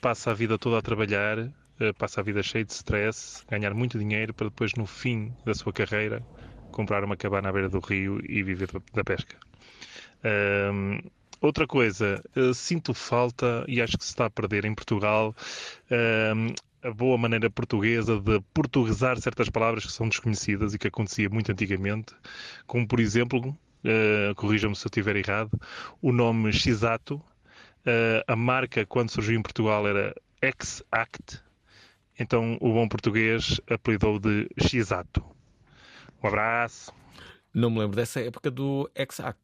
passa 0.00 0.30
a 0.30 0.34
vida 0.34 0.58
toda 0.58 0.78
a 0.78 0.82
trabalhar, 0.82 1.38
eh, 1.80 1.92
passa 1.96 2.20
a 2.20 2.24
vida 2.24 2.42
cheia 2.42 2.64
de 2.64 2.72
stress, 2.72 3.42
ganhar 3.48 3.72
muito 3.72 3.98
dinheiro 3.98 4.34
para 4.34 4.48
depois 4.48 4.74
no 4.74 4.84
fim 4.86 5.34
da 5.44 5.54
sua 5.54 5.72
carreira 5.72 6.22
comprar 6.70 7.02
uma 7.02 7.16
cabana 7.16 7.48
à 7.48 7.52
beira 7.52 7.68
do 7.70 7.80
rio 7.80 8.20
e 8.28 8.42
viver 8.42 8.68
da- 8.92 9.04
pesca. 9.04 9.38
Ahm, 10.22 10.98
outra 11.40 11.66
coisa, 11.66 12.22
eh, 12.36 12.52
sinto 12.54 12.94
falta, 12.94 13.64
e 13.68 13.80
acho 13.80 13.96
que 13.98 14.04
se 14.04 14.10
está 14.10 14.26
a 14.26 14.30
perder 14.30 14.64
em 14.64 14.74
Portugal, 14.74 15.34
ahm, 15.90 16.54
a 16.82 16.90
boa 16.92 17.18
maneira 17.18 17.50
portuguesa 17.50 18.20
de 18.20 18.40
portuguesar 18.54 19.18
certas 19.18 19.48
palavras 19.50 19.84
que 19.84 19.92
são 19.92 20.08
desconhecidas 20.08 20.74
e 20.74 20.78
que 20.78 20.88
acontecia 20.88 21.28
muito 21.28 21.50
antigamente, 21.50 22.14
como 22.66 22.86
por 22.86 23.00
exemplo, 23.00 23.56
eh, 23.84 24.32
corrija-me 24.36 24.76
se 24.76 24.86
eu 24.86 24.88
estiver 24.88 25.16
errado, 25.16 25.50
o 26.00 26.12
nome 26.12 26.52
Xato, 26.52 27.20
eh, 27.84 28.22
a 28.26 28.36
marca 28.36 28.86
quando 28.86 29.10
surgiu 29.10 29.38
em 29.38 29.42
Portugal 29.42 29.86
era 29.86 30.14
X-Act, 30.42 31.42
então 32.18 32.56
o 32.60 32.72
bom 32.72 32.88
português 32.88 33.60
apelidou 33.68 34.18
de 34.18 34.48
Xato. 34.58 35.24
Um 36.22 36.28
abraço. 36.28 36.92
Não 37.54 37.70
me 37.70 37.80
lembro 37.80 37.96
dessa 37.96 38.20
época 38.20 38.50
do 38.50 38.90
Exact. 38.94 39.38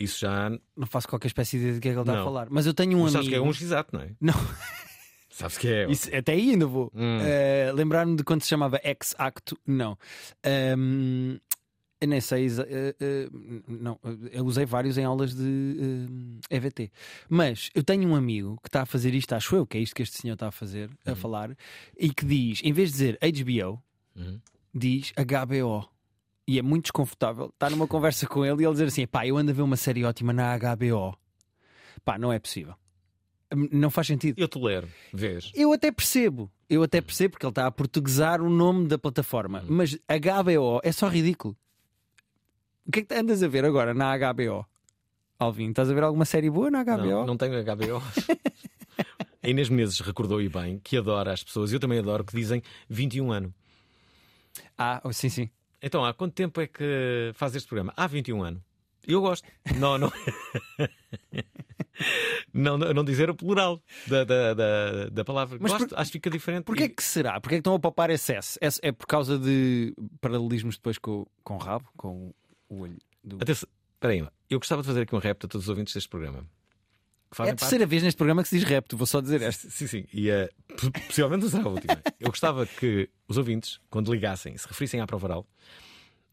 Isso 0.00 0.18
já. 0.20 0.50
Não 0.76 0.86
faço 0.86 1.06
qualquer 1.06 1.28
espécie 1.28 1.58
de 1.58 1.62
ideia 1.64 1.74
do 1.74 1.80
que 1.80 1.88
é 1.88 1.92
que 1.92 1.98
ele 1.98 2.08
está 2.08 2.20
a 2.20 2.24
falar. 2.24 2.48
Mas 2.50 2.66
eu 2.66 2.74
tenho 2.74 2.98
um 2.98 3.02
Mas 3.02 3.14
amigo. 3.14 3.22
sabes 3.24 3.28
que 3.28 3.34
é 3.34 3.40
um 3.40 3.52
X-Ato, 3.52 3.94
não 3.96 4.02
é? 4.02 4.10
Não. 4.20 4.34
Sabes 5.32 5.56
que 5.58 5.68
é? 5.68 5.90
Isso- 5.90 6.14
até 6.14 6.32
aí 6.32 6.50
ainda 6.50 6.66
vou. 6.66 6.90
Hum. 6.94 7.18
Eh, 7.22 7.70
Lembrar-me 7.74 8.16
de 8.16 8.24
quando 8.24 8.42
se 8.42 8.48
chamava 8.48 8.80
Ex-Acto, 8.82 9.56
não. 9.66 9.96
Ahm, 10.44 11.38
eu 12.00 12.08
nem 12.08 12.20
sei. 12.20 12.44
exa- 12.44 12.66
eh, 12.68 12.94
eh, 13.00 13.28
não, 13.68 13.98
eu 14.32 14.44
usei 14.44 14.66
vários 14.66 14.98
em 14.98 15.04
aulas 15.04 15.34
de 15.34 16.40
eh, 16.50 16.56
EVT. 16.56 16.90
Mas 17.28 17.70
eu 17.74 17.82
tenho 17.82 18.08
um 18.08 18.16
amigo 18.16 18.58
que 18.62 18.68
está 18.68 18.82
a 18.82 18.86
fazer 18.86 19.14
isto, 19.14 19.32
acho 19.34 19.54
eu, 19.56 19.66
que 19.66 19.78
é 19.78 19.80
isto 19.80 19.94
que 19.94 20.02
este 20.02 20.16
senhor 20.20 20.34
está 20.34 20.48
a 20.48 20.52
fazer, 20.52 20.90
a 21.06 21.14
falar, 21.14 21.56
e 21.98 22.12
que 22.12 22.24
diz, 22.26 22.60
em 22.64 22.72
vez 22.72 22.90
de 22.90 22.96
dizer 22.96 23.18
HBO, 23.22 23.80
Uhum. 24.16 24.40
diz 24.74 25.12
HBO. 25.16 25.88
E 26.50 26.58
é 26.58 26.62
muito 26.62 26.86
desconfortável 26.86 27.46
estar 27.46 27.70
numa 27.70 27.86
conversa 27.86 28.26
com 28.26 28.44
ele 28.44 28.62
e 28.62 28.64
ele 28.66 28.72
dizer 28.72 28.86
assim: 28.88 29.06
pá, 29.06 29.24
eu 29.24 29.36
ando 29.36 29.52
a 29.52 29.54
ver 29.54 29.62
uma 29.62 29.76
série 29.76 30.04
ótima 30.04 30.32
na 30.32 30.58
HBO. 30.58 31.16
Pá, 32.04 32.18
não 32.18 32.32
é 32.32 32.40
possível. 32.40 32.74
Hum, 33.54 33.68
Não 33.70 33.88
faz 33.88 34.08
sentido. 34.08 34.36
Eu 34.36 34.48
tolero, 34.48 34.88
vês? 35.14 35.52
Eu 35.54 35.72
até 35.72 35.92
percebo. 35.92 36.50
Eu 36.68 36.82
até 36.82 37.00
percebo 37.00 37.32
porque 37.34 37.46
ele 37.46 37.52
está 37.52 37.68
a 37.68 37.70
portuguesar 37.70 38.40
o 38.42 38.50
nome 38.50 38.88
da 38.88 38.98
plataforma. 38.98 39.62
Mas 39.68 39.94
HBO 39.94 40.80
é 40.82 40.90
só 40.90 41.06
ridículo. 41.06 41.56
O 42.84 42.90
que 42.90 42.98
é 42.98 43.04
que 43.04 43.14
andas 43.14 43.44
a 43.44 43.48
ver 43.48 43.64
agora 43.64 43.94
na 43.94 44.16
HBO? 44.18 44.66
Alvin, 45.38 45.68
estás 45.70 45.88
a 45.88 45.94
ver 45.94 46.02
alguma 46.02 46.24
série 46.24 46.50
boa 46.50 46.68
na 46.68 46.82
HBO? 46.82 46.96
Não, 47.06 47.26
não 47.26 47.36
tenho 47.36 47.52
HBO. 47.64 48.02
A 49.40 49.46
Inês 49.48 49.68
Menezes 49.68 50.00
recordou 50.00 50.42
e 50.42 50.48
bem 50.48 50.80
que 50.82 50.96
adora 50.96 51.32
as 51.32 51.44
pessoas, 51.44 51.72
eu 51.72 51.78
também 51.78 52.00
adoro, 52.00 52.24
que 52.24 52.34
dizem 52.34 52.60
21 52.88 53.30
anos. 53.30 53.52
Ah, 54.76 55.00
sim, 55.12 55.28
sim. 55.28 55.48
Então, 55.82 56.04
há 56.04 56.12
quanto 56.12 56.34
tempo 56.34 56.60
é 56.60 56.66
que 56.66 57.30
faz 57.34 57.54
este 57.54 57.68
programa? 57.68 57.92
Há 57.96 58.06
21 58.06 58.42
anos. 58.42 58.62
Eu 59.06 59.20
gosto. 59.20 59.48
Não, 59.76 59.96
não. 59.96 60.12
não, 62.52 62.76
não, 62.78 63.04
dizer 63.04 63.30
o 63.30 63.34
plural 63.34 63.82
da, 64.06 64.24
da, 64.24 64.54
da, 64.54 65.08
da 65.08 65.24
palavra. 65.24 65.58
Mas 65.60 65.72
gosto, 65.72 65.88
por- 65.88 65.98
acho 65.98 66.10
que 66.10 66.18
fica 66.18 66.30
diferente. 66.30 66.64
Porquê 66.64 66.88
que 66.88 67.02
será? 67.02 67.40
Porquê 67.40 67.56
que 67.56 67.60
estão 67.60 67.74
a 67.74 67.78
poupar 67.80 68.10
excesso? 68.10 68.58
É, 68.60 68.68
é 68.88 68.92
por 68.92 69.06
causa 69.06 69.38
de 69.38 69.94
paralelismos 70.20 70.76
depois 70.76 70.98
com, 70.98 71.26
com 71.42 71.54
o 71.54 71.58
rabo, 71.58 71.88
com 71.96 72.32
o 72.68 72.80
olho? 72.82 72.98
Do... 73.24 73.36
Atenção, 73.36 73.68
espera 73.94 74.12
aí, 74.12 74.26
eu 74.48 74.58
gostava 74.58 74.82
de 74.82 74.88
fazer 74.88 75.02
aqui 75.02 75.14
um 75.14 75.18
repto 75.18 75.46
a 75.46 75.48
todos 75.48 75.64
os 75.66 75.68
ouvintes 75.70 75.94
deste 75.94 76.08
programa. 76.08 76.46
Que 77.34 77.42
É 77.42 77.50
a 77.50 77.54
terceira 77.54 77.86
vez 77.86 78.02
neste 78.02 78.16
programa 78.16 78.42
que 78.42 78.48
se 78.48 78.58
diz 78.58 78.66
repto, 78.68 78.96
vou 78.96 79.06
só 79.06 79.20
dizer 79.20 79.40
esta. 79.42 79.70
Sim, 79.70 79.86
sim. 79.86 80.04
E 80.12 80.28
eh, 80.30 80.50
poss- 80.68 80.90
possivelmente 81.06 81.42
não 81.44 81.50
será 81.50 81.62
a 81.64 81.68
última. 81.68 82.02
Eu 82.18 82.28
gostava 82.28 82.66
que 82.66 83.08
os 83.28 83.36
ouvintes, 83.38 83.80
quando 83.88 84.12
ligassem, 84.12 84.56
se 84.58 84.66
referissem 84.66 85.00
à 85.00 85.06
prova 85.06 85.26
oral, 85.26 85.46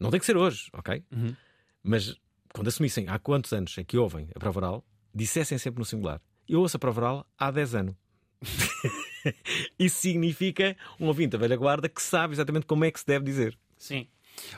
não 0.00 0.10
tem 0.10 0.18
que 0.18 0.26
ser 0.26 0.36
hoje, 0.36 0.68
ok? 0.72 1.02
Uhum. 1.12 1.34
Mas 1.82 2.16
quando 2.52 2.68
assumissem 2.68 3.06
há 3.08 3.18
quantos 3.18 3.52
anos 3.52 3.76
é 3.78 3.84
que 3.84 3.96
ouvem 3.96 4.28
a 4.34 4.38
prova 4.40 4.58
oral, 4.58 4.84
dissessem 5.14 5.56
sempre 5.58 5.78
no 5.78 5.84
singular. 5.84 6.20
Eu 6.48 6.60
ouço 6.60 6.76
a 6.76 6.80
prova 6.80 7.00
oral 7.00 7.26
há 7.38 7.50
10 7.50 7.74
anos. 7.76 7.94
Isso 9.78 10.00
significa 10.00 10.76
um 10.98 11.06
ouvinte 11.06 11.30
da 11.30 11.38
velha 11.38 11.56
guarda 11.56 11.88
que 11.88 12.00
sabe 12.02 12.34
exatamente 12.34 12.66
como 12.66 12.84
é 12.84 12.90
que 12.90 13.00
se 13.00 13.06
deve 13.06 13.24
dizer. 13.24 13.58
Sim. 13.76 14.06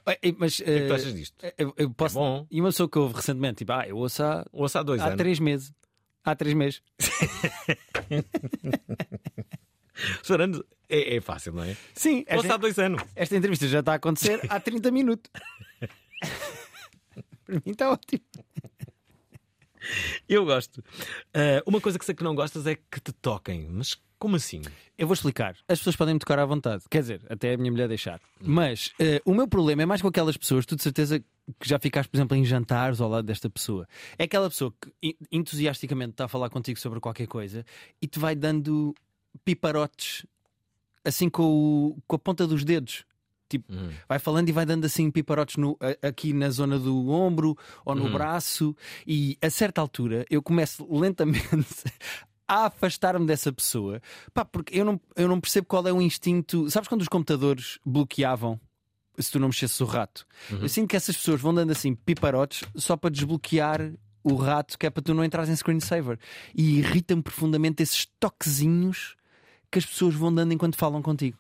Eh, 0.07 0.35
Mas, 0.39 0.59
o 0.59 0.65
que 0.65 0.71
é 0.71 0.81
que 0.81 0.87
tu 0.89 0.95
achas 0.95 1.15
disto? 1.15 1.35
Eu, 1.57 1.75
eu 1.77 1.91
posso... 1.91 2.47
E 2.51 2.61
uma 2.61 2.69
pessoa 2.69 2.89
que 2.89 2.99
houve 2.99 3.15
recentemente, 3.17 3.57
tipo, 3.59 3.73
ah, 3.73 3.87
eu 3.89 3.97
ouço 3.97 4.23
há, 4.23 4.45
ouço 4.53 4.79
há 4.79 4.83
dois 4.83 5.01
há 5.01 5.07
anos. 5.07 5.17
três 5.17 5.39
meses. 5.39 5.73
Há 6.25 6.35
três 6.35 6.55
meses. 6.55 6.83
Chorando 10.23 10.67
é, 10.89 11.17
é 11.17 11.21
fácil, 11.21 11.53
não 11.53 11.63
é? 11.63 11.77
Sim, 11.95 12.25
Ouço 12.31 12.53
há 12.53 12.57
dois 12.57 12.79
anos. 12.79 13.03
Esta 13.15 13.37
entrevista 13.37 13.69
já 13.69 13.81
está 13.81 13.93
a 13.93 13.97
acontecer 13.97 14.41
há 14.49 14.59
30 14.59 14.91
minutos. 14.91 15.31
Para 17.45 17.55
mim 17.55 17.63
está 17.67 17.91
ótimo. 17.91 18.23
Eu 20.29 20.45
gosto. 20.45 20.83
Ah, 21.35 21.63
uma 21.67 21.81
coisa 21.81 21.99
que 21.99 22.05
sei 22.05 22.15
que 22.15 22.25
não 22.25 22.35
gostas 22.35 22.67
é 22.67 22.75
que 22.77 23.01
te 23.01 23.13
toquem. 23.13 23.67
Mas 23.71 23.97
como 24.19 24.37
assim? 24.37 24.61
Eu 24.99 25.07
vou 25.07 25.15
explicar. 25.15 25.57
As 25.69 25.79
pessoas 25.79 25.97
podem 25.97 26.15
me 26.15 26.21
tocar 26.21 26.39
à 26.39 26.45
vontade. 26.45 26.85
Quer 26.91 27.01
dizer, 27.01 27.23
até 27.29 27.55
a 27.55 27.57
minha 27.57 27.71
mulher 27.73 27.89
deixar. 27.89 28.21
Mas 28.41 28.93
eh, 28.99 29.21
o 29.25 29.35
meu 29.35 29.49
problema 29.49 29.83
é 29.83 29.87
mais 29.87 30.03
com 30.03 30.09
aquelas 30.09 30.37
pessoas, 30.37 30.67
tu 30.67 30.77
de 30.77 30.83
certeza 30.83 31.21
que 31.59 31.69
já 31.69 31.79
ficaste, 31.79 32.09
por 32.11 32.17
exemplo, 32.19 32.37
em 32.37 32.45
jantares 32.45 33.01
ao 33.01 33.09
lado 33.09 33.25
desta 33.25 33.49
pessoa. 33.49 33.89
É 34.19 34.25
aquela 34.25 34.49
pessoa 34.51 34.73
que 34.81 34.93
en- 35.03 35.17
entusiasticamente 35.33 36.11
está 36.13 36.27
a 36.27 36.29
falar 36.29 36.51
contigo 36.51 36.79
sobre 36.79 37.01
qualquer 37.01 37.27
coisa 37.27 37.65
e 38.01 38.07
te 38.07 38.19
vai 38.19 38.35
dando 38.37 38.95
piparotes 39.45 40.25
assim 41.05 41.31
com, 41.31 41.43
o- 41.43 41.99
com 42.07 42.17
a 42.17 42.19
ponta 42.19 42.47
dos 42.47 42.63
dedos. 42.65 43.05
Tipo, 43.51 43.73
vai 44.09 44.21
falando 44.21 44.49
e 44.49 44.53
vai 44.53 44.65
dando 44.65 44.85
assim 44.85 45.11
piparotes 45.11 45.57
no- 45.57 45.77
aqui 46.01 46.33
na 46.33 46.49
zona 46.51 46.79
do 46.79 47.09
ombro 47.11 47.59
ou 47.85 47.97
no 47.97 48.05
Uhum. 48.05 48.13
braço, 48.13 48.77
e 49.05 49.37
a 49.43 49.51
certa 49.51 49.81
altura 49.81 50.25
eu 50.31 50.41
começo 50.41 50.87
lentamente 50.89 51.43
a 52.47 52.67
afastar-me 52.67 53.27
dessa 53.27 53.53
pessoa, 53.53 54.01
pá, 54.33 54.45
porque 54.45 54.79
eu 54.79 54.85
não, 54.85 55.01
eu 55.17 55.27
não 55.27 55.41
percebo 55.41 55.67
qual 55.67 55.85
é 55.89 55.93
o 55.93 56.01
instinto. 56.01 56.71
Sabes 56.71 56.89
quando 56.89 57.01
os 57.03 57.09
computadores 57.09 57.79
bloqueavam 57.85 58.61
se 59.19 59.33
tu 59.33 59.41
não 59.41 59.49
mexesses 59.49 59.81
o 59.81 59.85
rato. 59.85 60.25
Uhum. 60.51 60.59
Eu 60.63 60.69
sinto 60.69 60.89
que 60.89 60.97
essas 60.97 61.17
pessoas 61.17 61.41
vão 61.41 61.53
dando 61.53 61.73
assim 61.73 61.95
piparotes 61.95 62.63
só 62.77 62.97
para 62.97 63.11
desbloquear 63.11 63.93
o 64.23 64.35
rato, 64.35 64.79
que 64.79 64.87
é 64.87 64.91
para 64.91 65.03
tu 65.03 65.13
não 65.13 65.25
entrares 65.25 65.51
em 65.51 65.57
screensaver. 65.57 66.19
E 66.55 66.79
irritam-me 66.79 67.23
profundamente 67.23 67.83
esses 67.83 68.07
toquezinhos 68.21 69.17
que 69.71 69.79
as 69.79 69.87
pessoas 69.87 70.15
vão 70.15 70.35
dando 70.35 70.53
enquanto 70.53 70.77
falam 70.77 71.01
contigo. 71.03 71.39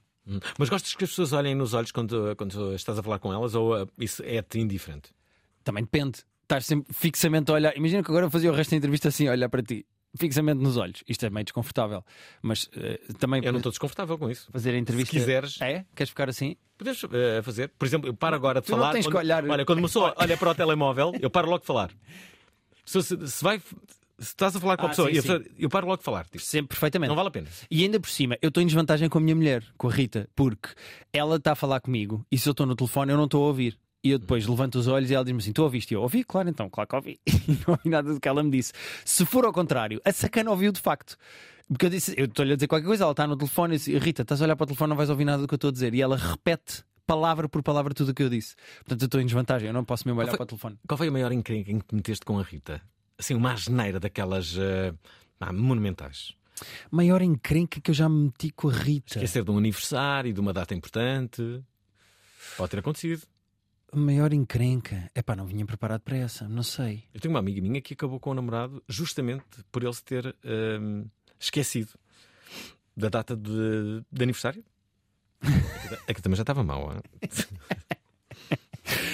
Mas 0.59 0.69
gostas 0.69 0.95
que 0.95 1.05
as 1.05 1.11
pessoas 1.11 1.33
olhem 1.33 1.55
nos 1.55 1.75
olhos 1.75 1.91
quando, 1.93 2.35
quando 2.37 2.75
estás 2.75 2.99
a 2.99 3.03
falar 3.03 3.19
com 3.19 3.33
elas 3.33 3.55
ou 3.55 3.83
uh, 3.83 3.89
isso 3.99 4.23
é-te 4.25 4.59
indiferente? 4.61 5.11
Também 5.65 5.85
depende. 5.85 6.21
Estás 6.43 6.67
sempre 6.67 6.93
fixamente 6.93 7.51
a 7.51 7.55
olhar. 7.55 7.77
Imagina 7.77 8.03
que 8.03 8.11
agora 8.11 8.27
eu 8.27 8.31
fazia 8.31 8.51
o 8.51 8.55
resto 8.55 8.71
da 8.71 8.77
entrevista 8.77 9.09
assim, 9.09 9.29
a 9.29 9.33
olhar 9.33 9.49
para 9.49 9.63
ti. 9.63 9.87
Fixamente 10.17 10.61
nos 10.61 10.77
olhos. 10.77 11.05
Isto 11.09 11.25
é 11.27 11.31
meio 11.31 11.45
desconfortável. 11.45 12.05
Mas 12.43 12.69
eh, 12.77 12.99
também. 13.21 13.45
Eu 13.45 13.53
não 13.53 13.59
estou 13.61 13.71
desconfortável 13.71 14.19
com 14.19 14.29
isso. 14.29 14.49
Fazer 14.51 14.75
a 14.75 14.79
entrevista. 14.79 15.13
Se 15.13 15.19
quiseres. 15.21 15.61
É? 15.61 15.85
Queres 15.95 16.09
ficar 16.11 16.29
assim? 16.29 16.57
Podes 16.77 17.01
uh, 17.05 17.09
fazer. 17.45 17.69
Por 17.79 17.87
exemplo, 17.87 18.09
eu 18.09 18.15
paro 18.15 18.35
agora 18.35 18.61
de 18.61 18.67
Tu 18.67 18.73
não 18.73 18.79
falar. 18.79 18.93
tens 18.93 19.07
que 19.07 19.13
quando- 19.13 19.23
olhar- 19.25 19.49
Olha, 19.49 19.65
quando 19.65 19.79
uma 19.79 19.87
pessoa 19.87 20.13
olha 20.19 20.37
para 20.37 20.51
o 20.51 20.55
telemóvel, 20.57 21.13
eu 21.21 21.31
paro 21.31 21.49
logo 21.49 21.61
de 21.61 21.67
falar. 21.67 21.93
Se, 22.85 23.01
se- 23.03 23.29
se 23.29 23.45
vai. 23.45 23.63
Se 24.21 24.27
estás 24.29 24.55
a 24.55 24.61
falar 24.61 24.77
com 24.77 24.83
a 24.83 24.87
Ah, 24.87 24.89
pessoa, 24.91 25.09
sim, 25.11 25.17
eu, 25.17 25.23
sim. 25.23 25.45
eu 25.59 25.69
paro 25.71 25.87
logo 25.87 25.97
de 25.99 26.05
falar. 26.05 26.25
Tipo, 26.27 26.41
Sempre 26.45 26.69
perfeitamente. 26.69 27.09
Não 27.09 27.17
vale 27.17 27.29
a 27.29 27.31
pena. 27.31 27.49
E 27.71 27.83
ainda 27.83 27.99
por 27.99 28.11
cima, 28.11 28.37
eu 28.43 28.49
estou 28.49 28.63
em 28.63 28.67
desvantagem 28.67 29.09
com 29.09 29.19
a 29.19 29.21
minha 29.21 29.35
mulher, 29.35 29.65
com 29.79 29.89
a 29.89 29.91
Rita, 29.93 30.29
porque 30.37 30.69
ela 31.13 31.37
está 31.37 31.53
a 31.53 31.55
falar 31.55 31.81
comigo 31.81 32.25
e 32.31 32.37
se 32.39 32.49
eu 32.49 32.53
estou 32.53 32.67
no 32.67 32.77
telefone 32.77 33.13
eu 33.13 33.17
não 33.17 33.25
estou 33.25 33.43
a 33.45 33.47
ouvir. 33.49 33.79
E 34.05 34.11
eu 34.11 34.19
depois 34.19 34.47
levanto 34.47 34.77
os 34.77 34.87
olhos 34.87 35.11
e 35.11 35.15
ela 35.15 35.25
diz-me 35.25 35.41
assim: 35.41 35.53
Tu 35.53 35.63
ouviste? 35.63 35.93
E 35.93 35.95
eu 35.95 36.03
ouvi, 36.03 36.25
claro, 36.25 36.49
então, 36.49 36.71
claro 36.71 36.89
que 36.89 36.97
ouvi. 36.97 37.21
E 37.49 37.53
não 37.67 37.75
ouvi 37.75 37.89
nada 37.91 38.13
do 38.15 38.21
que 38.21 38.29
ela 38.29 38.43
me 38.43 38.51
disse. 38.51 38.73
Se 39.05 39.27
for 39.27 39.45
ao 39.45 39.53
contrário, 39.53 40.01
a 40.05 40.13
sacana 40.13 40.51
ouviu 40.51 40.71
de 40.73 40.81
facto. 40.81 41.17
Porque 41.69 41.87
eu 41.87 41.91
disse, 41.91 42.15
eu 42.17 42.25
estou-lhe 42.25 42.53
a 42.53 42.57
dizer 42.57 42.67
qualquer 42.67 42.87
coisa, 42.87 43.05
ela 43.05 43.13
está 43.13 43.27
no 43.27 43.37
telefone 43.37 43.75
e 43.75 43.79
disse, 43.79 43.97
Rita, 43.99 44.23
estás 44.23 44.41
a 44.43 44.45
olhar 44.45 44.57
para 44.57 44.65
o 44.65 44.67
telefone, 44.67 44.89
não 44.91 44.97
vais 44.97 45.09
ouvir 45.11 45.25
nada 45.25 45.41
do 45.43 45.47
que 45.49 45.55
eu 45.55 45.57
estou 45.57 45.69
a 45.69 45.73
dizer. 45.73 45.95
E 45.95 46.03
ela 46.03 46.17
repete 46.17 46.83
palavra 47.07 47.49
por 47.49 47.63
palavra 47.63 47.93
tudo 47.95 48.11
o 48.11 48.15
que 48.15 48.23
eu 48.23 48.29
disse. 48.31 48.55
Portanto, 48.79 49.03
eu 49.03 49.07
estou 49.07 49.21
em 49.21 49.25
desvantagem, 49.27 49.69
eu 49.69 49.73
não 49.75 49.85
posso 49.85 50.07
mesmo 50.07 50.19
olhar 50.21 50.31
foi- 50.31 50.37
para 50.39 50.45
o 50.45 50.47
telefone. 50.47 50.77
Qual 50.89 50.97
foi 50.99 51.09
a 51.09 51.11
maior 51.13 51.31
encrenca 51.33 51.71
em 51.71 51.79
que 51.79 51.87
te 51.87 51.95
meteste 51.95 52.25
com 52.25 52.39
a 52.39 52.43
Rita? 52.43 52.81
Assim, 53.21 53.35
uma 53.35 53.53
asneira 53.53 54.01
daquelas 54.01 54.57
uh, 54.57 54.97
ah, 55.39 55.53
monumentais. 55.53 56.35
Maior 56.91 57.21
encrenca 57.21 57.79
que 57.79 57.91
eu 57.91 57.95
já 57.95 58.09
me 58.09 58.25
meti 58.25 58.51
com 58.51 58.71
a 58.71 58.73
Rita. 58.73 59.19
Esquecer 59.19 59.45
de 59.45 59.51
um 59.51 59.59
aniversário, 59.59 60.33
de 60.33 60.41
uma 60.41 60.55
data 60.55 60.75
importante. 60.75 61.63
Pode 62.57 62.71
ter 62.71 62.79
acontecido. 62.79 63.27
Maior 63.95 64.33
encrenca. 64.33 65.11
É 65.15 65.21
pá, 65.21 65.37
não 65.37 65.45
vinha 65.45 65.67
preparado 65.67 66.01
para 66.01 66.17
essa, 66.17 66.49
não 66.49 66.63
sei. 66.63 67.05
Eu 67.13 67.21
tenho 67.21 67.35
uma 67.35 67.41
amiga 67.41 67.61
minha 67.61 67.83
que 67.83 67.93
acabou 67.93 68.19
com 68.19 68.31
o 68.31 68.35
namorado 68.35 68.83
justamente 68.89 69.45
por 69.71 69.85
ele 69.85 69.93
se 69.93 70.03
ter 70.03 70.35
hum, 70.81 71.05
esquecido 71.39 71.93
da 72.97 73.11
data 73.11 73.37
de, 73.37 74.03
de 74.11 74.23
aniversário. 74.23 74.65
É 76.07 76.15
que 76.15 76.23
também 76.23 76.37
já 76.37 76.43
estava 76.43 76.63
mal. 76.63 76.93
hein? 76.93 77.01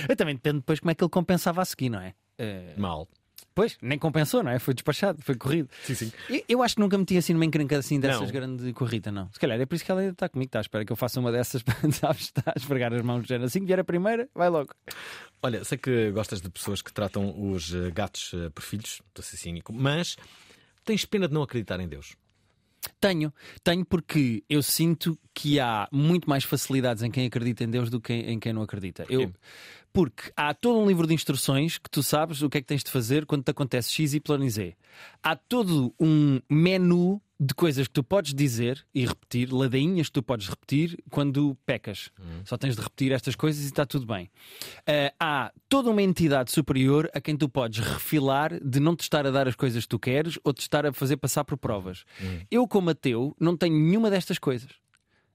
Eu 0.08 0.14
também 0.14 0.34
depende 0.34 0.58
depois 0.58 0.78
como 0.78 0.90
é 0.90 0.94
que 0.94 1.02
ele 1.02 1.10
compensava 1.10 1.62
a 1.62 1.64
seguir, 1.64 1.88
não 1.88 2.00
é? 2.00 2.14
Eh, 2.38 2.74
Mal. 2.76 3.08
Pois, 3.56 3.78
nem 3.80 3.98
compensou, 3.98 4.42
não 4.42 4.50
é? 4.50 4.58
Foi 4.58 4.74
despachado, 4.74 5.22
foi 5.22 5.34
corrido. 5.34 5.70
Sim, 5.82 5.94
sim. 5.94 6.12
Eu, 6.28 6.44
eu 6.46 6.62
acho 6.62 6.74
que 6.74 6.80
nunca 6.82 6.98
meti 6.98 7.16
assim 7.16 7.32
numa 7.32 7.46
encrenca 7.46 7.78
assim 7.78 7.98
dessas 7.98 8.20
Não. 8.20 8.28
grande 8.30 8.70
corrida, 8.74 9.10
não. 9.10 9.32
Se 9.32 9.40
calhar 9.40 9.58
é 9.58 9.64
por 9.64 9.74
isso 9.74 9.82
que 9.82 9.90
ela 9.90 10.02
ainda 10.02 10.12
está 10.12 10.28
comigo, 10.28 10.50
está 10.50 10.58
à 10.58 10.60
espera 10.60 10.84
que 10.84 10.92
eu 10.92 10.96
faça 10.96 11.18
uma 11.18 11.32
dessas 11.32 11.62
para, 11.62 11.74
a 12.52 12.54
esfregar 12.54 12.92
as 12.92 13.00
mãos, 13.00 13.26
género. 13.26 13.46
assim 13.46 13.60
que 13.60 13.66
vier 13.66 13.80
a 13.80 13.84
primeira, 13.84 14.28
vai 14.34 14.50
logo. 14.50 14.74
Olha, 15.42 15.64
sei 15.64 15.78
que 15.78 16.10
gostas 16.10 16.42
de 16.42 16.50
pessoas 16.50 16.82
que 16.82 16.92
tratam 16.92 17.34
os 17.50 17.74
eh, 17.74 17.90
gatos 17.92 18.32
eh, 18.34 18.50
por 18.50 18.60
filhos, 18.60 19.00
estou 19.08 19.20
a 19.20 19.22
ser 19.22 19.38
cínico, 19.38 19.72
mas 19.72 20.16
tens 20.84 21.06
pena 21.06 21.26
de 21.26 21.32
não 21.32 21.42
acreditar 21.42 21.80
em 21.80 21.88
Deus. 21.88 22.14
Tenho, 23.00 23.32
tenho 23.64 23.84
porque 23.84 24.44
eu 24.48 24.62
sinto 24.62 25.18
que 25.34 25.58
há 25.58 25.88
muito 25.90 26.28
mais 26.28 26.44
facilidades 26.44 27.02
em 27.02 27.10
quem 27.10 27.26
acredita 27.26 27.64
em 27.64 27.70
Deus 27.70 27.90
do 27.90 28.00
que 28.00 28.12
em 28.12 28.38
quem 28.38 28.52
não 28.52 28.62
acredita. 28.62 29.06
Eu, 29.08 29.32
porque 29.96 30.30
há 30.36 30.52
todo 30.52 30.78
um 30.78 30.86
livro 30.86 31.06
de 31.06 31.14
instruções 31.14 31.78
que 31.78 31.88
tu 31.88 32.02
sabes 32.02 32.42
o 32.42 32.50
que 32.50 32.58
é 32.58 32.60
que 32.60 32.66
tens 32.66 32.84
de 32.84 32.90
fazer 32.90 33.24
quando 33.24 33.44
te 33.44 33.50
acontece 33.50 33.90
X, 33.90 34.12
Y 34.12 34.44
e 34.44 34.50
Z. 34.50 34.76
Há 35.22 35.34
todo 35.34 35.94
um 35.98 36.38
menu 36.50 37.18
de 37.40 37.54
coisas 37.54 37.86
que 37.86 37.94
tu 37.94 38.04
podes 38.04 38.34
dizer 38.34 38.86
e 38.94 39.06
repetir, 39.06 39.50
ladainhas 39.50 40.08
que 40.08 40.12
tu 40.12 40.22
podes 40.22 40.48
repetir 40.48 41.02
quando 41.08 41.56
pecas. 41.64 42.10
Só 42.44 42.58
tens 42.58 42.76
de 42.76 42.82
repetir 42.82 43.10
estas 43.10 43.34
coisas 43.34 43.64
e 43.64 43.68
está 43.68 43.86
tudo 43.86 44.04
bem. 44.04 44.30
Ah, 44.86 45.14
há 45.18 45.52
toda 45.66 45.90
uma 45.90 46.02
entidade 46.02 46.52
superior 46.52 47.10
a 47.14 47.20
quem 47.20 47.34
tu 47.34 47.48
podes 47.48 47.78
refilar 47.78 48.62
de 48.62 48.78
não 48.78 48.94
te 48.94 49.00
estar 49.00 49.26
a 49.26 49.30
dar 49.30 49.48
as 49.48 49.56
coisas 49.56 49.84
que 49.84 49.88
tu 49.88 49.98
queres 49.98 50.38
ou 50.44 50.52
te 50.52 50.60
estar 50.60 50.84
a 50.84 50.92
fazer 50.92 51.16
passar 51.16 51.42
por 51.42 51.56
provas. 51.56 52.04
Eu, 52.50 52.68
como 52.68 52.90
ateu, 52.90 53.34
não 53.40 53.56
tenho 53.56 53.78
nenhuma 53.78 54.10
destas 54.10 54.38
coisas. 54.38 54.72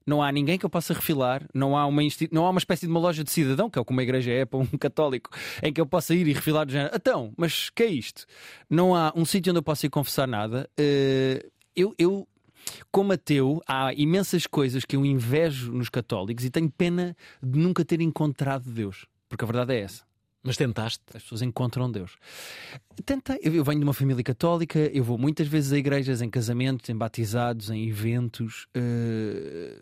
Não 0.06 0.22
há 0.22 0.30
ninguém 0.32 0.58
que 0.58 0.64
eu 0.66 0.70
possa 0.70 0.92
refilar, 0.94 1.44
não 1.54 1.76
há, 1.76 1.86
uma 1.86 2.02
insti- 2.02 2.28
não 2.32 2.46
há 2.46 2.50
uma 2.50 2.58
espécie 2.58 2.86
de 2.86 2.90
uma 2.92 3.00
loja 3.00 3.22
de 3.24 3.30
cidadão, 3.30 3.68
que 3.70 3.78
é 3.78 3.82
o 3.82 3.84
que 3.84 3.92
uma 3.92 4.02
igreja 4.02 4.30
é 4.32 4.44
para 4.44 4.58
um 4.58 4.66
católico, 4.78 5.30
em 5.62 5.72
que 5.72 5.80
eu 5.80 5.86
possa 5.86 6.14
ir 6.14 6.26
e 6.26 6.32
refilar 6.32 6.66
do 6.66 6.72
género. 6.72 6.92
Então, 6.94 7.32
mas 7.36 7.70
que 7.70 7.82
é 7.82 7.86
isto? 7.86 8.24
Não 8.68 8.94
há 8.94 9.12
um 9.16 9.24
sítio 9.24 9.50
onde 9.50 9.58
eu 9.58 9.62
possa 9.62 9.86
ir 9.86 9.90
confessar 9.90 10.26
nada. 10.26 10.68
Eh, 10.78 11.46
eu, 11.76 11.94
eu, 11.98 12.26
como 12.90 13.12
ateu, 13.12 13.60
há 13.66 13.92
imensas 13.94 14.46
coisas 14.46 14.84
que 14.84 14.96
eu 14.96 15.04
invejo 15.06 15.72
nos 15.72 15.88
católicos 15.88 16.44
e 16.44 16.50
tenho 16.50 16.70
pena 16.70 17.16
de 17.42 17.58
nunca 17.58 17.84
ter 17.84 18.00
encontrado 18.00 18.70
Deus. 18.70 19.06
Porque 19.28 19.44
a 19.44 19.46
verdade 19.46 19.74
é 19.74 19.80
essa. 19.80 20.04
Mas 20.42 20.56
tentaste? 20.56 21.02
As 21.14 21.22
pessoas 21.22 21.42
encontram 21.42 21.90
Deus. 21.90 22.16
Tentei. 23.04 23.38
Eu, 23.42 23.64
venho 23.64 23.78
de 23.78 23.84
uma 23.84 23.94
família 23.94 24.24
católica, 24.24 24.78
eu 24.78 25.04
vou 25.04 25.16
muitas 25.16 25.46
vezes 25.46 25.72
a 25.72 25.78
igrejas, 25.78 26.20
em 26.20 26.28
casamentos, 26.28 26.90
em 26.90 26.96
batizados, 26.96 27.70
em 27.70 27.88
eventos. 27.88 28.66
Uh, 28.76 29.80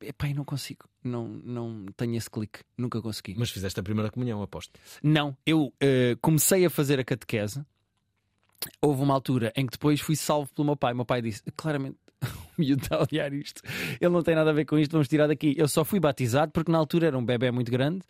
epá, 0.00 0.30
eu 0.30 0.34
não 0.34 0.44
consigo. 0.44 0.88
Não, 1.04 1.28
não 1.28 1.86
tenho 1.96 2.16
esse 2.16 2.30
clique. 2.30 2.60
Nunca 2.76 3.02
consegui. 3.02 3.34
Mas 3.38 3.50
fizeste 3.50 3.78
a 3.78 3.82
primeira 3.82 4.10
comunhão, 4.10 4.42
aposto. 4.42 4.72
Não, 5.02 5.36
eu 5.44 5.72
eh, 5.80 6.16
comecei 6.20 6.64
a 6.64 6.70
fazer 6.70 6.98
a 6.98 7.04
catequese. 7.04 7.64
Houve 8.80 9.02
uma 9.02 9.14
altura 9.14 9.52
em 9.54 9.64
que 9.64 9.72
depois 9.72 10.00
fui 10.00 10.16
salvo 10.16 10.52
pelo 10.52 10.66
meu 10.66 10.76
pai. 10.76 10.92
O 10.92 10.96
meu 10.96 11.04
pai 11.04 11.22
disse: 11.22 11.42
claramente, 11.56 11.98
miúdo 12.60 12.86
a 12.90 13.02
odiar 13.02 13.32
isto. 13.32 13.62
Ele 14.00 14.12
não 14.12 14.22
tem 14.22 14.34
nada 14.34 14.50
a 14.50 14.52
ver 14.52 14.64
com 14.64 14.78
isto, 14.78 14.92
vamos 14.92 15.08
tirar 15.08 15.26
daqui. 15.26 15.54
Eu 15.56 15.68
só 15.68 15.84
fui 15.84 16.00
batizado 16.00 16.52
porque 16.52 16.70
na 16.70 16.78
altura 16.78 17.06
era 17.06 17.18
um 17.18 17.24
bebê 17.24 17.50
muito 17.50 17.70
grande 17.70 18.00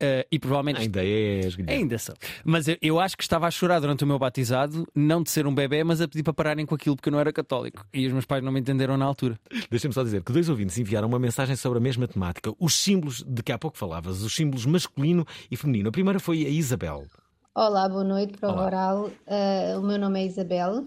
eh, 0.00 0.26
e 0.30 0.38
provavelmente. 0.38 0.80
Ainda 0.80 1.04
és, 1.04 1.54
Guilherme. 1.54 1.82
Ainda 1.82 1.98
sou. 1.98 2.14
Mas 2.44 2.68
eu, 2.68 2.76
eu 2.80 3.00
acho 3.00 3.16
que 3.16 3.22
estava 3.22 3.46
a 3.46 3.50
chorar 3.50 3.80
durante 3.80 4.04
o 4.04 4.06
meu 4.06 4.18
batizado, 4.18 4.86
não 4.94 5.22
de 5.22 5.30
ser 5.30 5.46
um 5.46 5.54
bebê, 5.54 5.82
mas 5.82 6.00
a 6.00 6.08
pedir 6.08 6.22
para 6.22 6.32
pararem 6.32 6.64
com 6.64 6.74
aquilo 6.74 6.96
porque 6.96 7.08
eu 7.08 7.12
não 7.12 7.20
era 7.20 7.32
católico. 7.32 7.86
E 7.92 8.06
os 8.06 8.12
meus 8.12 8.24
pais 8.24 8.42
não 8.42 8.52
me 8.52 8.60
entenderam 8.60 8.96
na 8.96 9.04
altura. 9.04 9.38
Deixa-me 9.70 9.92
só 9.92 10.02
dizer 10.02 10.22
que 10.22 10.32
dois 10.32 10.48
ouvintes 10.48 10.78
enviaram 10.78 11.08
uma 11.08 11.18
mensagem 11.18 11.56
sobre 11.56 11.78
a 11.78 11.80
mesma 11.80 12.06
temática. 12.06 12.52
Os 12.58 12.74
símbolos 12.74 13.24
de 13.26 13.42
que 13.42 13.52
há 13.52 13.58
pouco 13.58 13.76
falavas, 13.76 14.22
os 14.22 14.34
símbolos 14.34 14.64
masculino 14.66 15.26
e 15.50 15.56
feminino. 15.56 15.88
A 15.88 15.92
primeira 15.92 16.20
foi 16.20 16.46
a 16.46 16.48
Isabel. 16.48 17.06
Olá, 17.54 17.88
boa 17.88 18.04
noite 18.04 18.38
para 18.38 18.50
o 18.50 18.52
Olá. 18.52 18.66
Oral. 18.66 19.10
Ah, 19.26 19.78
o 19.78 19.82
meu 19.82 19.98
nome 19.98 20.20
é 20.20 20.26
Isabel. 20.26 20.86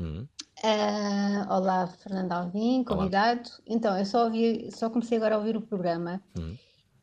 Hum. 0.00 0.26
Ah, 0.68 1.46
olá, 1.48 1.86
Fernando 1.86 2.32
Alvim, 2.32 2.82
convidado. 2.82 3.48
Então, 3.68 3.96
eu 3.96 4.04
só, 4.04 4.24
ouvi, 4.24 4.68
só 4.72 4.90
comecei 4.90 5.16
agora 5.16 5.36
a 5.36 5.38
ouvir 5.38 5.56
o 5.56 5.60
programa 5.60 6.20
Hum. 6.36 6.56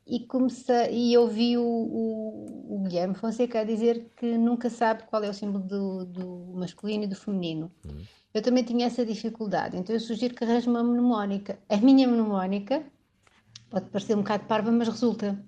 e, 0.06 0.20
comecei, 0.20 0.92
e 0.92 1.18
ouvi 1.18 1.58
o, 1.58 1.64
o, 1.64 2.76
o 2.76 2.84
Guilherme 2.84 3.16
Fonseca 3.16 3.62
a 3.62 3.64
dizer 3.64 4.12
que 4.18 4.38
nunca 4.38 4.70
sabe 4.70 5.04
qual 5.04 5.24
é 5.24 5.30
o 5.30 5.34
símbolo 5.34 5.64
do, 5.64 6.04
do 6.06 6.52
masculino 6.56 7.06
e 7.06 7.08
do 7.08 7.16
feminino. 7.16 7.72
Eu 8.34 8.42
também 8.42 8.66
tinha 8.66 8.86
essa 8.88 9.06
dificuldade, 9.06 9.78
então 9.78 9.96
eu 9.96 10.00
sugiro 10.02 10.36
que 10.36 10.44
arranje 10.44 10.68
uma 10.68 10.84
mnemónica. 10.84 11.58
A 11.70 11.78
minha 11.78 12.06
mnemónica 12.06 12.84
pode 13.70 13.90
parecer 13.92 14.14
um 14.14 14.24
bocado 14.24 14.44
parva, 14.44 14.74
mas 14.74 14.90
resulta. 14.90 15.42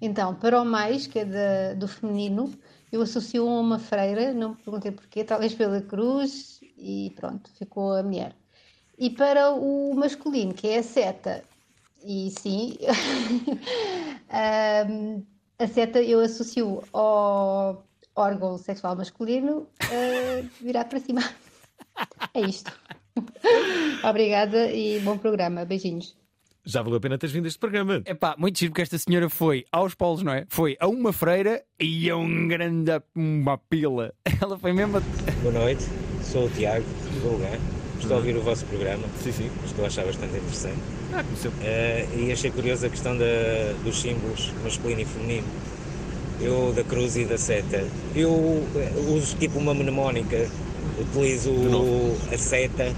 Então, 0.00 0.36
para 0.36 0.62
o 0.62 0.64
mais, 0.64 1.08
que 1.08 1.18
é 1.18 1.24
da- 1.24 1.74
do 1.74 1.88
feminino, 1.88 2.48
eu 2.92 3.02
associo 3.02 3.48
a 3.48 3.60
uma 3.60 3.78
freira, 3.80 4.32
não 4.32 4.50
me 4.50 4.56
perguntei 4.56 4.92
porquê, 4.92 5.24
talvez 5.24 5.52
pela 5.52 5.80
cruz, 5.80 6.55
e 6.76 7.12
pronto, 7.16 7.50
ficou 7.58 7.92
a 7.94 8.02
mulher. 8.02 8.34
E 8.98 9.10
para 9.10 9.50
o 9.52 9.94
masculino, 9.94 10.54
que 10.54 10.68
é 10.68 10.78
a 10.78 10.82
seta, 10.82 11.44
e 12.04 12.30
sim, 12.38 12.76
a 15.58 15.66
seta 15.66 16.02
eu 16.02 16.20
associo 16.20 16.82
ao 16.92 17.84
órgão 18.14 18.56
sexual 18.58 18.96
masculino 18.96 19.66
a 19.82 20.42
virar 20.62 20.84
para 20.86 21.00
cima. 21.00 21.22
É 22.34 22.40
isto. 22.40 22.72
Obrigada 24.08 24.70
e 24.72 25.00
bom 25.00 25.16
programa. 25.18 25.64
Beijinhos. 25.64 26.16
Já 26.64 26.82
valeu 26.82 26.98
a 26.98 27.00
pena 27.00 27.16
teres 27.16 27.32
vindo 27.32 27.44
a 27.44 27.48
este 27.48 27.60
programa. 27.60 28.02
Epá, 28.04 28.34
muito 28.36 28.58
giro 28.58 28.72
porque 28.72 28.82
esta 28.82 28.98
senhora 28.98 29.28
foi 29.30 29.64
aos 29.70 29.94
polos, 29.94 30.22
não 30.22 30.32
é? 30.32 30.44
Foi 30.48 30.76
a 30.80 30.88
uma 30.88 31.12
freira 31.12 31.62
e 31.78 32.10
a 32.10 32.16
um 32.16 32.48
grande 32.48 32.90
uma 33.14 33.56
pila. 33.56 34.12
Ela 34.42 34.58
foi 34.58 34.72
mesmo. 34.72 34.96
a- 34.98 35.00
Boa 35.42 35.52
noite, 35.54 35.84
sou 36.30 36.46
o 36.46 36.50
Tiago, 36.50 36.84
do 37.22 37.32
lugar. 37.32 37.58
Estou 37.98 38.14
a 38.14 38.16
ouvir 38.18 38.36
o 38.36 38.42
vosso 38.42 38.64
programa. 38.66 39.04
Sim, 39.22 39.32
sim. 39.32 39.50
Estou 39.64 39.84
a 39.84 39.88
achar 39.88 40.04
bastante 40.04 40.36
interessante. 40.36 40.76
Ah, 41.12 41.22
conheceu. 41.24 41.52
Eh, 41.62 42.06
e 42.16 42.32
achei 42.32 42.50
curiosa 42.50 42.86
a 42.86 42.90
questão 42.90 43.16
da- 43.16 43.24
dos 43.84 44.00
símbolos 44.00 44.52
masculino 44.62 45.00
e 45.00 45.04
feminino. 45.04 45.46
Eu, 46.40 46.72
da 46.76 46.84
cruz 46.84 47.16
e 47.16 47.24
da 47.24 47.38
seta. 47.38 47.84
Eu 48.14 48.62
eh, 48.76 48.92
uso 49.08 49.34
tipo 49.36 49.58
uma 49.58 49.72
mnemónica. 49.74 50.46
Utilizo 51.00 51.52
a 52.32 52.38
seta, 52.38 52.90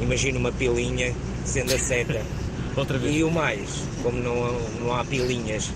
imagino 0.00 0.38
uma 0.38 0.50
pilinha 0.52 1.12
sendo 1.44 1.74
a 1.74 1.78
seta. 1.78 2.20
Outra 2.76 2.98
vez. 2.98 3.14
E 3.14 3.22
o 3.24 3.30
mais, 3.30 3.68
como 4.02 4.18
não, 4.18 4.52
não 4.80 4.94
há 4.94 5.04
pilinhas 5.04 5.70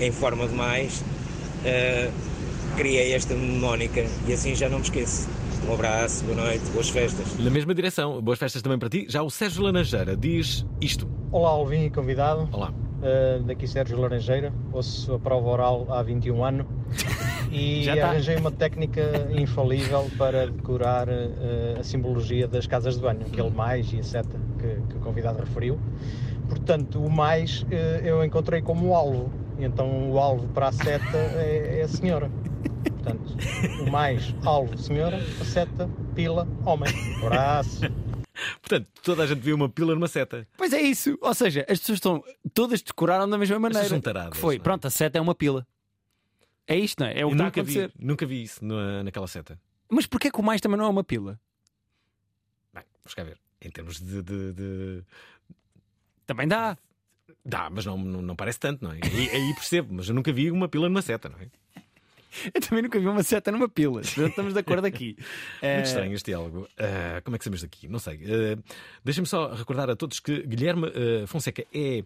em 0.00 0.10
forma 0.10 0.46
de 0.48 0.54
mais, 0.54 1.02
eh, 1.64 2.10
criei 2.76 3.12
esta 3.12 3.34
mnemónica 3.34 4.04
e 4.26 4.32
assim 4.32 4.54
já 4.54 4.68
não 4.68 4.78
me 4.78 4.84
esqueço. 4.84 5.28
Um 5.68 5.74
abraço, 5.74 6.24
boa 6.24 6.36
noite, 6.36 6.64
boas 6.72 6.88
festas. 6.88 7.38
Na 7.38 7.50
mesma 7.50 7.72
direção, 7.72 8.20
boas 8.20 8.38
festas 8.38 8.60
também 8.62 8.78
para 8.78 8.88
ti. 8.88 9.06
Já 9.08 9.22
o 9.22 9.30
Sérgio 9.30 9.62
Laranjeira 9.62 10.16
diz 10.16 10.66
isto. 10.80 11.08
Olá, 11.30 11.50
Alvin 11.50 11.84
e 11.84 11.90
convidado. 11.90 12.48
Olá. 12.52 12.70
Uh, 12.70 13.42
daqui 13.44 13.66
Sérgio 13.66 13.98
Laranjeira, 14.00 14.52
ouço 14.72 15.14
a 15.14 15.18
prova 15.18 15.48
oral 15.48 15.86
há 15.88 16.02
21 16.02 16.44
anos 16.44 16.66
e 17.50 17.84
Já 17.84 17.96
tá. 17.96 18.08
arranjei 18.08 18.36
uma 18.36 18.50
técnica 18.50 19.28
infalível 19.30 20.08
para 20.18 20.46
decorar 20.46 21.08
uh, 21.08 21.80
a 21.80 21.82
simbologia 21.84 22.48
das 22.48 22.66
casas 22.66 22.96
de 22.96 23.02
banho, 23.02 23.22
aquele 23.22 23.50
mais 23.50 23.92
e 23.92 24.00
a 24.00 24.02
seta 24.02 24.38
que, 24.58 24.68
que 24.88 24.96
o 24.96 25.00
convidado 25.00 25.38
referiu. 25.38 25.78
Portanto, 26.48 27.02
o 27.04 27.10
mais 27.10 27.62
uh, 27.62 27.66
eu 28.04 28.24
encontrei 28.24 28.62
como 28.62 28.94
alvo, 28.94 29.30
então 29.58 30.10
o 30.10 30.18
alvo 30.18 30.48
para 30.48 30.68
a 30.68 30.72
seta 30.72 31.16
é, 31.16 31.78
é 31.80 31.82
a 31.82 31.88
senhora. 31.88 32.30
Portanto, 33.02 33.36
o 33.86 33.90
mais 33.90 34.34
alvo 34.44 34.76
senhora, 34.78 35.16
a 35.40 35.44
seta 35.44 35.88
pila 36.14 36.46
homem. 36.64 36.92
Abraço. 37.24 37.80
Portanto, 38.62 38.86
toda 39.02 39.22
a 39.24 39.26
gente 39.26 39.40
viu 39.40 39.54
uma 39.56 39.68
pila 39.68 39.94
numa 39.94 40.08
seta. 40.08 40.46
Pois 40.56 40.72
é 40.72 40.80
isso. 40.80 41.18
Ou 41.20 41.34
seja, 41.34 41.66
as 41.68 41.78
pessoas 41.80 41.96
estão. 41.96 42.24
Todas 42.54 42.80
decoraram 42.82 43.28
da 43.28 43.36
mesma 43.36 43.58
maneira. 43.58 43.88
são 43.88 44.00
taradas, 44.00 44.32
que 44.34 44.38
foi, 44.38 44.58
pronto, 44.58 44.86
a 44.86 44.90
seta 44.90 45.18
é 45.18 45.20
uma 45.20 45.34
pila. 45.34 45.66
É 46.66 46.76
isto, 46.78 47.00
não 47.00 47.08
é? 47.08 47.18
É 47.20 47.26
o 47.26 47.28
Eu 47.28 47.28
que 47.28 47.34
está 47.34 47.42
a 47.44 47.46
nunca 47.46 47.62
vi, 47.62 47.78
acontecer. 47.80 47.92
nunca 47.98 48.26
vi 48.26 48.42
isso 48.42 48.64
na- 48.64 49.02
naquela 49.02 49.26
seta. 49.26 49.60
Mas 49.90 50.06
porquê 50.06 50.30
que 50.30 50.40
o 50.40 50.42
mais 50.42 50.60
também 50.60 50.78
não 50.78 50.86
é 50.86 50.88
uma 50.88 51.04
pila? 51.04 51.38
Bem, 52.72 52.84
vamos 53.04 53.14
cá 53.14 53.22
ver. 53.24 53.38
Em 53.60 53.70
termos 53.70 54.00
de. 54.00 54.22
de- 54.22 54.52
de- 54.52 55.04
Também 56.26 56.46
dá. 56.48 56.78
Dá, 57.44 57.68
mas 57.68 57.84
não, 57.84 57.98
não, 57.98 58.22
não 58.22 58.36
parece 58.36 58.58
tanto, 58.60 58.84
não 58.84 58.92
é? 58.92 58.98
Aí, 59.02 59.28
aí 59.30 59.54
percebo, 59.54 59.92
mas 59.94 60.08
eu 60.08 60.14
nunca 60.14 60.32
vi 60.32 60.50
uma 60.50 60.68
pila 60.68 60.88
numa 60.88 61.02
seta, 61.02 61.28
não 61.28 61.38
é? 61.40 61.48
Eu 62.54 62.60
também 62.60 62.82
nunca 62.82 62.98
vi 62.98 63.06
uma 63.06 63.22
seta 63.22 63.52
numa 63.52 63.68
pila. 63.68 64.00
Estamos 64.00 64.52
de 64.54 64.58
acordo 64.60 64.86
aqui. 64.86 65.16
Eh, 65.62 65.74
Muito 65.76 65.86
estranho 65.86 66.14
este 66.14 66.30
diálogo. 66.30 66.68
Ah, 66.78 67.20
como 67.22 67.36
é 67.36 67.38
que 67.38 67.44
sabemos 67.44 67.62
daqui? 67.62 67.86
Não 67.88 67.98
sei. 67.98 68.20
Ah, 68.24 68.58
Deixem-me 69.04 69.26
só 69.26 69.52
recordar 69.54 69.88
a 69.90 69.94
todos 69.96 70.18
que 70.20 70.42
Guilherme 70.42 70.86
ah, 70.88 71.26
Fonseca 71.26 71.64
é, 71.72 72.02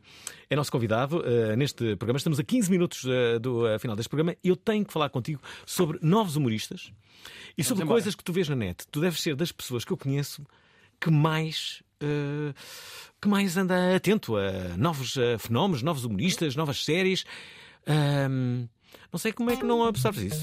é 0.51 0.57
nosso 0.57 0.70
convidado 0.72 1.22
ah, 1.24 1.57
neste 1.57 1.97
programa. 1.97 2.18
Estamos 2.18 2.39
a 2.39 2.45
15 2.45 2.70
minutos 2.70 3.05
do 3.41 3.79
final 3.79 3.97
deste 3.97 4.09
programa 4.09 4.37
e 4.43 4.49
eu 4.49 4.57
tenho 4.57 4.85
que 4.85 4.93
falar 4.93 5.09
contigo 5.11 5.41
sobre 5.64 5.99
novos 6.03 6.37
humoristas 6.37 6.93
e 7.57 7.64
sobre 7.64 7.85
embora. 7.85 7.97
coisas 8.01 8.14
que 8.14 8.22
tu 8.24 8.33
vês 8.33 8.49
na 8.49 8.57
net. 8.57 8.87
Tu 8.91 9.01
deves 9.01 9.20
ser 9.20 9.35
das 9.37 9.53
pessoas 9.53 9.85
que 9.85 9.93
eu 9.93 9.97
conheço 9.97 10.45
que 11.01 11.11
mais. 11.11 11.83
ah, 12.03 12.53
que 13.20 13.29
mais 13.29 13.57
anda 13.57 13.97
atento 13.97 14.37
a 14.37 14.77
novos 14.77 15.16
ah, 15.16 15.39
fenómenos, 15.39 15.83
novos 15.83 16.05
humoristas, 16.05 16.55
novas 16.57 16.85
séries. 16.85 17.24
Não 19.13 19.19
sei 19.19 19.33
como 19.33 19.51
é 19.51 19.57
que 19.57 19.65
não 19.65 19.85
absorves 19.85 20.33
isso. 20.33 20.43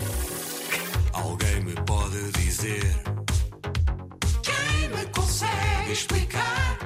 Alguém 1.14 1.62
me 1.64 1.74
pode 1.86 2.32
dizer 2.32 2.84
Quem 4.41 4.89
me 4.89 5.06
consegue 5.12 5.91
explicar 5.91 6.80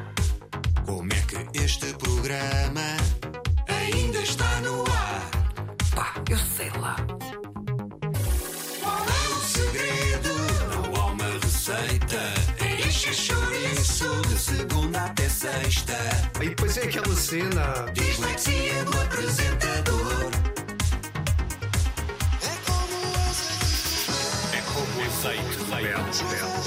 Como 0.85 1.11
é 1.13 1.21
que 1.21 1.59
este 1.63 1.93
programa 1.93 2.81
Ainda 3.67 4.19
está 4.19 4.59
no 4.61 4.81
ar 4.81 5.31
Pá, 5.95 6.13
eu 6.29 6.37
sei 6.37 6.69
lá 6.71 6.97
Qual 8.83 9.05
é 9.05 9.27
o 9.29 9.41
segredo? 9.41 10.29
Não 10.73 11.01
há 11.01 11.05
uma 11.05 11.29
receita 11.41 12.19
É 12.59 12.85
encher 12.87 13.13
chouriço 13.13 14.21
De 14.27 14.37
segunda 14.37 15.05
até 15.05 15.29
sexta 15.29 15.97
E 16.41 16.49
depois 16.49 16.75
é 16.77 16.83
aquela 16.83 17.15
cena. 17.15 17.85
Dislexia 17.93 18.83
do 18.83 19.01
apresentador 19.01 20.16
belo, 26.25 26.63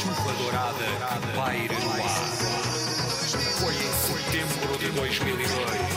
Chuva 0.00 0.32
dourada 0.38 0.84
que 0.84 1.36
paira 1.36 1.74
no 1.74 1.90
ar. 1.92 2.08
Foi 3.58 3.74
em 3.74 3.92
setembro 3.92 4.78
de 4.78 4.90
2002 4.92 5.91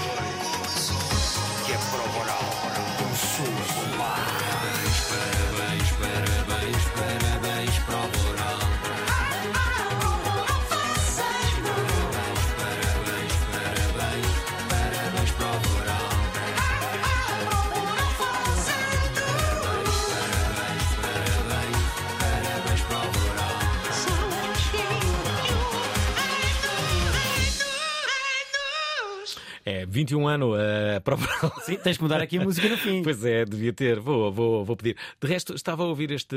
21 29.96 30.28
anos 30.28 30.58
a 30.98 31.00
prova. 31.00 31.26
Sim, 31.64 31.78
tens 31.78 31.96
que 31.96 32.04
mudar 32.04 32.20
aqui 32.20 32.38
a 32.38 32.43
música 32.43 32.68
no 32.68 32.78
fim. 32.78 33.02
Pois 33.02 33.24
é, 33.24 33.46
devia 33.46 33.72
ter. 33.72 33.98
Vou, 33.98 34.30
vou, 34.30 34.66
vou 34.66 34.76
pedir. 34.76 34.98
De 35.22 35.28
resto, 35.28 35.56
estava 35.56 35.84
a 35.84 35.86
ouvir 35.86 36.12
este, 36.12 36.36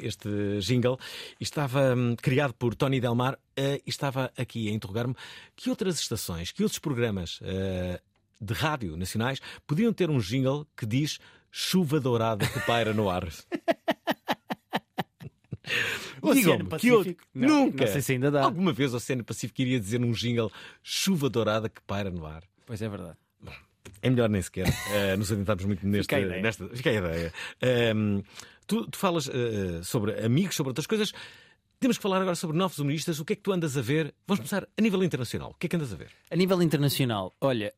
este 0.00 0.28
jingle 0.60 0.96
e 1.40 1.42
estava 1.42 1.96
hum, 1.96 2.14
criado 2.14 2.54
por 2.54 2.76
Tony 2.76 3.00
Delmar 3.00 3.36
eh, 3.56 3.80
e 3.84 3.90
estava 3.90 4.30
aqui 4.38 4.68
a 4.68 4.72
interrogar-me 4.72 5.16
que 5.56 5.70
outras 5.70 5.98
estações, 5.98 6.52
que 6.52 6.62
outros 6.62 6.78
programas 6.78 7.40
eh, 7.42 8.00
de 8.40 8.54
rádio 8.54 8.96
nacionais 8.96 9.40
podiam 9.66 9.92
ter 9.92 10.08
um 10.08 10.20
jingle 10.20 10.64
que 10.76 10.86
diz 10.86 11.18
chuva 11.50 11.98
dourada 11.98 12.46
que 12.46 12.60
paira 12.60 12.94
no 12.94 13.10
ar. 13.10 13.26
Digam-me, 16.32 16.64
que? 16.64 16.90
Pacífico? 16.90 17.24
Não, 17.34 17.66
Nunca. 17.66 17.84
não 17.84 17.92
sei 17.92 18.02
se 18.02 18.12
ainda 18.12 18.30
dá. 18.30 18.44
Alguma 18.44 18.72
vez 18.72 18.92
o 18.92 18.96
Oceano 18.98 19.24
Pacífico 19.24 19.62
iria 19.62 19.80
dizer 19.80 19.98
num 19.98 20.12
jingle 20.12 20.52
chuva 20.80 21.28
dourada 21.28 21.68
que 21.68 21.80
paira 21.82 22.10
no 22.10 22.24
ar. 22.24 22.44
Pois 22.70 22.80
é 22.80 22.88
verdade. 22.88 23.16
É 24.00 24.08
melhor 24.08 24.28
nem 24.28 24.40
sequer 24.40 24.64
eh, 24.94 25.16
nos 25.16 25.32
adentrarmos 25.32 25.64
muito 25.64 25.84
neste, 25.84 26.04
Fica 26.04 26.18
a 26.18 26.20
ideia. 26.20 26.40
nesta. 26.40 26.68
Fica 26.68 26.90
a 26.90 26.92
ideia. 26.92 27.32
Ehm, 27.60 28.20
tu, 28.64 28.86
tu 28.86 28.96
falas 28.96 29.28
eh, 29.28 29.82
sobre 29.82 30.24
amigos, 30.24 30.54
sobre 30.54 30.70
outras 30.70 30.86
coisas. 30.86 31.12
Temos 31.80 31.96
que 31.96 32.02
falar 32.02 32.20
agora 32.20 32.36
sobre 32.36 32.56
novos 32.56 32.78
humoristas. 32.78 33.18
O 33.18 33.24
que 33.24 33.32
é 33.32 33.36
que 33.36 33.42
tu 33.42 33.50
andas 33.52 33.76
a 33.76 33.82
ver? 33.82 34.14
Vamos 34.24 34.38
começar 34.38 34.68
a 34.78 34.80
nível 34.80 35.02
internacional. 35.02 35.50
O 35.50 35.54
que 35.54 35.66
é 35.66 35.68
que 35.68 35.74
andas 35.74 35.92
a 35.92 35.96
ver? 35.96 36.10
A 36.30 36.36
nível 36.36 36.62
internacional, 36.62 37.34
olha, 37.40 37.74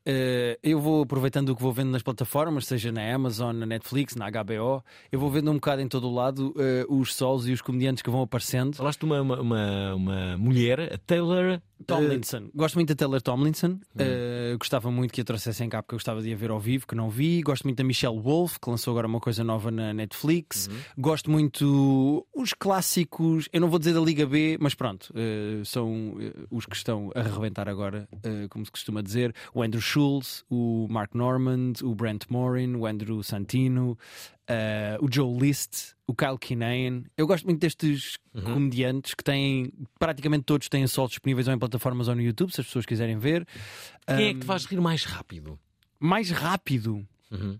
eu 0.61 0.79
vou 0.79 1.03
aproveitando 1.03 1.49
o 1.49 1.55
que 1.55 1.61
vou 1.61 1.71
vendo 1.71 1.89
nas 1.89 2.03
plataformas, 2.03 2.67
seja 2.67 2.91
na 2.91 3.15
Amazon, 3.15 3.55
na 3.55 3.65
Netflix, 3.65 4.13
na 4.15 4.29
HBO, 4.29 4.83
eu 5.09 5.19
vou 5.19 5.31
vendo 5.31 5.49
um 5.49 5.53
bocado 5.55 5.81
em 5.81 5.87
todo 5.87 6.09
o 6.09 6.13
lado 6.13 6.53
os 6.89 7.15
solos 7.15 7.47
e 7.47 7.53
os 7.53 7.61
comediantes 7.61 8.03
que 8.03 8.09
vão 8.09 8.21
aparecendo. 8.21 8.75
Falaste 8.75 8.99
de 8.99 9.05
uma, 9.05 9.21
uma, 9.21 9.39
uma, 9.39 9.95
uma 9.95 10.37
mulher, 10.37 10.93
a 10.93 10.97
Taylor. 10.97 11.61
Tomlinson. 11.83 12.49
Gosto 12.53 12.75
muito 12.75 12.89
da 12.89 12.95
Taylor 12.95 13.21
Tomlinson. 13.21 13.79
Uh, 13.95 14.57
gostava 14.57 14.91
muito 14.91 15.13
que 15.13 15.21
a 15.21 15.23
trouxessem 15.23 15.69
cá 15.69 15.81
porque 15.81 15.95
eu 15.95 15.97
gostava 15.97 16.21
de 16.21 16.33
a 16.33 16.35
ver 16.35 16.51
ao 16.51 16.59
vivo, 16.59 16.87
que 16.87 16.95
não 16.95 17.09
vi. 17.09 17.41
Gosto 17.41 17.63
muito 17.63 17.77
da 17.77 17.83
Michelle 17.83 18.19
Wolf, 18.19 18.57
que 18.61 18.69
lançou 18.69 18.91
agora 18.91 19.07
uma 19.07 19.19
coisa 19.19 19.43
nova 19.43 19.69
na 19.71 19.93
Netflix. 19.93 20.69
Gosto 20.97 21.29
muito 21.29 22.25
os 22.33 22.53
clássicos, 22.53 23.47
eu 23.51 23.61
não 23.61 23.69
vou 23.69 23.79
dizer 23.79 23.93
da 23.93 23.99
Liga 24.01 24.25
B, 24.25 24.57
mas 24.59 24.73
pronto, 24.73 25.13
uh, 25.13 25.65
são 25.65 26.15
os 26.49 26.65
que 26.65 26.75
estão 26.75 27.11
a 27.15 27.19
arrebentar 27.19 27.67
agora, 27.67 28.07
uh, 28.13 28.49
como 28.49 28.65
se 28.65 28.71
costuma 28.71 29.01
dizer. 29.01 29.33
O 29.53 29.61
Andrew 29.61 29.81
Schultz, 29.81 30.43
o 30.49 30.87
Mark 30.89 31.13
Normand, 31.13 31.73
o 31.83 31.93
Brent 31.95 32.25
Morin, 32.29 32.75
o 32.75 32.85
Andrew 32.85 33.21
Santino. 33.23 33.97
Uh, 34.49 35.05
o 35.05 35.07
Joe 35.09 35.39
List, 35.39 35.93
o 36.05 36.13
Kyle 36.13 36.37
Kinane. 36.37 37.05
Eu 37.15 37.25
gosto 37.25 37.45
muito 37.45 37.61
destes 37.61 38.17
comediantes 38.43 39.13
que 39.13 39.23
têm, 39.23 39.71
praticamente 39.97 40.43
todos 40.43 40.67
têm 40.67 40.85
solos 40.85 41.11
disponíveis 41.11 41.47
ou 41.47 41.53
em 41.53 41.57
plataformas 41.57 42.09
ou 42.09 42.15
no 42.15 42.21
YouTube, 42.21 42.51
se 42.51 42.59
as 42.59 42.67
pessoas 42.67 42.85
quiserem 42.85 43.17
ver. 43.17 43.47
Quem 44.05 44.27
é 44.27 44.29
Um, 44.31 44.33
que 44.33 44.39
te 44.41 44.45
faz 44.45 44.65
rir 44.65 44.81
mais 44.81 45.05
rápido? 45.05 45.57
Mais 45.97 46.29
rápido. 46.29 47.07
Uhum. 47.31 47.57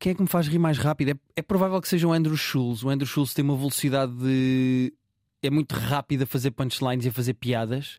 Quem 0.00 0.10
é 0.12 0.14
que 0.16 0.22
me 0.22 0.28
faz 0.28 0.48
rir 0.48 0.58
mais 0.58 0.78
rápido? 0.78 1.10
É, 1.10 1.14
é 1.36 1.42
provável 1.42 1.80
que 1.80 1.88
seja 1.88 2.08
o 2.08 2.12
Andrew 2.12 2.36
Schultz. 2.36 2.82
O 2.82 2.88
Andrew 2.88 3.06
Schultz 3.06 3.32
tem 3.32 3.44
uma 3.44 3.56
velocidade 3.56 4.12
de. 4.12 4.92
É 5.40 5.48
muito 5.50 5.76
rápido 5.76 6.22
a 6.22 6.26
fazer 6.26 6.50
punchlines 6.50 7.04
e 7.04 7.08
a 7.08 7.12
fazer 7.12 7.34
piadas. 7.34 7.98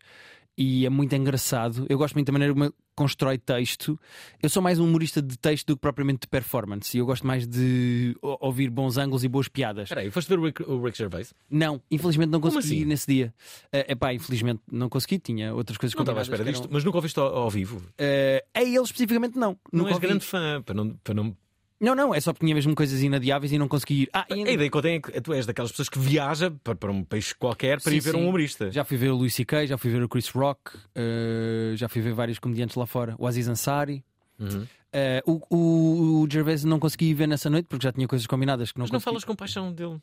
E 0.56 0.86
é 0.86 0.90
muito 0.90 1.12
engraçado. 1.16 1.84
Eu 1.88 1.98
gosto 1.98 2.14
muito 2.14 2.26
da 2.28 2.32
maneira 2.32 2.54
como 2.54 2.72
constrói 2.94 3.36
texto. 3.38 3.98
Eu 4.40 4.48
sou 4.48 4.62
mais 4.62 4.78
um 4.78 4.84
humorista 4.86 5.20
de 5.20 5.36
texto 5.36 5.66
do 5.66 5.76
que 5.76 5.80
propriamente 5.80 6.20
de 6.20 6.28
performance. 6.28 6.96
E 6.96 7.00
eu 7.00 7.06
gosto 7.06 7.26
mais 7.26 7.44
de 7.44 8.16
ouvir 8.22 8.70
bons 8.70 8.96
ângulos 8.96 9.24
e 9.24 9.28
boas 9.28 9.48
piadas. 9.48 9.84
Espera 9.84 10.02
aí, 10.02 10.10
foste 10.12 10.28
ver 10.28 10.38
o 10.38 10.44
Rick, 10.44 10.62
o 10.62 10.80
Rick 10.84 10.96
Gervais? 10.96 11.34
Não, 11.50 11.82
infelizmente 11.90 12.30
não 12.30 12.40
consegui 12.40 12.76
assim? 12.76 12.84
nesse 12.84 13.06
dia. 13.06 13.34
É 13.72 13.92
epá, 13.92 14.14
infelizmente 14.14 14.60
não 14.70 14.88
consegui. 14.88 15.18
Tinha 15.18 15.52
outras 15.52 15.76
coisas 15.76 15.92
Não 15.96 16.02
estava 16.02 16.20
à 16.20 16.22
espera 16.22 16.44
que 16.44 16.50
disto, 16.50 16.62
eram- 16.64 16.72
mas 16.72 16.84
nunca 16.84 16.98
ouviste 16.98 17.18
ao, 17.18 17.26
ao 17.34 17.50
vivo. 17.50 17.82
Eh, 17.98 18.44
a 18.54 18.62
ele 18.62 18.78
especificamente 18.80 19.36
não. 19.36 19.58
Não 19.72 19.80
Nunca 19.80 19.88
és 19.90 19.94
ouvi. 19.96 20.06
grande 20.06 20.24
fã, 20.24 20.62
para 20.62 20.74
não, 20.74 20.90
para 21.02 21.14
não 21.14 21.36
Não, 21.84 21.94
não, 21.94 22.14
é 22.14 22.20
só 22.20 22.32
porque 22.32 22.46
tinha 22.46 22.54
mesmo 22.54 22.74
coisas 22.74 23.02
inadiáveis 23.02 23.52
e 23.52 23.58
não 23.58 23.68
consegui 23.68 24.02
ir. 24.02 24.10
Ah, 24.12 24.24
e 24.30 24.32
A 24.32 24.36
ainda- 24.36 24.50
ideia 24.52 24.70
que 24.70 24.76
eu 24.76 24.82
tenho 24.82 24.96
é 24.96 25.00
que 25.00 25.20
tu 25.20 25.32
és 25.32 25.44
daquelas 25.46 25.70
pessoas 25.70 25.88
que 25.88 25.98
viaja 25.98 26.50
para, 26.64 26.74
para 26.74 26.90
um 26.90 27.04
país 27.04 27.32
qualquer 27.32 27.80
para 27.80 27.90
Sim, 27.90 27.96
ir 27.96 28.00
ver 28.00 28.10
sim. 28.12 28.16
um 28.16 28.28
humorista. 28.28 28.70
Já 28.72 28.84
fui 28.84 28.96
ver 28.96 29.10
o 29.10 29.16
Luís 29.16 29.34
C.K., 29.34 29.66
já 29.66 29.76
fui 29.78 29.90
ver 29.90 30.02
o 30.02 30.08
Chris 30.08 30.28
Rock, 30.30 30.72
eh, 30.94 31.74
já 31.76 31.88
fui 31.88 32.00
ver 32.02 32.12
vários 32.14 32.38
comediantes 32.38 32.76
lá 32.76 32.86
fora. 32.86 33.14
O 33.18 33.26
Aziz 33.26 33.46
Ansari. 33.48 34.04
Uhum. 34.38 34.66
Eh, 34.92 35.22
o, 35.26 35.40
o, 35.54 36.22
o 36.22 36.28
Gervais 36.30 36.64
não 36.64 36.78
consegui 36.78 37.12
ver 37.14 37.26
nessa 37.28 37.50
noite 37.50 37.66
porque 37.68 37.84
já 37.84 37.92
tinha 37.92 38.06
coisas 38.08 38.26
combinadas 38.26 38.72
que 38.72 38.78
não 38.78 38.84
Mas 38.84 38.90
não 38.90 38.96
consegui. 38.98 39.04
falas 39.10 39.24
com 39.24 39.34
paixão 39.36 39.72
dele. 39.72 40.00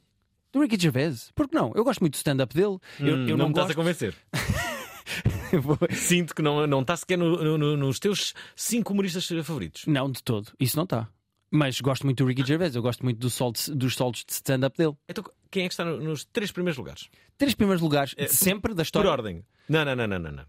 Do 0.53 0.59
Ricky 0.61 0.77
Gervais? 0.77 1.32
Porque 1.34 1.55
não? 1.55 1.71
Eu 1.75 1.84
gosto 1.84 2.01
muito 2.01 2.13
do 2.13 2.17
stand-up 2.17 2.53
dele. 2.53 2.77
eu, 2.99 3.15
Hum, 3.15 3.27
eu 3.27 3.38
não, 3.38 3.38
não, 3.38 3.45
me 3.47 3.51
estás 3.51 3.71
a 3.71 3.73
convencer. 3.73 4.13
Sinto 5.91 6.34
que 6.36 6.41
não, 6.41 6.65
não 6.67 6.82
está 6.82 6.95
sequer 6.95 7.17
no- 7.17 7.41
no- 7.43 7.57
no- 7.57 7.77
nos 7.77 7.99
teus 7.99 8.34
cinco 8.55 8.93
humoristas 8.93 9.25
favoritos. 9.27 9.84
Não, 9.86 10.09
de 10.09 10.21
todo. 10.23 10.49
Isso 10.59 10.75
não 10.77 10.84
está. 10.84 11.07
Mas 11.52 11.82
gosto 11.82 12.06
muito 12.06 12.24
do 12.24 12.28
Ricky 12.28 12.45
Gervais. 12.45 12.74
Eu 12.76 12.82
gosto 12.82 13.04
muito 13.04 13.20
do 13.20 13.30
sol 13.30 13.52
de- 13.52 13.76
dos 13.76 13.93
solos 13.95 14.24
de 14.26 14.32
stand-up 14.32 14.78
dele. 14.78 14.93
Então, 15.10 15.24
quem 15.52 15.66
é 15.66 15.68
que 15.68 15.74
está 15.74 15.84
no- 15.84 15.99
nos 15.99 16.24
três 16.26 16.49
primeiros 16.52 16.78
lugares? 16.78 17.10
Três 17.38 17.54
primeiros 17.54 17.82
lugares 17.82 18.14
É, 18.18 18.26
sempre 18.28 18.74
da 18.74 18.84
história 18.84 19.10
Por 19.10 19.20
ordem. 19.20 19.43
Não, 19.68 19.84
não, 19.84 19.95
não, 19.95 20.08
não, 20.08 20.32
não. 20.32 20.45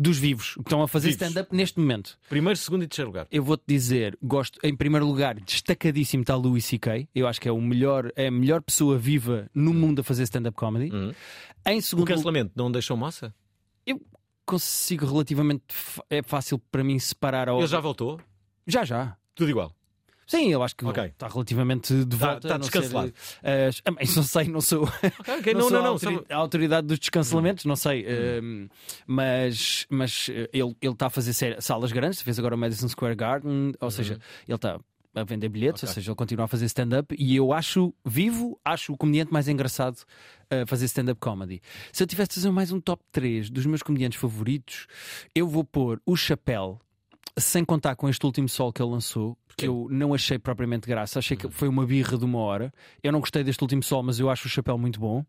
dos 0.00 0.16
vivos 0.16 0.54
que 0.54 0.60
estão 0.60 0.80
a 0.80 0.86
fazer 0.88 1.10
stand-up 1.10 1.54
neste 1.54 1.78
momento. 1.80 2.16
Primeiro, 2.28 2.56
segundo 2.56 2.84
e 2.84 2.86
terceiro 2.86 3.08
lugar. 3.10 3.26
Eu 3.32 3.42
vou-te 3.42 3.64
dizer, 3.66 4.16
gosto, 4.22 4.58
em 4.62 4.74
primeiro 4.76 5.04
lugar, 5.04 5.34
destacadíssimo 5.40 6.22
está 6.22 6.36
Louis 6.36 6.64
C.K. 6.64 7.08
Eu 7.14 7.26
acho 7.26 7.40
que 7.40 7.48
é, 7.48 7.52
o 7.52 7.60
melhor, 7.60 8.12
é 8.14 8.28
a 8.28 8.30
melhor 8.30 8.62
pessoa 8.62 8.96
viva 8.96 9.50
no 9.52 9.74
mundo 9.74 10.00
a 10.00 10.04
fazer 10.04 10.22
stand-up 10.22 10.56
comedy. 10.56 10.90
Em 11.66 11.78
O 11.78 11.82
segundo 11.82 12.06
cancelamento 12.06 12.52
não 12.54 12.70
deixou 12.70 12.96
moça? 12.96 13.34
Eu 13.84 14.00
consigo 14.46 15.04
relativamente. 15.04 15.64
É 16.08 16.22
fácil 16.22 16.58
para 16.58 16.84
mim 16.84 16.98
separar. 17.00 17.48
Ao... 17.48 17.58
Ele 17.58 17.66
já 17.66 17.80
voltou? 17.80 18.20
Já, 18.68 18.84
já. 18.84 19.16
Tudo 19.34 19.50
igual. 19.50 19.74
Sim, 20.28 20.52
eu 20.52 20.62
acho 20.62 20.76
que 20.76 20.84
Ok. 20.84 21.02
está 21.06 21.26
relativamente 21.26 22.04
de 22.04 22.16
Tá- 22.18 22.26
volta. 22.32 22.48
tá 22.48 22.58
não 22.58 22.64
ser, 22.64 22.70
descancelado. 22.70 23.14
as- 23.42 23.82
ah, 23.84 23.90
mas 23.90 23.98
não 24.14 24.22
sei, 24.22 24.44
não 24.48 24.60
sou. 24.60 24.82
ok. 24.84 25.54
Não, 25.54 25.62
sou 25.62 25.70
não, 25.70 25.78
a 25.78 25.82
não, 25.82 25.88
autori- 25.92 26.14
só- 26.16 26.24
A 26.28 26.36
autoridade 26.36 26.86
dos 26.86 26.98
descancelamentos, 26.98 27.64
não 27.64 27.74
sei. 27.74 28.04
eh, 28.06 28.40
mas 29.06 29.86
mas 29.88 30.28
eh, 30.30 30.48
ele 30.52 30.76
ele 30.80 30.92
está 30.92 31.06
a 31.06 31.10
fazer 31.10 31.32
salas 31.60 31.92
grandes, 31.92 32.20
fez 32.22 32.38
agora 32.38 32.54
o 32.54 32.58
Madison 32.58 32.88
Square 32.88 33.14
Garden, 33.16 33.72
ou 33.80 33.90
seja, 33.90 34.18
ele 34.46 34.54
está 34.54 34.78
a 35.14 35.24
vender 35.24 35.48
bilhetes, 35.48 35.82
ou 35.82 35.88
seja, 35.88 36.10
ele 36.10 36.14
continua 36.16 36.44
a 36.44 36.48
fazer 36.48 36.66
stand-up 36.66 37.16
e 37.18 37.34
eu 37.34 37.52
acho 37.52 37.92
vivo, 38.04 38.60
acho 38.64 38.92
o 38.92 38.96
comediante 38.96 39.32
mais 39.32 39.48
engraçado 39.48 39.96
a 40.50 40.66
fazer 40.66 40.84
stand-up 40.84 41.18
comedy. 41.18 41.60
Se 41.92 42.02
eu 42.02 42.06
tivesse 42.06 42.28
de 42.28 42.34
fazer 42.36 42.50
mais 42.50 42.70
um 42.70 42.80
top 42.80 43.02
3 43.10 43.50
dos 43.50 43.64
meus 43.66 43.82
comediantes 43.82 44.20
favoritos, 44.20 44.86
eu 45.34 45.48
vou 45.48 45.64
pôr 45.64 46.00
o 46.06 46.14
Chapéu, 46.14 46.78
sem 47.40 47.64
contar 47.64 47.96
com 47.96 48.08
este 48.08 48.24
último 48.24 48.48
sol 48.48 48.72
que 48.72 48.82
ele 48.82 48.90
lançou, 48.90 49.36
que 49.56 49.66
eu 49.66 49.88
não 49.90 50.14
achei 50.14 50.38
propriamente 50.38 50.86
graça, 50.86 51.18
achei 51.18 51.36
que 51.36 51.50
foi 51.50 51.68
uma 51.68 51.84
birra 51.84 52.16
de 52.16 52.24
uma 52.24 52.38
hora. 52.38 52.72
Eu 53.02 53.10
não 53.12 53.20
gostei 53.20 53.42
deste 53.42 53.62
último 53.62 53.82
sol, 53.82 54.02
mas 54.02 54.20
eu 54.20 54.30
acho 54.30 54.46
o 54.46 54.50
Chapéu 54.50 54.78
muito 54.78 55.00
bom. 55.00 55.24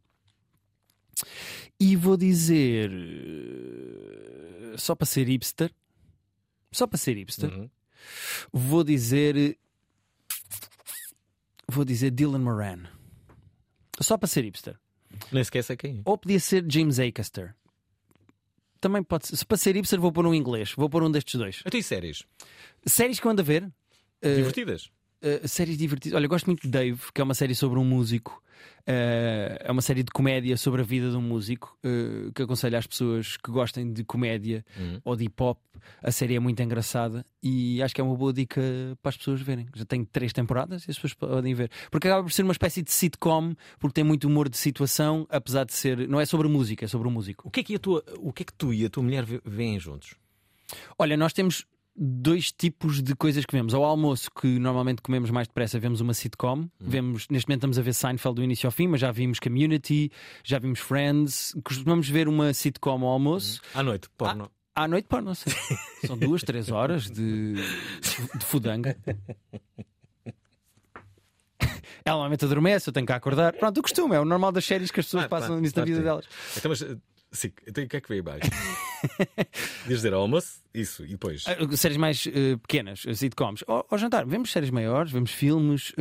E 1.79 1.95
vou 1.95 2.15
dizer, 2.15 2.91
eh, 2.91 4.77
só 4.77 4.95
para 4.95 5.05
ser 5.05 5.27
hipster, 5.27 5.73
só 6.71 6.85
para 6.85 6.97
ser 6.97 7.15
hipster, 7.17 7.69
vou 8.51 8.83
dizer, 8.83 9.57
vou 11.67 11.83
dizer 11.83 12.11
Dylan 12.11 12.39
Moran, 12.39 12.83
só 13.99 14.17
para 14.17 14.27
ser 14.27 14.43
hipster. 14.43 14.77
Nem 15.31 15.43
sequer 15.43 15.63
sei 15.63 15.75
quem 15.75 15.99
é. 15.99 16.01
Ou 16.05 16.17
podia 16.17 16.39
ser 16.39 16.63
James 16.69 16.99
Acaster. 16.99 17.55
Também 18.81 19.03
pode 19.03 19.27
ser. 19.27 19.35
Se 19.35 19.45
para 19.45 19.57
ser 19.57 19.75
hipster, 19.75 19.99
vou 19.99 20.11
pôr 20.11 20.25
um 20.25 20.33
inglês. 20.33 20.73
Vou 20.75 20.89
pôr 20.89 21.03
um 21.03 21.11
destes 21.11 21.35
dois. 21.35 21.61
Eu 21.65 21.71
tenho 21.71 21.83
séries. 21.83 22.23
Séries 22.85 23.19
que 23.19 23.27
eu 23.27 23.31
ando 23.31 23.41
a 23.41 23.45
ver. 23.45 23.69
eh, 24.21 24.35
Divertidas. 24.35 24.89
Eh, 25.21 25.47
séries 25.47 25.77
divertidas. 25.77 26.15
Olha, 26.15 26.25
eu 26.25 26.29
gosto 26.29 26.45
muito 26.47 26.61
de 26.63 26.69
Dave, 26.69 26.99
que 27.13 27.21
é 27.21 27.23
uma 27.23 27.33
série 27.33 27.55
sobre 27.55 27.79
um 27.79 27.85
músico. 27.85 28.41
Eh, 28.85 29.57
é 29.63 29.71
uma 29.71 29.81
série 29.81 30.03
de 30.03 30.11
comédia 30.11 30.57
sobre 30.57 30.81
a 30.81 30.83
vida 30.83 31.09
de 31.11 31.15
um 31.15 31.21
músico. 31.21 31.77
eh, 31.83 32.31
que 32.33 32.41
aconselho 32.41 32.77
às 32.77 32.85
pessoas 32.87 33.37
que 33.37 33.51
gostem 33.51 33.91
de 33.93 34.03
comédia 34.03 34.65
Uhum. 34.77 34.99
ou 35.05 35.15
de 35.15 35.25
hip 35.25 35.41
hop. 35.43 35.59
A 36.03 36.11
série 36.11 36.35
é 36.35 36.39
muito 36.39 36.61
engraçada 36.61 37.25
e 37.41 37.81
acho 37.81 37.95
que 37.95 38.01
é 38.01 38.03
uma 38.03 38.15
boa 38.15 38.33
dica 38.33 38.61
para 39.01 39.09
as 39.09 39.17
pessoas 39.17 39.41
verem. 39.41 39.67
Já 39.75 39.85
tem 39.85 40.03
três 40.03 40.33
temporadas 40.33 40.85
e 40.87 40.91
as 40.91 40.97
pessoas 40.97 41.13
podem 41.13 41.53
ver. 41.53 41.69
Porque 41.89 42.07
acaba 42.07 42.23
por 42.23 42.31
ser 42.31 42.43
uma 42.43 42.51
espécie 42.51 42.81
de 42.81 42.91
sitcom, 42.91 43.53
porque 43.79 43.93
tem 43.93 44.03
muito 44.03 44.27
humor 44.27 44.49
de 44.49 44.57
situação, 44.57 45.25
apesar 45.29 45.63
de 45.65 45.73
ser. 45.73 46.07
Não 46.09 46.19
é 46.19 46.25
sobre 46.25 46.47
música, 46.49 46.83
é 46.85 46.87
sobre 46.87 47.07
o 47.07 47.11
músico. 47.11 47.47
O 47.47 47.51
que 47.51 47.61
é 47.61 47.63
que, 47.63 47.75
a 47.75 47.79
tua, 47.79 48.03
o 48.17 48.33
que, 48.33 48.43
é 48.43 48.45
que 48.45 48.53
tu 48.53 48.73
e 48.73 48.85
a 48.85 48.89
tua 48.89 49.03
mulher 49.03 49.25
veem 49.45 49.79
juntos? 49.79 50.15
Olha, 50.97 51.15
nós 51.15 51.31
temos 51.33 51.65
dois 52.01 52.49
tipos 52.51 53.01
de 53.03 53.13
coisas 53.13 53.45
que 53.45 53.53
vemos. 53.53 53.73
Ao 53.73 53.83
almoço, 53.83 54.31
que 54.31 54.47
normalmente 54.57 55.01
comemos 55.01 55.29
mais 55.29 55.47
depressa, 55.49 55.77
vemos 55.77 55.99
uma 55.99 56.13
sitcom. 56.13 56.69
Vemos, 56.79 57.27
neste 57.29 57.47
momento 57.49 57.59
estamos 57.59 57.77
a 57.77 57.81
ver 57.81 57.93
Seinfeld 57.93 58.35
do 58.37 58.43
início 58.43 58.67
ao 58.67 58.71
fim, 58.71 58.87
mas 58.87 59.01
já 59.01 59.11
vimos 59.11 59.39
Community, 59.39 60.09
já 60.43 60.57
vimos 60.59 60.79
Friends. 60.79 61.53
Costumamos 61.63 62.07
ver 62.07 62.29
uma 62.29 62.53
sitcom 62.53 63.03
ao 63.03 63.09
almoço. 63.09 63.59
À 63.75 63.83
noite, 63.83 64.09
porno. 64.17 64.49
À, 64.73 64.83
à 64.85 64.87
noite, 64.87 65.07
porno, 65.09 65.35
sim. 65.35 65.49
São 66.07 66.17
duas, 66.17 66.41
três 66.41 66.71
horas 66.71 67.09
de, 67.09 67.55
de 67.55 68.45
fudanga. 68.45 68.95
Ela 72.05 72.15
normalmente 72.15 72.45
adormece, 72.45 72.89
eu 72.89 72.93
tenho 72.93 73.05
que 73.05 73.11
acordar. 73.11 73.53
Pronto, 73.53 73.77
o 73.79 73.81
costume, 73.83 74.15
é 74.15 74.19
o 74.19 74.25
normal 74.25 74.51
das 74.53 74.63
séries 74.65 74.89
que 74.89 74.99
as 75.01 75.05
pessoas 75.05 75.25
Ah, 75.25 75.29
passam 75.29 75.47
claro, 75.49 75.61
nisso 75.61 75.77
na 75.77 75.85
vida 75.85 76.01
delas. 76.01 76.25
Então, 76.57 76.69
mas, 76.69 76.81
eh, 76.81 76.95
sim, 77.31 77.51
então, 77.67 77.83
o 77.83 77.87
que 77.87 77.97
é 77.97 78.01
que 78.01 78.09
veio 78.09 78.21
abaixo? 78.21 78.49
Diz 79.87 79.97
dizer 79.97 80.13
ao 80.13 80.21
almoço, 80.21 80.61
isso, 80.73 81.03
e 81.05 81.09
depois. 81.09 81.43
Ah, 81.47 81.55
Séries 81.77 81.97
mais 81.97 82.27
eh, 82.27 82.57
pequenas, 82.57 83.03
eh, 83.07 83.13
sitcoms. 83.13 83.63
Ao, 83.67 83.85
ao 83.89 83.97
jantar, 83.97 84.25
vemos 84.25 84.51
séries 84.51 84.69
maiores, 84.69 85.11
vemos 85.11 85.31
filmes. 85.31 85.93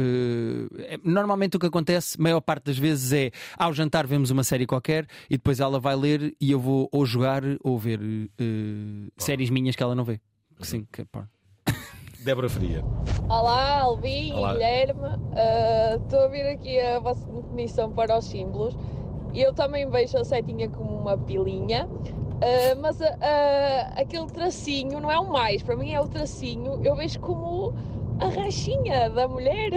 é- 0.79 0.99
normalmente 1.05 1.57
o 1.57 1.61
que 1.61 1.67
acontece, 1.67 2.21
maior 2.21 2.41
parte 2.41 2.65
das 2.65 2.79
vezes, 2.79 3.13
é 3.13 3.31
ao 3.57 3.73
jantar 3.73 4.07
vemos 4.07 4.31
uma 4.31 4.43
série 4.45 4.67
qualquer 4.67 5.07
e 5.31 5.37
depois 5.37 5.61
ela 5.61 5.79
vai 5.79 5.95
ler 5.97 6.35
e 6.41 6.51
eu 6.51 6.59
vou 6.61 6.89
ou 6.93 7.07
jogar 7.07 7.43
ou 7.63 7.79
ver 7.79 8.01
eh, 8.03 9.11
séries 9.17 9.51
minhas 9.51 9.77
que 9.77 9.83
ela 9.83 9.95
não 9.95 10.05
vê. 10.05 10.21
Que 10.59 10.67
Sim, 10.67 10.87
que, 10.93 11.05
pá. 11.05 11.29
Débora 12.25 12.49
Faria. 12.49 12.83
Olá, 13.29 13.79
Alvin 13.83 14.33
Olá. 14.33 14.51
e 14.51 14.53
Guilherme. 14.55 15.03
Ah, 15.37 15.97
Estou 16.03 16.21
a 16.25 16.29
vir 16.29 16.47
aqui 16.49 16.81
a 16.81 16.99
vossa 16.99 17.25
definição 17.31 17.93
para 17.93 18.19
os 18.19 18.25
símbolos. 18.27 18.75
Eu 19.39 19.55
também 19.55 19.89
vejo 19.89 20.19
a 20.19 20.25
setinha 20.25 20.69
como 20.69 20.99
uma 20.99 21.17
pilinha, 21.17 21.89
ah, 22.43 22.75
mas 22.81 23.01
ah, 23.01 23.93
aquele 23.97 24.27
tracinho 24.27 24.99
não 24.99 25.13
é 25.13 25.17
o 25.17 25.31
mais, 25.31 25.63
para 25.63 25.77
mim 25.77 25.93
é 25.93 26.01
o 26.01 26.09
tracinho, 26.09 26.85
eu 26.85 26.97
vejo 26.97 27.21
como 27.21 27.73
a 28.19 28.27
rachinha 28.27 29.09
da 29.09 29.29
mulher. 29.29 29.71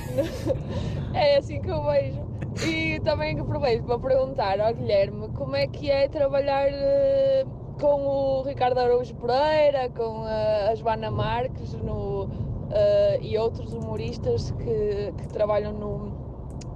é 1.12 1.36
assim 1.36 1.60
que 1.60 1.70
eu 1.70 1.84
vejo. 1.84 2.26
E 2.66 2.98
também 3.00 3.38
aproveito 3.38 3.84
para 3.84 3.98
perguntar 3.98 4.58
ao 4.60 4.74
Guilherme 4.74 5.28
como 5.34 5.54
é 5.54 5.66
que 5.66 5.90
é 5.90 6.08
trabalhar 6.08 6.70
ah, 6.72 7.44
com 7.78 8.06
o 8.06 8.42
Ricardo 8.44 8.78
Araújo 8.78 9.14
Pereira, 9.16 9.90
com 9.90 10.24
a, 10.24 10.70
a 10.70 10.74
Joana 10.74 11.10
Marques 11.10 11.74
no, 11.74 12.30
ah, 12.70 13.18
e 13.20 13.36
outros 13.36 13.74
humoristas 13.74 14.52
que, 14.52 15.12
que 15.18 15.28
trabalham 15.28 15.74
no 15.74 16.17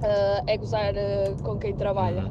ah, 0.03 0.43
É 0.47 0.57
Gozar 0.57 0.95
ah, 0.97 1.43
com 1.43 1.59
quem 1.59 1.75
trabalha. 1.77 2.27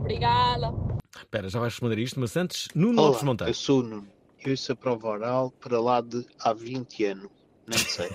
Obrigada! 0.00 0.72
Espera, 1.16 1.48
já 1.48 1.60
vais 1.60 1.72
responder 1.72 1.98
isto, 1.98 2.18
mas 2.20 2.36
antes, 2.36 2.68
Nuno 2.74 3.00
Olá, 3.00 3.08
Lopes 3.08 3.22
Monteiro. 3.22 3.50
eu 3.50 3.54
sou 3.54 3.80
o 3.80 3.82
Nuno. 3.82 4.08
Eu 4.44 4.50
ouço 4.50 4.72
a 4.72 4.76
prova 4.76 5.08
oral 5.08 5.50
para 5.52 5.80
lá 5.80 6.00
de 6.00 6.26
há 6.38 6.52
20 6.52 7.04
anos. 7.04 7.30
Nem 7.66 7.78
sei. 7.78 8.10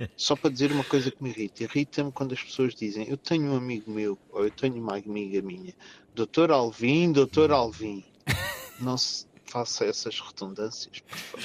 Só 0.16 0.34
para 0.34 0.50
dizer 0.50 0.72
uma 0.72 0.84
coisa 0.84 1.10
que 1.10 1.22
me 1.22 1.28
irrita. 1.30 1.64
Irrita-me 1.64 2.10
quando 2.10 2.32
as 2.32 2.42
pessoas 2.42 2.74
dizem 2.74 3.06
eu 3.08 3.18
tenho 3.18 3.52
um 3.52 3.56
amigo 3.56 3.90
meu 3.90 4.18
ou 4.30 4.44
eu 4.44 4.50
tenho 4.50 4.76
uma 4.76 4.96
amiga 4.96 5.42
minha. 5.42 5.74
Doutor 6.14 6.50
Alvim, 6.50 7.12
doutor 7.12 7.50
Alvim. 7.50 8.02
Não 8.80 8.96
se 8.96 9.26
faça 9.44 9.84
essas 9.84 10.18
redundâncias, 10.18 11.00
por 11.00 11.16
favor. 11.18 11.44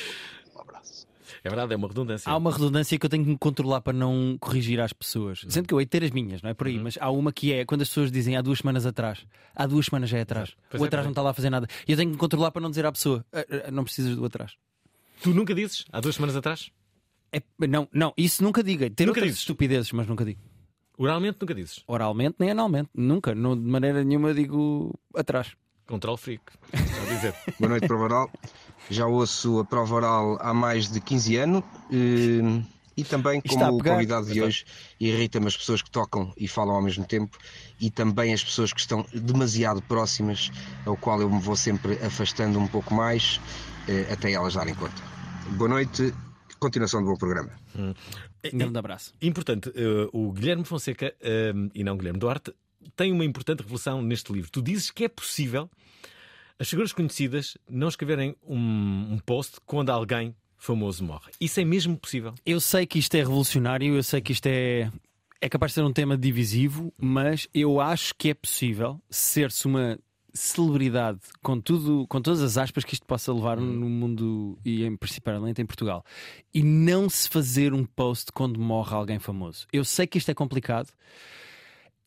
É 1.44 1.50
verdade, 1.50 1.74
é 1.74 1.76
uma 1.78 1.88
redundância. 1.88 2.32
Há 2.32 2.36
uma 2.38 2.52
redundância 2.52 2.98
que 2.98 3.06
eu 3.06 3.10
tenho 3.10 3.24
que 3.24 3.30
me 3.32 3.38
controlar 3.38 3.82
para 3.82 3.94
não 3.94 4.38
corrigir 4.40 4.80
às 4.80 4.92
pessoas. 4.94 5.46
Sendo 5.48 5.68
que 5.68 5.74
eu 5.74 5.80
hei 5.80 5.86
de 5.86 5.90
ter 5.90 6.04
as 6.04 6.12
minhas, 6.12 6.42
não 6.42 6.50
é 6.50 6.54
por 6.54 6.68
aí, 6.68 6.78
mas 6.80 6.98
há 7.00 7.10
uma 7.10 7.32
que 7.32 7.54
é 7.54 7.66
quando 7.66 7.82
as 7.82 7.88
pessoas 7.90 8.12
dizem 8.12 8.36
há 8.36 8.42
duas 8.42 8.60
semanas 8.60 8.86
atrás. 8.86 9.26
Há 9.56 9.66
duas 9.66 9.86
semanas 9.86 10.10
já 10.10 10.18
é 10.18 10.22
atrás. 10.22 10.56
Pois 10.70 10.82
o 10.82 10.86
é, 10.86 10.88
atrás 10.88 11.02
pois 11.02 11.06
é. 11.06 11.08
não 11.08 11.12
está 11.12 11.22
lá 11.22 11.30
a 11.32 11.34
fazer 11.34 11.50
nada. 11.50 11.68
E 11.88 11.92
eu 11.92 11.98
tenho 11.98 12.10
que 12.10 12.14
me 12.14 12.20
controlar 12.20 12.52
para 12.52 12.62
não 12.62 12.70
dizer 12.70 12.86
à 12.86 12.92
pessoa 12.92 13.26
"Ah, 13.34 13.46
ah, 13.68 13.72
não 13.72 13.84
precisas 13.84 14.16
do 14.16 14.26
atrás. 14.26 14.54
Tu 15.22 15.34
nunca 15.34 15.54
dizes? 15.56 15.86
Há 15.92 16.00
duas 16.00 16.16
semanas 16.16 16.36
atrás? 16.36 16.72
É, 17.32 17.42
não, 17.68 17.88
não, 17.94 18.14
isso 18.18 18.44
nunca 18.44 18.64
diga. 18.64 18.90
Ter 18.90 19.06
Nunca 19.06 19.20
outras 19.20 19.26
dizes? 19.28 19.40
estupidezes, 19.42 19.92
mas 19.92 20.08
nunca 20.08 20.26
digo. 20.26 20.40
Oralmente 20.98 21.38
nunca 21.40 21.54
dizes? 21.54 21.84
Oralmente 21.88 22.36
nem 22.40 22.52
analmente. 22.52 22.90
Nunca. 22.94 23.34
Não, 23.36 23.56
de 23.56 23.64
maneira 23.64 24.04
nenhuma 24.04 24.34
digo 24.34 24.94
atrás. 25.16 25.56
Control 25.88 26.18
freak. 26.18 26.44
Dizer. 27.08 27.34
Boa 27.60 27.70
noite, 27.70 27.88
prova 27.88 28.04
oral. 28.04 28.32
Já 28.90 29.06
ouço 29.06 29.60
a 29.60 29.66
prova 29.66 29.96
oral 29.96 30.38
há 30.42 30.54
mais 30.54 30.92
de 30.92 31.00
15 31.00 31.36
anos 31.38 31.64
e 33.00 33.04
também, 33.06 33.42
Está 33.46 33.68
a 33.68 33.70
como 33.70 33.80
o 33.80 33.84
convidado 33.84 34.28
de 34.28 34.42
hoje, 34.42 34.66
irrita-me 35.00 35.48
as 35.48 35.56
pessoas 35.56 35.82
que 35.82 35.90
tocam 35.90 36.34
e 36.36 36.50
falam 36.50 36.76
ao 36.76 36.82
mesmo 36.82 37.06
tempo 37.06 37.38
e 37.80 37.90
também 37.90 38.34
as 38.34 38.44
pessoas 38.44 38.74
que 38.74 38.82
estão 38.82 39.06
demasiado 39.14 39.82
próximas, 39.84 40.52
ao 40.86 40.98
qual 40.98 41.22
eu 41.22 41.30
me 41.30 41.40
vou 41.40 41.56
sempre 41.56 41.94
afastando 42.04 42.60
um 42.60 42.68
pouco 42.68 42.94
mais 42.94 43.40
eh, 43.88 44.12
até 44.12 44.34
elas 44.34 44.56
darem 44.56 44.76
conta. 44.76 45.02
Boa 45.52 45.70
noite, 45.70 46.14
continuação 46.60 47.02
do 47.02 47.10
bom 47.10 47.16
programa. 47.16 47.52
Um 47.74 47.94
grande 48.58 48.78
abraço. 48.78 49.14
Importante, 49.22 49.72
eh, 49.74 50.10
o 50.12 50.34
Guilherme 50.34 50.66
Fonseca, 50.66 51.16
eh, 51.22 51.54
e 51.74 51.86
não 51.86 51.96
Guilherme 51.96 52.20
Duarte, 52.20 52.54
tem 52.98 53.14
uma 53.14 53.24
importante 53.24 53.62
revelação 53.62 54.02
neste 54.02 54.34
livro. 54.34 54.52
Tu 54.52 54.62
dizes 54.62 54.92
que 54.92 55.06
é 55.06 55.08
possível 55.08 55.70
as 56.60 56.70
figuras 56.70 56.92
conhecidas 56.92 57.58
não 57.70 57.88
escreverem 57.88 58.36
um, 58.46 59.14
um 59.14 59.20
post 59.26 59.58
quando 59.66 59.90
alguém 59.90 60.36
famoso 60.58 61.04
morre. 61.04 61.32
Isso 61.40 61.60
é 61.62 61.66
mesmo 61.66 61.98
possível? 61.98 62.36
Eu 62.46 62.60
sei 62.60 62.86
que 62.86 63.00
isto 63.00 63.16
é 63.16 63.20
revolucionário, 63.20 63.96
eu 63.96 64.04
sei 64.04 64.20
que 64.22 64.34
isto 64.34 64.46
é. 64.46 64.92
É 65.42 65.48
capaz 65.48 65.72
de 65.72 65.76
ser 65.76 65.84
um 65.84 65.94
tema 65.94 66.18
divisivo, 66.18 66.94
mas 66.98 67.48
eu 67.54 67.80
acho 67.80 68.14
que 68.18 68.30
é 68.30 68.34
possível 68.34 69.02
ser-se 69.10 69.66
uma 69.68 69.98
celebridade 70.34 71.20
com 71.42 71.62
tudo, 71.62 72.06
com 72.08 72.22
todas 72.22 72.42
as 72.42 72.58
aspas 72.58 72.84
que 72.84 72.94
isto 72.94 73.06
possa 73.06 73.34
levar 73.34 73.58
no 73.58 73.90
mundo 73.90 74.60
e 74.66 74.84
em 74.84 74.98
principalmente 74.98 75.62
em 75.62 75.66
Portugal, 75.66 76.04
e 76.54 76.62
não 76.62 77.10
se 77.10 77.30
fazer 77.30 77.74
um 77.74 77.86
post 77.86 78.34
quando 78.34 78.60
morre 78.60 78.94
alguém 78.94 79.18
famoso. 79.18 79.66
Eu 79.72 79.86
sei 79.86 80.06
que 80.06 80.18
isto 80.18 80.30
é 80.30 80.34
complicado, 80.34 80.90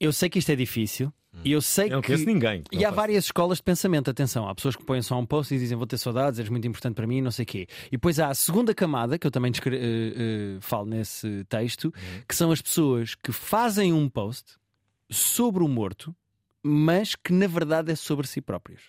eu 0.04 0.12
sei 0.12 0.28
que 0.28 0.38
isto 0.38 0.50
é 0.50 0.56
difícil. 0.56 1.12
E 1.42 1.50
eu 1.52 1.62
sei 1.62 1.86
Eu 1.86 1.92
não 1.92 2.02
que. 2.02 2.14
ninguém 2.26 2.62
que 2.62 2.76
E 2.76 2.84
há 2.84 2.88
faça. 2.90 2.96
várias 2.96 3.24
escolas 3.24 3.56
de 3.56 3.64
pensamento. 3.64 4.10
Atenção, 4.10 4.46
há 4.46 4.54
pessoas 4.54 4.76
que 4.76 4.84
põem 4.84 5.00
só 5.00 5.18
um 5.18 5.24
post 5.24 5.54
e 5.54 5.58
dizem 5.58 5.78
vou 5.78 5.86
ter 5.86 5.96
saudades, 5.96 6.38
és 6.38 6.48
muito 6.50 6.68
importante 6.68 6.94
para 6.94 7.06
mim, 7.06 7.22
não 7.22 7.30
sei 7.30 7.44
o 7.44 7.46
quê. 7.46 7.66
E 7.86 7.92
depois 7.92 8.20
há 8.20 8.28
a 8.28 8.34
segunda 8.34 8.74
camada, 8.74 9.18
que 9.18 9.26
eu 9.26 9.30
também 9.30 9.50
descre- 9.50 9.76
eh, 9.76 10.12
eh, 10.14 10.58
falo 10.60 10.84
nesse 10.84 11.42
texto, 11.48 11.90
que 12.28 12.36
são 12.36 12.52
as 12.52 12.60
pessoas 12.60 13.14
que 13.14 13.32
fazem 13.32 13.94
um 13.94 14.10
post 14.10 14.56
sobre 15.10 15.64
o 15.64 15.68
morto, 15.68 16.14
mas 16.62 17.14
que 17.16 17.32
na 17.32 17.46
verdade 17.46 17.90
é 17.90 17.94
sobre 17.94 18.26
si 18.26 18.42
próprios. 18.42 18.82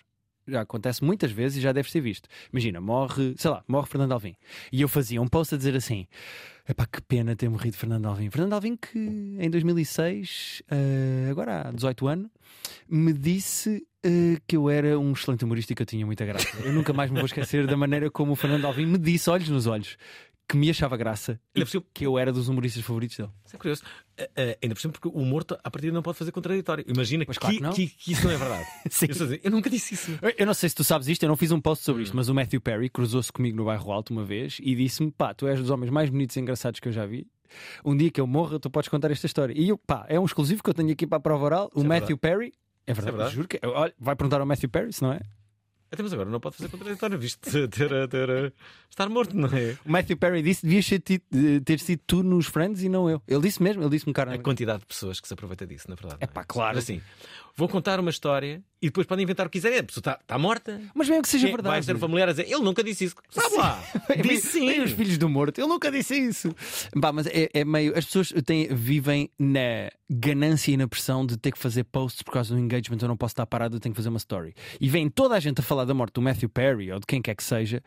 Já 0.46 0.60
acontece 0.60 1.02
muitas 1.02 1.30
vezes 1.30 1.58
e 1.58 1.60
já 1.60 1.72
deves 1.72 1.90
ter 1.90 2.00
visto. 2.00 2.28
Imagina, 2.52 2.80
morre, 2.80 3.34
sei 3.36 3.50
lá, 3.50 3.64
morre 3.66 3.86
Fernando 3.86 4.12
Alvim. 4.12 4.36
E 4.70 4.82
eu 4.82 4.88
fazia 4.88 5.20
um 5.20 5.28
post 5.28 5.54
a 5.54 5.58
dizer 5.58 5.74
assim: 5.74 6.06
Epá, 6.68 6.86
que 6.86 7.00
pena 7.02 7.36
ter 7.36 7.48
morrido 7.48 7.76
Fernando 7.76 8.06
Alvim. 8.06 8.30
Fernando 8.30 8.54
Alvim, 8.54 8.76
que 8.76 8.98
em 9.38 9.50
2006, 9.50 10.62
eh, 10.70 11.28
agora 11.30 11.68
há 11.68 11.70
18 11.70 12.06
anos, 12.06 12.30
me 12.88 13.12
disse 13.12 13.86
eh, 14.02 14.38
que 14.46 14.56
eu 14.56 14.70
era 14.70 14.98
um 14.98 15.12
excelente 15.12 15.44
humorista 15.44 15.72
e 15.72 15.76
que 15.76 15.82
eu 15.82 15.86
tinha 15.86 16.06
muita 16.06 16.24
graça. 16.24 16.48
Eu 16.64 16.72
nunca 16.72 16.92
mais 16.92 17.10
me 17.10 17.16
vou 17.18 17.26
esquecer 17.26 17.66
da 17.66 17.76
maneira 17.76 18.10
como 18.10 18.32
o 18.32 18.36
Fernando 18.36 18.66
Alvim 18.66 18.86
me 18.86 18.98
disse, 18.98 19.28
olhos 19.28 19.48
nos 19.48 19.66
olhos, 19.66 19.96
que 20.46 20.56
me 20.56 20.68
achava 20.68 20.96
graça 20.96 21.40
e 21.54 21.64
que 21.92 22.04
eu 22.06 22.18
era 22.18 22.32
dos 22.32 22.48
humoristas 22.48 22.84
favoritos 22.84 23.16
dele. 23.16 23.30
Isso 23.46 23.56
é 23.56 23.58
curioso. 23.58 23.82
Eh, 24.16 24.30
eh, 24.36 24.58
ainda 24.62 24.74
por 24.74 24.80
cima, 24.80 24.92
porque 24.92 25.08
o 25.08 25.24
morto, 25.24 25.58
a 25.64 25.70
partir 25.70 25.90
não 25.90 26.02
pode 26.02 26.18
fazer 26.18 26.32
contraditório. 26.32 26.84
Imagina 26.86 27.24
que, 27.24 27.32
claro 27.38 27.54
que 27.56 27.62
não. 27.62 27.72
que, 27.72 27.86
que 27.88 28.12
isso 28.12 28.24
não 28.24 28.30
é 28.30 28.36
verdade. 28.36 28.64
Eu, 29.02 29.08
dizer, 29.08 29.40
eu 29.42 29.50
nunca 29.50 29.70
disse 29.70 29.94
isso. 29.94 30.18
Eu- 30.20 30.34
Eu 30.38 30.46
não 30.46 30.54
sei 30.54 30.68
se 30.68 30.74
tu 30.74 30.84
sabes 30.84 31.08
isto, 31.08 31.22
eu 31.22 31.28
não 31.28 31.36
fiz 31.36 31.50
um 31.50 31.60
post 31.60 31.84
sobre 31.84 32.02
isto, 32.02 32.14
mas 32.14 32.28
o 32.28 32.34
Matthew 32.34 32.60
Perry 32.60 32.88
cruzou-se 32.90 33.32
comigo 33.32 33.56
no 33.56 33.64
bairro 33.64 33.90
Alto 33.90 34.12
uma 34.12 34.24
vez 34.24 34.58
e 34.62 34.74
disse-me: 34.74 35.10
pá, 35.10 35.32
tu 35.34 35.46
és 35.46 35.58
dos 35.58 35.70
homens 35.70 35.90
mais 35.90 36.10
bonitos 36.10 36.36
e 36.36 36.40
engraçados 36.40 36.78
que 36.80 36.88
eu 36.88 36.92
já 36.92 37.06
vi. 37.06 37.26
Um 37.84 37.96
dia 37.96 38.10
que 38.10 38.20
eu 38.20 38.26
morra, 38.26 38.58
tu 38.58 38.68
podes 38.70 38.88
contar 38.88 39.10
esta 39.10 39.26
história. 39.26 39.54
E 39.56 39.68
eu, 39.68 39.78
pá, 39.78 40.04
é 40.08 40.18
um 40.20 40.24
exclusivo 40.24 40.62
que 40.62 40.68
eu 40.70 40.74
tenho 40.74 40.90
aqui 40.92 41.06
para 41.06 41.18
a 41.18 41.20
prova 41.20 41.44
oral. 41.44 41.70
O 41.74 41.80
é 41.82 41.84
Matthew 41.84 42.18
Perry. 42.18 42.52
É 42.86 42.92
Isso 42.92 43.00
é 43.00 43.04
verdade, 43.04 43.16
verdade? 43.16 43.34
juro 43.34 43.48
que. 43.48 43.60
Olha, 43.64 43.94
vai 43.98 44.14
perguntar 44.14 44.40
ao 44.40 44.46
Matthew 44.46 44.68
Perry, 44.68 44.92
se 44.92 45.02
não 45.02 45.12
é? 45.12 45.20
Até 45.94 46.02
mas 46.02 46.12
agora 46.12 46.28
não 46.28 46.40
pode 46.40 46.56
fazer 46.56 46.68
contraditório, 46.68 47.18
visto 47.18 47.40
ter, 47.68 48.08
ter, 48.08 48.52
estar 48.90 49.08
morto, 49.08 49.36
não 49.36 49.48
é? 49.48 49.78
O 49.84 49.90
Matthew 49.90 50.16
Perry 50.16 50.42
disse 50.42 50.66
devias 50.66 50.86
ter 51.64 51.78
sido 51.78 52.02
tu 52.06 52.22
nos 52.22 52.46
Friends 52.46 52.82
e 52.82 52.88
não 52.88 53.08
eu. 53.08 53.22
Ele 53.26 53.40
disse 53.40 53.62
mesmo, 53.62 53.82
ele 53.82 53.90
disse-me 53.90 54.12
cara. 54.12 54.34
A 54.34 54.38
quantidade 54.38 54.80
de 54.80 54.86
pessoas 54.86 55.20
que 55.20 55.28
se 55.28 55.34
aproveita 55.34 55.66
disso, 55.66 55.88
na 55.88 55.94
verdade. 55.94 56.18
É 56.20 56.26
pá, 56.26 56.44
claro. 56.44 56.78
assim, 56.78 57.00
vou 57.56 57.68
contar 57.68 57.98
uma 58.00 58.10
história 58.10 58.62
e 58.84 58.88
depois 58.88 59.06
podem 59.06 59.22
inventar 59.22 59.46
o 59.46 59.48
que 59.48 59.56
quiserem. 59.56 59.78
A 59.78 59.82
pessoa 59.82 60.02
está 60.02 60.18
está 60.20 60.38
morta. 60.38 60.78
Mas 60.94 61.08
mesmo 61.08 61.22
que 61.22 61.28
seja 61.30 61.48
verdade. 61.48 61.86
Vai 61.86 61.94
um 61.94 61.98
familiar 61.98 62.28
a 62.28 62.32
dizer, 62.32 62.44
ele 62.44 62.62
nunca 62.62 62.84
disse 62.84 63.06
isso. 63.06 63.16
Sabe 63.30 63.56
lá? 63.56 63.82
disse 64.22 64.48
sim. 64.48 64.66
Bem, 64.66 64.82
os 64.82 64.90
filhos 64.90 65.16
do 65.16 65.26
morto, 65.26 65.58
ele 65.58 65.68
nunca 65.68 65.90
disse 65.90 66.14
isso. 66.14 66.54
Pá, 67.00 67.10
mas 67.10 67.26
é, 67.26 67.48
é 67.54 67.64
meio. 67.64 67.96
As 67.96 68.04
pessoas 68.04 68.30
têm, 68.44 68.68
vivem 68.68 69.30
na 69.38 69.90
ganância 70.10 70.70
e 70.70 70.76
na 70.76 70.86
pressão 70.86 71.24
de 71.24 71.38
ter 71.38 71.52
que 71.52 71.58
fazer 71.58 71.84
posts 71.84 72.22
por 72.22 72.32
causa 72.32 72.54
do 72.54 72.60
engagement. 72.60 72.98
Eu 73.00 73.08
não 73.08 73.16
posso 73.16 73.32
estar 73.32 73.46
parado, 73.46 73.76
eu 73.76 73.80
tenho 73.80 73.94
que 73.94 73.96
fazer 73.96 74.10
uma 74.10 74.18
story. 74.18 74.54
E 74.78 74.86
vem 74.86 75.08
toda 75.08 75.34
a 75.34 75.40
gente 75.40 75.60
a 75.60 75.62
falar 75.62 75.86
da 75.86 75.94
morte 75.94 76.12
do 76.12 76.20
Matthew 76.20 76.50
Perry 76.50 76.92
ou 76.92 77.00
de 77.00 77.06
quem 77.06 77.22
quer 77.22 77.34
que 77.34 77.42
seja. 77.42 77.82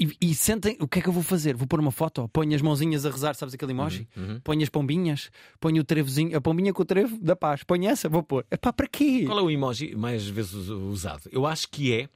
E, 0.00 0.16
e 0.30 0.34
sentem 0.34 0.76
o 0.80 0.88
que 0.88 0.98
é 0.98 1.02
que 1.02 1.08
eu 1.08 1.12
vou 1.12 1.22
fazer? 1.22 1.54
Vou 1.54 1.66
pôr 1.66 1.78
uma 1.78 1.90
foto, 1.92 2.26
ponho 2.32 2.54
as 2.56 2.62
mãozinhas 2.62 3.04
a 3.04 3.10
rezar, 3.10 3.34
sabes 3.34 3.54
aquele 3.54 3.72
emoji? 3.72 4.08
Uhum, 4.16 4.40
Ponho 4.40 4.62
as 4.62 4.70
pombinhas, 4.70 5.30
ponho 5.60 5.82
o 5.82 5.84
trevozinho, 5.84 6.34
a 6.36 6.40
pombinha 6.40 6.72
com 6.72 6.80
o 6.80 6.84
trevo 6.86 7.18
da 7.20 7.36
paz, 7.36 7.62
ponho 7.62 7.86
essa, 7.88 8.08
vou 8.08 8.22
pôr. 8.22 8.46
Epá, 8.50 8.72
para 8.72 8.86
quê? 8.88 9.24
Qual 9.26 9.38
é 9.38 9.42
o 9.42 9.50
emoji 9.50 9.94
mais 9.94 10.26
vezes 10.26 10.54
us- 10.54 10.68
usado? 10.70 11.28
Eu 11.30 11.44
acho 11.46 11.68
que 11.68 11.92
é 11.92 12.08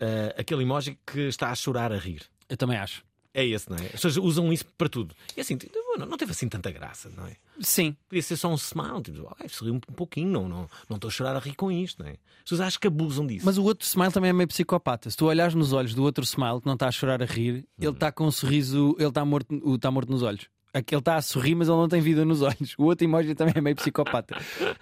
eh, 0.00 0.34
aquele 0.38 0.62
emoji 0.62 0.98
que 1.06 1.20
está 1.28 1.50
a 1.50 1.54
chorar 1.54 1.92
a 1.92 1.98
rir. 1.98 2.22
Eu 2.48 2.56
também 2.56 2.78
acho. 2.78 3.04
É 3.34 3.44
esse, 3.44 3.68
não 3.68 3.76
é? 3.76 3.82
As 3.86 3.92
pessoas 3.92 4.16
usam 4.16 4.50
isso 4.50 4.64
para 4.78 4.88
tudo. 4.88 5.14
E 5.36 5.40
assim, 5.42 5.56
tipo, 5.58 5.74
não, 5.98 6.06
não 6.06 6.16
teve 6.16 6.32
assim 6.32 6.48
tanta 6.48 6.70
graça, 6.70 7.10
não 7.16 7.26
é? 7.26 7.36
Sim. 7.60 7.96
Podia 8.08 8.22
ser 8.22 8.36
só 8.36 8.48
um 8.48 8.54
smile, 8.54 9.02
tipo, 9.02 9.28
ah, 9.28 9.48
sorri 9.48 9.70
um 9.70 9.80
pouquinho, 9.80 10.30
não, 10.30 10.48
não, 10.48 10.70
não 10.88 10.96
estou 10.96 11.08
a 11.08 11.10
chorar 11.10 11.36
a 11.36 11.38
rir 11.38 11.54
com 11.54 11.70
isto, 11.70 12.02
não 12.02 12.08
é? 12.08 12.12
As 12.12 12.42
pessoas 12.44 12.60
acham 12.60 12.80
que 12.80 12.86
abusam 12.86 13.26
disso. 13.26 13.46
Mas 13.46 13.58
o 13.58 13.64
outro 13.64 13.86
smile 13.86 14.12
também 14.12 14.30
é 14.30 14.32
meio 14.32 14.48
psicopata. 14.48 15.10
Se 15.10 15.16
tu 15.16 15.26
olhares 15.26 15.54
nos 15.54 15.72
olhos 15.72 15.94
do 15.94 16.02
outro 16.02 16.24
smile 16.24 16.60
que 16.60 16.66
não 16.66 16.74
está 16.74 16.88
a 16.88 16.92
chorar 16.92 17.22
a 17.22 17.26
rir, 17.26 17.66
ele 17.78 17.90
está 17.90 18.12
com 18.12 18.26
um 18.26 18.30
sorriso, 18.30 18.94
ele 18.98 19.08
está 19.08 19.24
morto, 19.24 19.74
está 19.74 19.90
morto 19.90 20.10
nos 20.10 20.22
olhos. 20.22 20.48
Aquele 20.76 20.98
está 20.98 21.16
a 21.16 21.22
sorrir, 21.22 21.54
mas 21.54 21.68
ele 21.68 21.76
não 21.78 21.88
tem 21.88 22.02
vida 22.02 22.22
nos 22.22 22.42
olhos. 22.42 22.74
O 22.76 22.84
outro 22.84 23.06
emoji 23.06 23.34
também 23.34 23.54
é 23.56 23.60
meio 23.62 23.74
psicopata. 23.74 24.36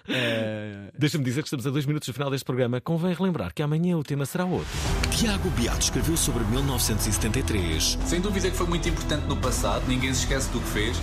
É... 0.09 0.89
Deixa-me 0.99 1.23
dizer 1.23 1.41
que 1.41 1.47
estamos 1.47 1.65
a 1.65 1.69
dois 1.69 1.85
minutos 1.85 2.09
do 2.09 2.13
final 2.13 2.29
deste 2.29 2.43
programa. 2.43 2.81
Convém 2.81 3.13
relembrar 3.13 3.53
que 3.53 3.63
amanhã 3.63 3.97
o 3.97 4.03
tema 4.03 4.25
será 4.25 4.43
outro. 4.43 4.67
Tiago 5.11 5.49
Beato 5.51 5.79
escreveu 5.79 6.17
sobre 6.17 6.43
1973. 6.43 7.97
Sem 8.03 8.19
dúvida 8.19 8.51
que 8.51 8.57
foi 8.57 8.67
muito 8.67 8.89
importante 8.89 9.25
no 9.25 9.37
passado, 9.37 9.85
ninguém 9.87 10.13
se 10.13 10.23
esquece 10.23 10.49
do 10.49 10.59
que 10.59 10.67
fez. 10.67 10.97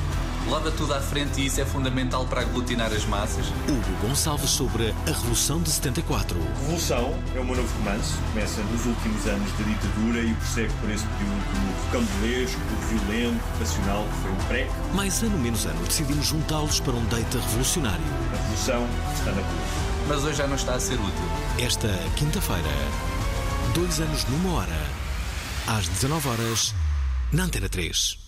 Leva 0.50 0.70
tudo 0.72 0.92
à 0.92 1.00
frente 1.00 1.40
e 1.40 1.46
isso 1.46 1.60
é 1.60 1.64
fundamental 1.64 2.26
para 2.26 2.40
aglutinar 2.40 2.92
as 2.92 3.04
massas. 3.06 3.46
Hugo 3.68 4.06
Gonçalves 4.06 4.50
sobre 4.50 4.90
a 4.90 5.10
Revolução 5.10 5.62
de 5.62 5.70
74. 5.70 6.38
Revolução 6.60 7.14
é 7.34 7.42
meu 7.42 7.56
novo 7.56 7.78
romance. 7.78 8.14
Começa 8.32 8.60
nos 8.62 8.84
últimos 8.84 9.26
anos 9.26 9.50
da 9.52 9.64
ditadura 9.64 10.20
e 10.20 10.34
prossegue 10.34 10.72
por 10.80 10.90
esse 10.90 11.06
período 11.06 11.84
recambulesco, 11.84 12.60
violento, 12.88 13.58
passional, 13.58 14.04
que 14.04 14.16
foi 14.22 14.32
o 14.32 14.36
pré. 14.48 14.70
Mais 14.94 15.22
ano 15.22 15.38
menos 15.38 15.64
ano, 15.64 15.82
decidimos 15.86 16.26
juntá-los 16.26 16.80
para 16.80 16.94
um 16.94 17.04
date 17.06 17.36
revolucionário. 17.36 18.04
A 18.32 18.36
revolução 18.36 18.88
está 19.14 19.32
na 19.32 19.40
rua. 19.42 19.92
Mas 20.08 20.24
hoje 20.24 20.36
já 20.36 20.46
não 20.46 20.56
está 20.56 20.74
a 20.74 20.80
ser 20.80 20.94
útil. 20.94 21.64
Esta 21.64 21.88
quinta-feira, 22.16 22.70
dois 23.74 24.00
anos 24.00 24.24
numa 24.24 24.58
hora, 24.58 24.86
às 25.68 25.88
19 25.88 26.28
horas, 26.28 26.74
na 27.32 27.44
Antena 27.44 27.68
3. 27.68 28.21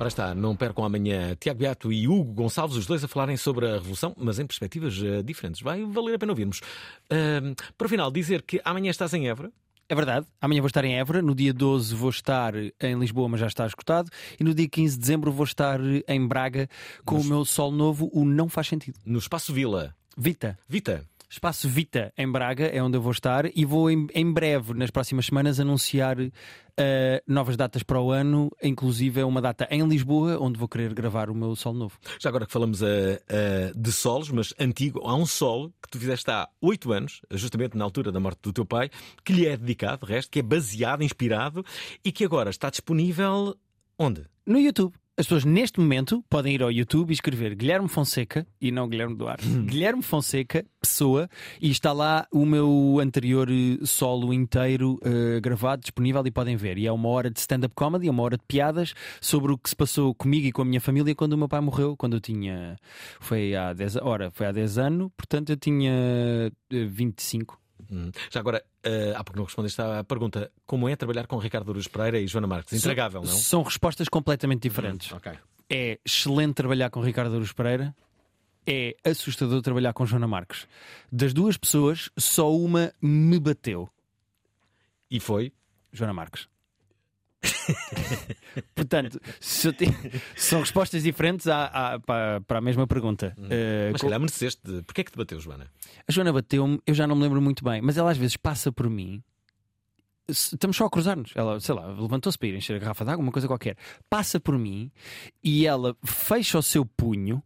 Ora 0.00 0.08
está, 0.08 0.34
não 0.34 0.56
percam 0.56 0.82
amanhã 0.82 1.36
Tiago 1.38 1.58
Beato 1.58 1.92
e 1.92 2.08
Hugo 2.08 2.32
Gonçalves, 2.32 2.74
os 2.74 2.86
dois 2.86 3.04
a 3.04 3.06
falarem 3.06 3.36
sobre 3.36 3.66
a 3.66 3.74
Revolução, 3.74 4.14
mas 4.16 4.38
em 4.38 4.46
perspectivas 4.46 4.98
eh, 4.98 5.22
diferentes. 5.22 5.60
Vai 5.60 5.84
valer 5.84 6.14
a 6.14 6.18
pena 6.18 6.32
ouvirmos. 6.32 6.62
Ahm, 7.10 7.52
para 7.76 7.86
o 7.86 7.90
final, 7.90 8.10
dizer 8.10 8.40
que 8.40 8.62
amanhã 8.64 8.90
estás 8.90 9.12
em 9.12 9.28
Évora. 9.28 9.52
É 9.90 9.94
verdade. 9.94 10.26
Amanhã 10.40 10.62
vou 10.62 10.68
estar 10.68 10.86
em 10.86 10.98
Évora, 10.98 11.20
no 11.20 11.34
dia 11.34 11.52
12 11.52 11.94
vou 11.94 12.08
estar 12.08 12.54
em 12.56 12.98
Lisboa, 12.98 13.28
mas 13.28 13.40
já 13.40 13.46
está 13.46 13.66
esgotado, 13.66 14.08
e 14.38 14.42
no 14.42 14.54
dia 14.54 14.66
15 14.66 14.94
de 14.94 15.00
dezembro 15.02 15.30
vou 15.30 15.44
estar 15.44 15.78
em 16.08 16.26
Braga 16.26 16.66
com 17.04 17.16
o 17.16 17.24
meu 17.24 17.44
sol 17.44 17.70
novo, 17.70 18.08
o 18.14 18.24
Não 18.24 18.48
Faz 18.48 18.68
Sentido. 18.68 18.98
No 19.04 19.18
Espaço 19.18 19.52
Vila. 19.52 19.94
Vita. 20.16 20.58
Vita. 20.66 21.04
Espaço 21.30 21.68
Vita 21.68 22.12
em 22.18 22.28
Braga 22.28 22.66
é 22.66 22.82
onde 22.82 22.96
eu 22.96 23.00
vou 23.00 23.12
estar 23.12 23.44
e 23.56 23.64
vou 23.64 23.88
em, 23.88 24.08
em 24.12 24.32
breve, 24.32 24.74
nas 24.74 24.90
próximas 24.90 25.26
semanas, 25.26 25.60
anunciar 25.60 26.16
eh, 26.76 27.22
novas 27.24 27.56
datas 27.56 27.84
para 27.84 28.00
o 28.00 28.10
ano, 28.10 28.50
inclusive 28.60 29.22
uma 29.22 29.40
data 29.40 29.68
em 29.70 29.86
Lisboa, 29.86 30.38
onde 30.40 30.58
vou 30.58 30.66
querer 30.66 30.92
gravar 30.92 31.30
o 31.30 31.34
meu 31.34 31.54
sol 31.54 31.72
novo. 31.72 31.96
Já 32.18 32.30
agora 32.30 32.46
que 32.46 32.52
falamos 32.52 32.82
eh, 32.82 33.22
eh, 33.28 33.72
de 33.76 33.92
solos, 33.92 34.28
mas 34.32 34.52
antigo, 34.58 35.06
há 35.06 35.14
um 35.14 35.24
solo 35.24 35.72
que 35.80 35.88
tu 35.88 36.00
fizeste 36.00 36.28
há 36.32 36.48
oito 36.60 36.92
anos, 36.92 37.22
justamente 37.30 37.76
na 37.76 37.84
altura 37.84 38.10
da 38.10 38.18
morte 38.18 38.40
do 38.42 38.52
teu 38.52 38.66
pai, 38.66 38.90
que 39.24 39.32
lhe 39.32 39.46
é 39.46 39.56
dedicado, 39.56 40.04
de 40.04 40.12
resto, 40.12 40.32
que 40.32 40.40
é 40.40 40.42
baseado, 40.42 41.04
inspirado 41.04 41.64
e 42.04 42.10
que 42.10 42.24
agora 42.24 42.50
está 42.50 42.70
disponível 42.70 43.56
onde? 43.96 44.26
No 44.44 44.58
YouTube. 44.58 44.94
As 45.20 45.26
pessoas 45.26 45.44
neste 45.44 45.78
momento 45.78 46.24
podem 46.30 46.54
ir 46.54 46.62
ao 46.62 46.72
YouTube 46.72 47.10
e 47.10 47.12
escrever 47.12 47.54
Guilherme 47.54 47.90
Fonseca 47.90 48.46
e 48.58 48.72
não 48.72 48.88
Guilherme 48.88 49.14
Duarte. 49.14 49.46
Guilherme 49.68 50.02
Fonseca, 50.02 50.64
pessoa, 50.80 51.28
e 51.60 51.70
está 51.70 51.92
lá 51.92 52.26
o 52.32 52.46
meu 52.46 52.98
anterior 53.02 53.50
eh, 53.50 53.84
solo 53.84 54.32
inteiro 54.32 54.98
eh, 55.04 55.38
gravado, 55.38 55.82
disponível 55.82 56.26
e 56.26 56.30
podem 56.30 56.56
ver. 56.56 56.78
E 56.78 56.86
é 56.86 56.92
uma 56.92 57.10
hora 57.10 57.30
de 57.30 57.38
stand-up 57.38 57.74
comedy, 57.74 58.08
é 58.08 58.10
uma 58.10 58.22
hora 58.22 58.38
de 58.38 58.44
piadas 58.48 58.94
sobre 59.20 59.52
o 59.52 59.58
que 59.58 59.68
se 59.68 59.76
passou 59.76 60.14
comigo 60.14 60.46
e 60.46 60.52
com 60.52 60.62
a 60.62 60.64
minha 60.64 60.80
família 60.80 61.14
quando 61.14 61.34
o 61.34 61.36
meu 61.36 61.50
pai 61.50 61.60
morreu, 61.60 61.94
quando 61.98 62.16
eu 62.16 62.20
tinha. 62.20 62.78
Foi 63.20 63.54
há 63.54 63.74
10, 63.74 63.96
ora, 63.96 64.30
foi 64.30 64.46
há 64.46 64.52
10 64.52 64.78
anos, 64.78 65.10
portanto 65.18 65.50
eu 65.50 65.56
tinha 65.58 65.92
eh, 66.72 66.84
25. 66.86 67.60
Hum. 67.90 68.10
Já 68.30 68.40
agora, 68.40 68.64
eh, 68.84 69.12
há 69.16 69.24
pouco 69.24 69.36
não 69.38 69.44
respondeste 69.44 69.80
à 69.82 70.04
pergunta: 70.04 70.50
como 70.64 70.88
é 70.88 70.94
trabalhar 70.94 71.26
com 71.26 71.36
Ricardo 71.38 71.70
Aruz 71.72 71.88
Pereira 71.88 72.20
e 72.20 72.26
Joana 72.26 72.46
Marques? 72.46 72.72
Intragável, 72.78 73.22
não? 73.22 73.28
São 73.28 73.62
respostas 73.62 74.08
completamente 74.08 74.62
diferentes. 74.62 75.10
ok. 75.12 75.32
É 75.68 75.98
excelente 76.04 76.54
trabalhar 76.54 76.90
com 76.90 77.00
Ricardo 77.00 77.34
Aruz 77.34 77.52
Pereira. 77.52 77.94
É 78.66 78.94
assustador 79.04 79.62
trabalhar 79.62 79.92
com 79.92 80.04
Joana 80.06 80.26
Marques. 80.28 80.66
Das 81.10 81.32
duas 81.32 81.56
pessoas, 81.56 82.10
só 82.16 82.54
uma 82.54 82.92
me 83.00 83.38
bateu. 83.38 83.88
E 85.10 85.18
foi? 85.18 85.52
Joana 85.92 86.12
Marques. 86.12 86.48
Portanto, 88.74 89.20
se 89.40 89.72
te- 89.72 89.86
são 90.36 90.60
respostas 90.60 91.02
diferentes 91.02 91.46
à- 91.46 91.66
à- 91.94 92.00
para, 92.00 92.40
para 92.42 92.58
a 92.58 92.60
mesma 92.60 92.86
pergunta. 92.86 93.34
Eh, 93.50 93.88
Mas 93.92 94.00
se 94.00 94.04
co- 94.04 94.06
calhar 94.06 94.20
mereceste. 94.20 94.82
Porquê 94.86 95.00
é 95.00 95.04
que 95.04 95.12
te 95.12 95.18
bateu, 95.18 95.38
Joana? 95.40 95.70
A 96.06 96.12
Joana 96.12 96.32
bateu-me, 96.32 96.80
eu 96.86 96.94
já 96.94 97.06
não 97.06 97.16
me 97.16 97.22
lembro 97.22 97.40
muito 97.40 97.64
bem, 97.64 97.80
mas 97.80 97.96
ela 97.96 98.10
às 98.10 98.18
vezes 98.18 98.36
passa 98.36 98.70
por 98.72 98.88
mim 98.88 99.22
estamos 100.28 100.76
só 100.76 100.86
a 100.86 100.90
cruzar-nos. 100.90 101.32
Ela, 101.34 101.58
sei 101.58 101.74
lá, 101.74 101.86
levantou-se 101.88 102.38
para 102.38 102.46
ir 102.48 102.54
encher 102.54 102.76
a 102.76 102.78
garrafa 102.78 103.04
de 103.04 103.10
água, 103.10 103.22
uma 103.22 103.32
coisa 103.32 103.48
qualquer. 103.48 103.76
Passa 104.08 104.38
por 104.38 104.56
mim 104.56 104.90
e 105.42 105.66
ela 105.66 105.96
fecha 106.04 106.56
o 106.58 106.62
seu 106.62 106.86
punho, 106.86 107.42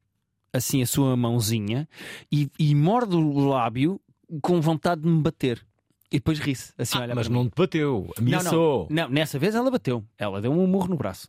assim 0.53 0.82
a 0.82 0.86
sua 0.86 1.16
mãozinha, 1.16 1.88
e, 2.30 2.51
e 2.59 2.74
morde 2.74 3.16
o 3.16 3.49
lábio 3.49 3.99
com 4.42 4.61
vontade 4.61 5.01
de 5.01 5.09
me 5.09 5.22
bater. 5.22 5.64
E 6.11 6.16
depois 6.18 6.38
ri-se. 6.38 6.72
Assim, 6.78 6.98
Ah, 6.98 7.14
mas 7.14 7.28
não 7.28 7.48
te 7.48 7.55
bateu, 7.57 8.07
Não, 8.18 8.24
ameaçou. 8.38 8.86
Não, 8.90 9.05
não, 9.05 9.11
nessa 9.11 9.38
vez 9.38 9.55
ela 9.55 9.70
bateu. 9.70 10.05
Ela 10.18 10.40
deu 10.40 10.52
um 10.52 10.66
murro 10.66 10.88
no 10.88 10.96
braço. 10.96 11.28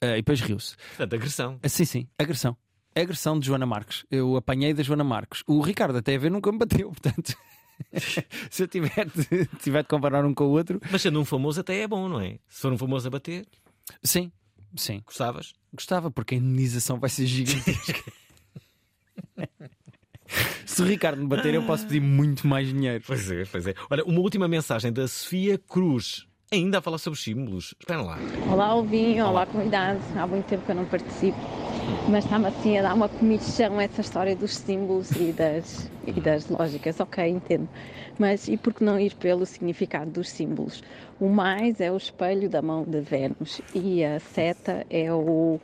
Ah, 0.00 0.12
e 0.12 0.16
depois 0.16 0.40
riu-se. 0.40 0.76
Portanto, 0.96 1.14
agressão. 1.14 1.58
Ah, 1.62 1.68
Sim, 1.68 1.84
sim, 1.84 2.08
agressão. 2.18 2.56
Agressão 2.94 3.38
de 3.38 3.46
Joana 3.46 3.66
Marques. 3.66 4.04
Eu 4.10 4.36
apanhei 4.36 4.74
da 4.74 4.82
Joana 4.82 5.04
Marques. 5.04 5.42
O 5.46 5.60
Ricardo 5.60 5.96
até 5.98 6.14
a 6.16 6.18
ver 6.18 6.30
nunca 6.30 6.50
me 6.52 6.58
bateu, 6.58 6.90
portanto. 6.92 7.34
Se 8.50 8.62
eu 8.64 8.68
tiver 8.68 9.06
de, 9.06 9.46
tiver 9.62 9.82
de 9.82 9.88
comparar 9.88 10.24
um 10.24 10.34
com 10.34 10.44
o 10.44 10.50
outro. 10.50 10.80
Mas 10.90 11.00
sendo 11.02 11.20
um 11.20 11.24
famoso 11.24 11.60
até 11.60 11.80
é 11.82 11.86
bom, 11.88 12.08
não 12.08 12.20
é? 12.20 12.38
Se 12.48 12.60
for 12.62 12.72
um 12.72 12.78
famoso 12.78 13.06
a 13.06 13.10
bater. 13.10 13.46
Sim, 14.02 14.32
sim. 14.76 15.00
Gostavas? 15.06 15.54
Gostava, 15.72 16.10
porque 16.10 16.34
a 16.34 16.38
indenização 16.38 16.98
vai 16.98 17.08
ser 17.08 17.24
gigantesca. 17.26 18.12
Se 20.66 20.82
o 20.82 20.84
Ricardo 20.84 21.20
me 21.20 21.26
bater, 21.26 21.54
eu 21.54 21.62
posso 21.64 21.86
pedir 21.86 22.00
muito 22.00 22.46
mais 22.46 22.68
dinheiro. 22.68 23.02
Pois 23.06 23.30
é, 23.30 23.44
pois 23.50 23.66
é. 23.66 23.74
Olha, 23.90 24.04
uma 24.04 24.20
última 24.20 24.46
mensagem 24.46 24.92
da 24.92 25.08
Sofia 25.08 25.58
Cruz. 25.58 26.26
Ainda 26.50 26.78
a 26.78 26.80
falar 26.80 26.96
sobre 26.96 27.18
símbolos. 27.18 27.74
Espera 27.78 28.00
lá. 28.00 28.18
Olá, 28.50 28.68
Alvinho, 28.68 29.26
olá, 29.26 29.44
convidados. 29.44 30.02
Há 30.16 30.26
muito 30.26 30.46
tempo 30.46 30.64
que 30.64 30.72
eu 30.72 30.76
não 30.76 30.86
participo, 30.86 31.36
mas 32.08 32.24
está-me 32.24 32.46
assim 32.46 32.78
a 32.78 32.82
dar 32.82 32.94
uma 32.94 33.06
comichão 33.06 33.78
essa 33.78 34.00
história 34.00 34.34
dos 34.34 34.56
símbolos 34.56 35.10
e 35.10 35.30
das, 35.32 35.90
e 36.06 36.12
das 36.12 36.48
lógicas. 36.48 36.98
Ok, 37.00 37.22
entendo. 37.28 37.68
Mas 38.18 38.48
e 38.48 38.56
por 38.56 38.72
que 38.72 38.82
não 38.82 38.98
ir 38.98 39.14
pelo 39.16 39.44
significado 39.44 40.10
dos 40.10 40.30
símbolos? 40.30 40.82
O 41.20 41.28
mais 41.28 41.82
é 41.82 41.92
o 41.92 41.98
espelho 41.98 42.48
da 42.48 42.62
mão 42.62 42.82
de 42.82 43.02
Vênus 43.02 43.60
e 43.74 44.02
a 44.02 44.18
seta 44.18 44.86
é, 44.88 45.12
o, 45.12 45.60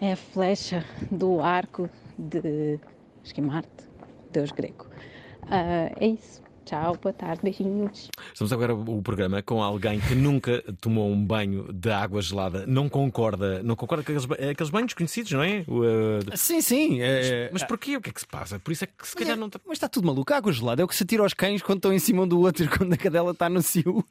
é 0.00 0.12
a 0.12 0.16
flecha 0.16 0.84
do 1.10 1.40
arco 1.40 1.90
de 2.16 2.78
acho 3.24 3.34
que 3.34 3.40
é 3.40 3.44
Marte, 3.44 3.89
deus 4.30 4.50
grego. 4.52 4.86
Ah, 5.42 5.90
é 5.98 6.06
isso. 6.06 6.40
Tchau, 6.64 6.96
boa 7.02 7.12
tarde, 7.12 7.40
beijinhos. 7.42 8.10
Estamos 8.32 8.52
agora 8.52 8.72
o 8.74 9.02
programa 9.02 9.42
com 9.42 9.60
alguém 9.60 9.98
que 9.98 10.14
nunca 10.14 10.62
tomou 10.80 11.10
um 11.10 11.24
banho 11.24 11.72
de 11.72 11.90
água 11.90 12.22
gelada. 12.22 12.64
Não 12.64 12.88
concorda, 12.88 13.60
não 13.62 13.74
concorda 13.74 14.04
com 14.04 14.12
aqueles, 14.12 14.24
ba- 14.24 14.36
aqueles 14.36 14.70
banhos 14.70 14.94
conhecidos, 14.94 15.32
não 15.32 15.42
é? 15.42 15.64
Uh, 15.66 16.36
Sim, 16.36 16.60
sim. 16.60 17.00
é- 17.00 17.50
Mas 17.52 17.64
porquê? 17.64 17.96
O 17.96 18.00
que 18.00 18.10
é 18.10 18.12
que 18.12 18.20
se 18.20 18.26
passa? 18.26 18.60
Por 18.60 18.70
isso 18.70 18.84
é 18.84 18.86
que 18.86 19.08
se 19.08 19.16
calhar 19.16 19.36
não 19.36 19.48
está. 19.48 19.58
Mas 19.66 19.76
está 19.78 19.88
tudo 19.88 20.06
maluco. 20.06 20.32
A 20.32 20.36
água 20.36 20.52
gelada 20.52 20.80
é 20.82 20.84
o 20.84 20.88
que 20.88 20.94
se 20.94 21.04
tira 21.04 21.24
aos 21.24 21.34
cães 21.34 21.60
quando 21.60 21.78
estão 21.78 21.92
em 21.92 21.98
cima 21.98 22.22
um 22.22 22.28
do 22.28 22.38
outro 22.38 22.68
quando 22.78 22.92
a 22.92 22.96
cadela 22.96 23.32
está 23.32 23.48
no 23.48 23.62
cio. 23.62 24.04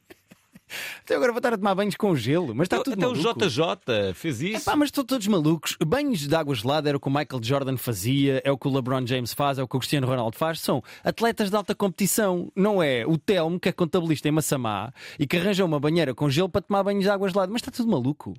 Até 1.02 1.14
agora 1.14 1.32
vou 1.32 1.38
estar 1.38 1.52
a 1.52 1.58
tomar 1.58 1.74
banhos 1.74 1.96
com 1.96 2.14
gelo, 2.14 2.54
mas 2.54 2.66
está 2.66 2.78
tudo 2.78 2.94
Até 2.94 3.06
o 3.06 3.10
maluco. 3.10 3.46
JJ 3.46 4.14
fez 4.14 4.40
isso. 4.40 4.68
Epá, 4.68 4.76
mas 4.76 4.88
estão 4.88 5.04
todos 5.04 5.26
malucos. 5.26 5.76
Banhos 5.84 6.26
de 6.26 6.34
água 6.34 6.54
gelada 6.54 6.88
era 6.88 6.96
o 6.96 7.00
que 7.00 7.08
o 7.08 7.10
Michael 7.10 7.40
Jordan 7.42 7.76
fazia, 7.76 8.40
é 8.44 8.50
o 8.50 8.58
que 8.58 8.68
o 8.68 8.72
LeBron 8.72 9.06
James 9.06 9.32
faz, 9.32 9.58
é 9.58 9.62
o 9.62 9.68
que 9.68 9.76
o 9.76 9.78
Cristiano 9.78 10.06
Ronaldo 10.06 10.36
faz. 10.36 10.60
São 10.60 10.82
atletas 11.04 11.50
de 11.50 11.56
alta 11.56 11.74
competição, 11.74 12.50
não 12.54 12.82
é? 12.82 13.06
O 13.06 13.18
Telmo, 13.18 13.58
que 13.58 13.68
é 13.68 13.72
contabilista 13.72 14.28
em 14.28 14.32
Massamá 14.32 14.92
e 15.18 15.26
que 15.26 15.36
arranja 15.36 15.64
uma 15.64 15.80
banheira 15.80 16.14
com 16.14 16.28
gelo 16.30 16.48
para 16.48 16.60
tomar 16.62 16.82
banhos 16.82 17.04
de 17.04 17.10
água 17.10 17.28
gelada. 17.28 17.52
Mas 17.52 17.60
está 17.62 17.70
tudo 17.70 17.90
maluco. 17.90 18.34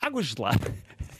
Água 0.00 0.22
gelada. 0.22 0.74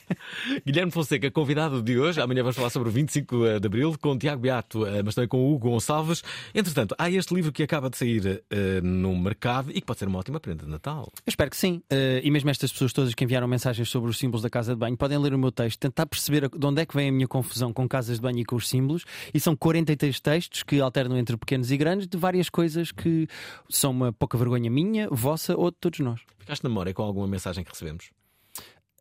Guilherme 0.67 0.91
Fonseca, 0.91 1.31
convidado 1.31 1.83
de 1.83 1.99
hoje. 1.99 2.21
Amanhã 2.21 2.43
vamos 2.43 2.57
falar 2.57 2.71
sobre 2.71 2.89
o 2.89 2.93
25 2.93 3.61
de 3.61 3.67
Abril 3.67 3.97
com 4.01 4.17
Tiago 4.19 4.41
Beato, 4.41 4.87
eh, 4.87 5.03
mas 5.03 5.15
também 5.15 5.29
com 5.29 5.39
o 5.39 5.55
Hugo 5.55 5.71
Gonçalves. 5.71 6.23
Entretanto, 6.55 6.95
há 6.99 7.11
este 7.11 7.35
livro 7.35 7.53
que 7.53 7.63
acaba 7.63 7.91
de 7.91 7.97
sair 7.97 8.45
eh, 8.51 8.81
no 8.83 9.17
mercado 9.17 9.71
e 9.71 9.75
que 9.75 9.83
pode 9.83 9.99
ser 9.99 10.09
uma 10.09 10.19
ótima 10.19 10.41
prenda 10.41 10.65
de 10.65 10.71
Natal. 10.71 11.11
Eu 11.15 11.31
espero 11.31 11.51
que 11.51 11.57
sim. 11.57 11.83
Eh, 11.91 12.21
e 12.25 12.31
mesmo 12.31 12.51
estas 12.51 12.73
pessoas 12.73 12.93
todas 12.93 13.15
que 13.15 13.25
enviaram 13.25 13.49
mensagens 13.49 13.89
sobre 13.89 14.11
os 14.11 14.19
símbolos 14.19 14.43
da 14.43 14.51
casa 14.51 14.75
de 14.75 14.79
banho 14.79 14.97
podem 14.97 15.19
ler 15.19 15.35
o 15.35 15.39
meu 15.39 15.53
texto, 15.53 15.79
tentar 15.79 16.07
perceber 16.07 16.49
de 16.49 16.67
onde 16.67 16.83
é 16.83 16.87
que 16.87 16.95
vem 16.95 17.09
a 17.09 17.13
minha 17.13 17.29
confusão 17.29 17.73
com 17.73 17.89
casas 17.89 18.17
de 18.17 18.23
banho 18.23 18.39
e 18.39 18.45
com 18.45 18.57
os 18.57 18.69
símbolos. 18.69 19.05
E 19.33 19.41
são 19.41 19.57
43 19.57 20.21
textos 20.21 20.63
que 20.63 20.81
alternam 20.81 21.17
entre 21.17 21.37
pequenos 21.37 21.71
e 21.71 21.77
grandes 21.77 22.07
de 22.07 22.17
várias 22.17 22.49
coisas 22.49 22.93
que 22.93 23.27
são 23.69 23.91
uma 23.91 24.13
pouca 24.13 24.37
vergonha 24.37 24.71
minha, 24.71 25.09
vossa 25.11 25.57
ou 25.57 25.71
de 25.71 25.77
todos 25.79 26.01
nós. 26.01 26.21
Ficaste 26.39 26.63
na 26.63 26.69
memória 26.69 26.93
com 26.93 27.03
alguma 27.03 27.27
mensagem 27.27 27.65
que 27.65 27.71
recebemos? 27.71 28.11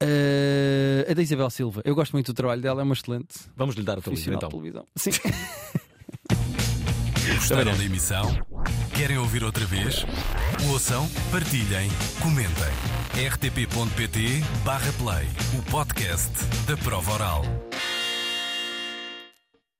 Eh, 0.01 1.05
a 1.09 1.13
da 1.13 1.21
Isabel 1.21 1.49
Silva. 1.49 1.81
Eu 1.85 1.95
gosto 1.95 2.11
muito 2.13 2.33
do 2.33 2.35
trabalho 2.35 2.61
dela, 2.61 2.81
é 2.81 2.83
uma 2.83 2.93
excelente. 2.93 3.35
Vamos 3.55 3.75
lhe 3.75 3.83
dar 3.83 3.97
o 3.97 4.01
teu 4.01 4.13
livro 4.13 4.37
profissional 4.37 4.37
então. 4.37 4.49
televisão. 4.49 4.85
Sim. 4.95 5.11
Gostaram 7.35 7.75
da 7.77 7.83
emissão? 7.83 8.37
Querem 8.95 9.17
ouvir 9.17 9.43
outra 9.43 9.65
vez? 9.65 10.05
Ouçam, 10.69 11.09
partilhem, 11.31 11.89
comentem. 12.21 12.51
rtp.pt/play 13.31 15.27
o 15.57 15.61
podcast 15.71 16.31
da 16.67 16.77
prova 16.77 17.11
oral. 17.13 17.43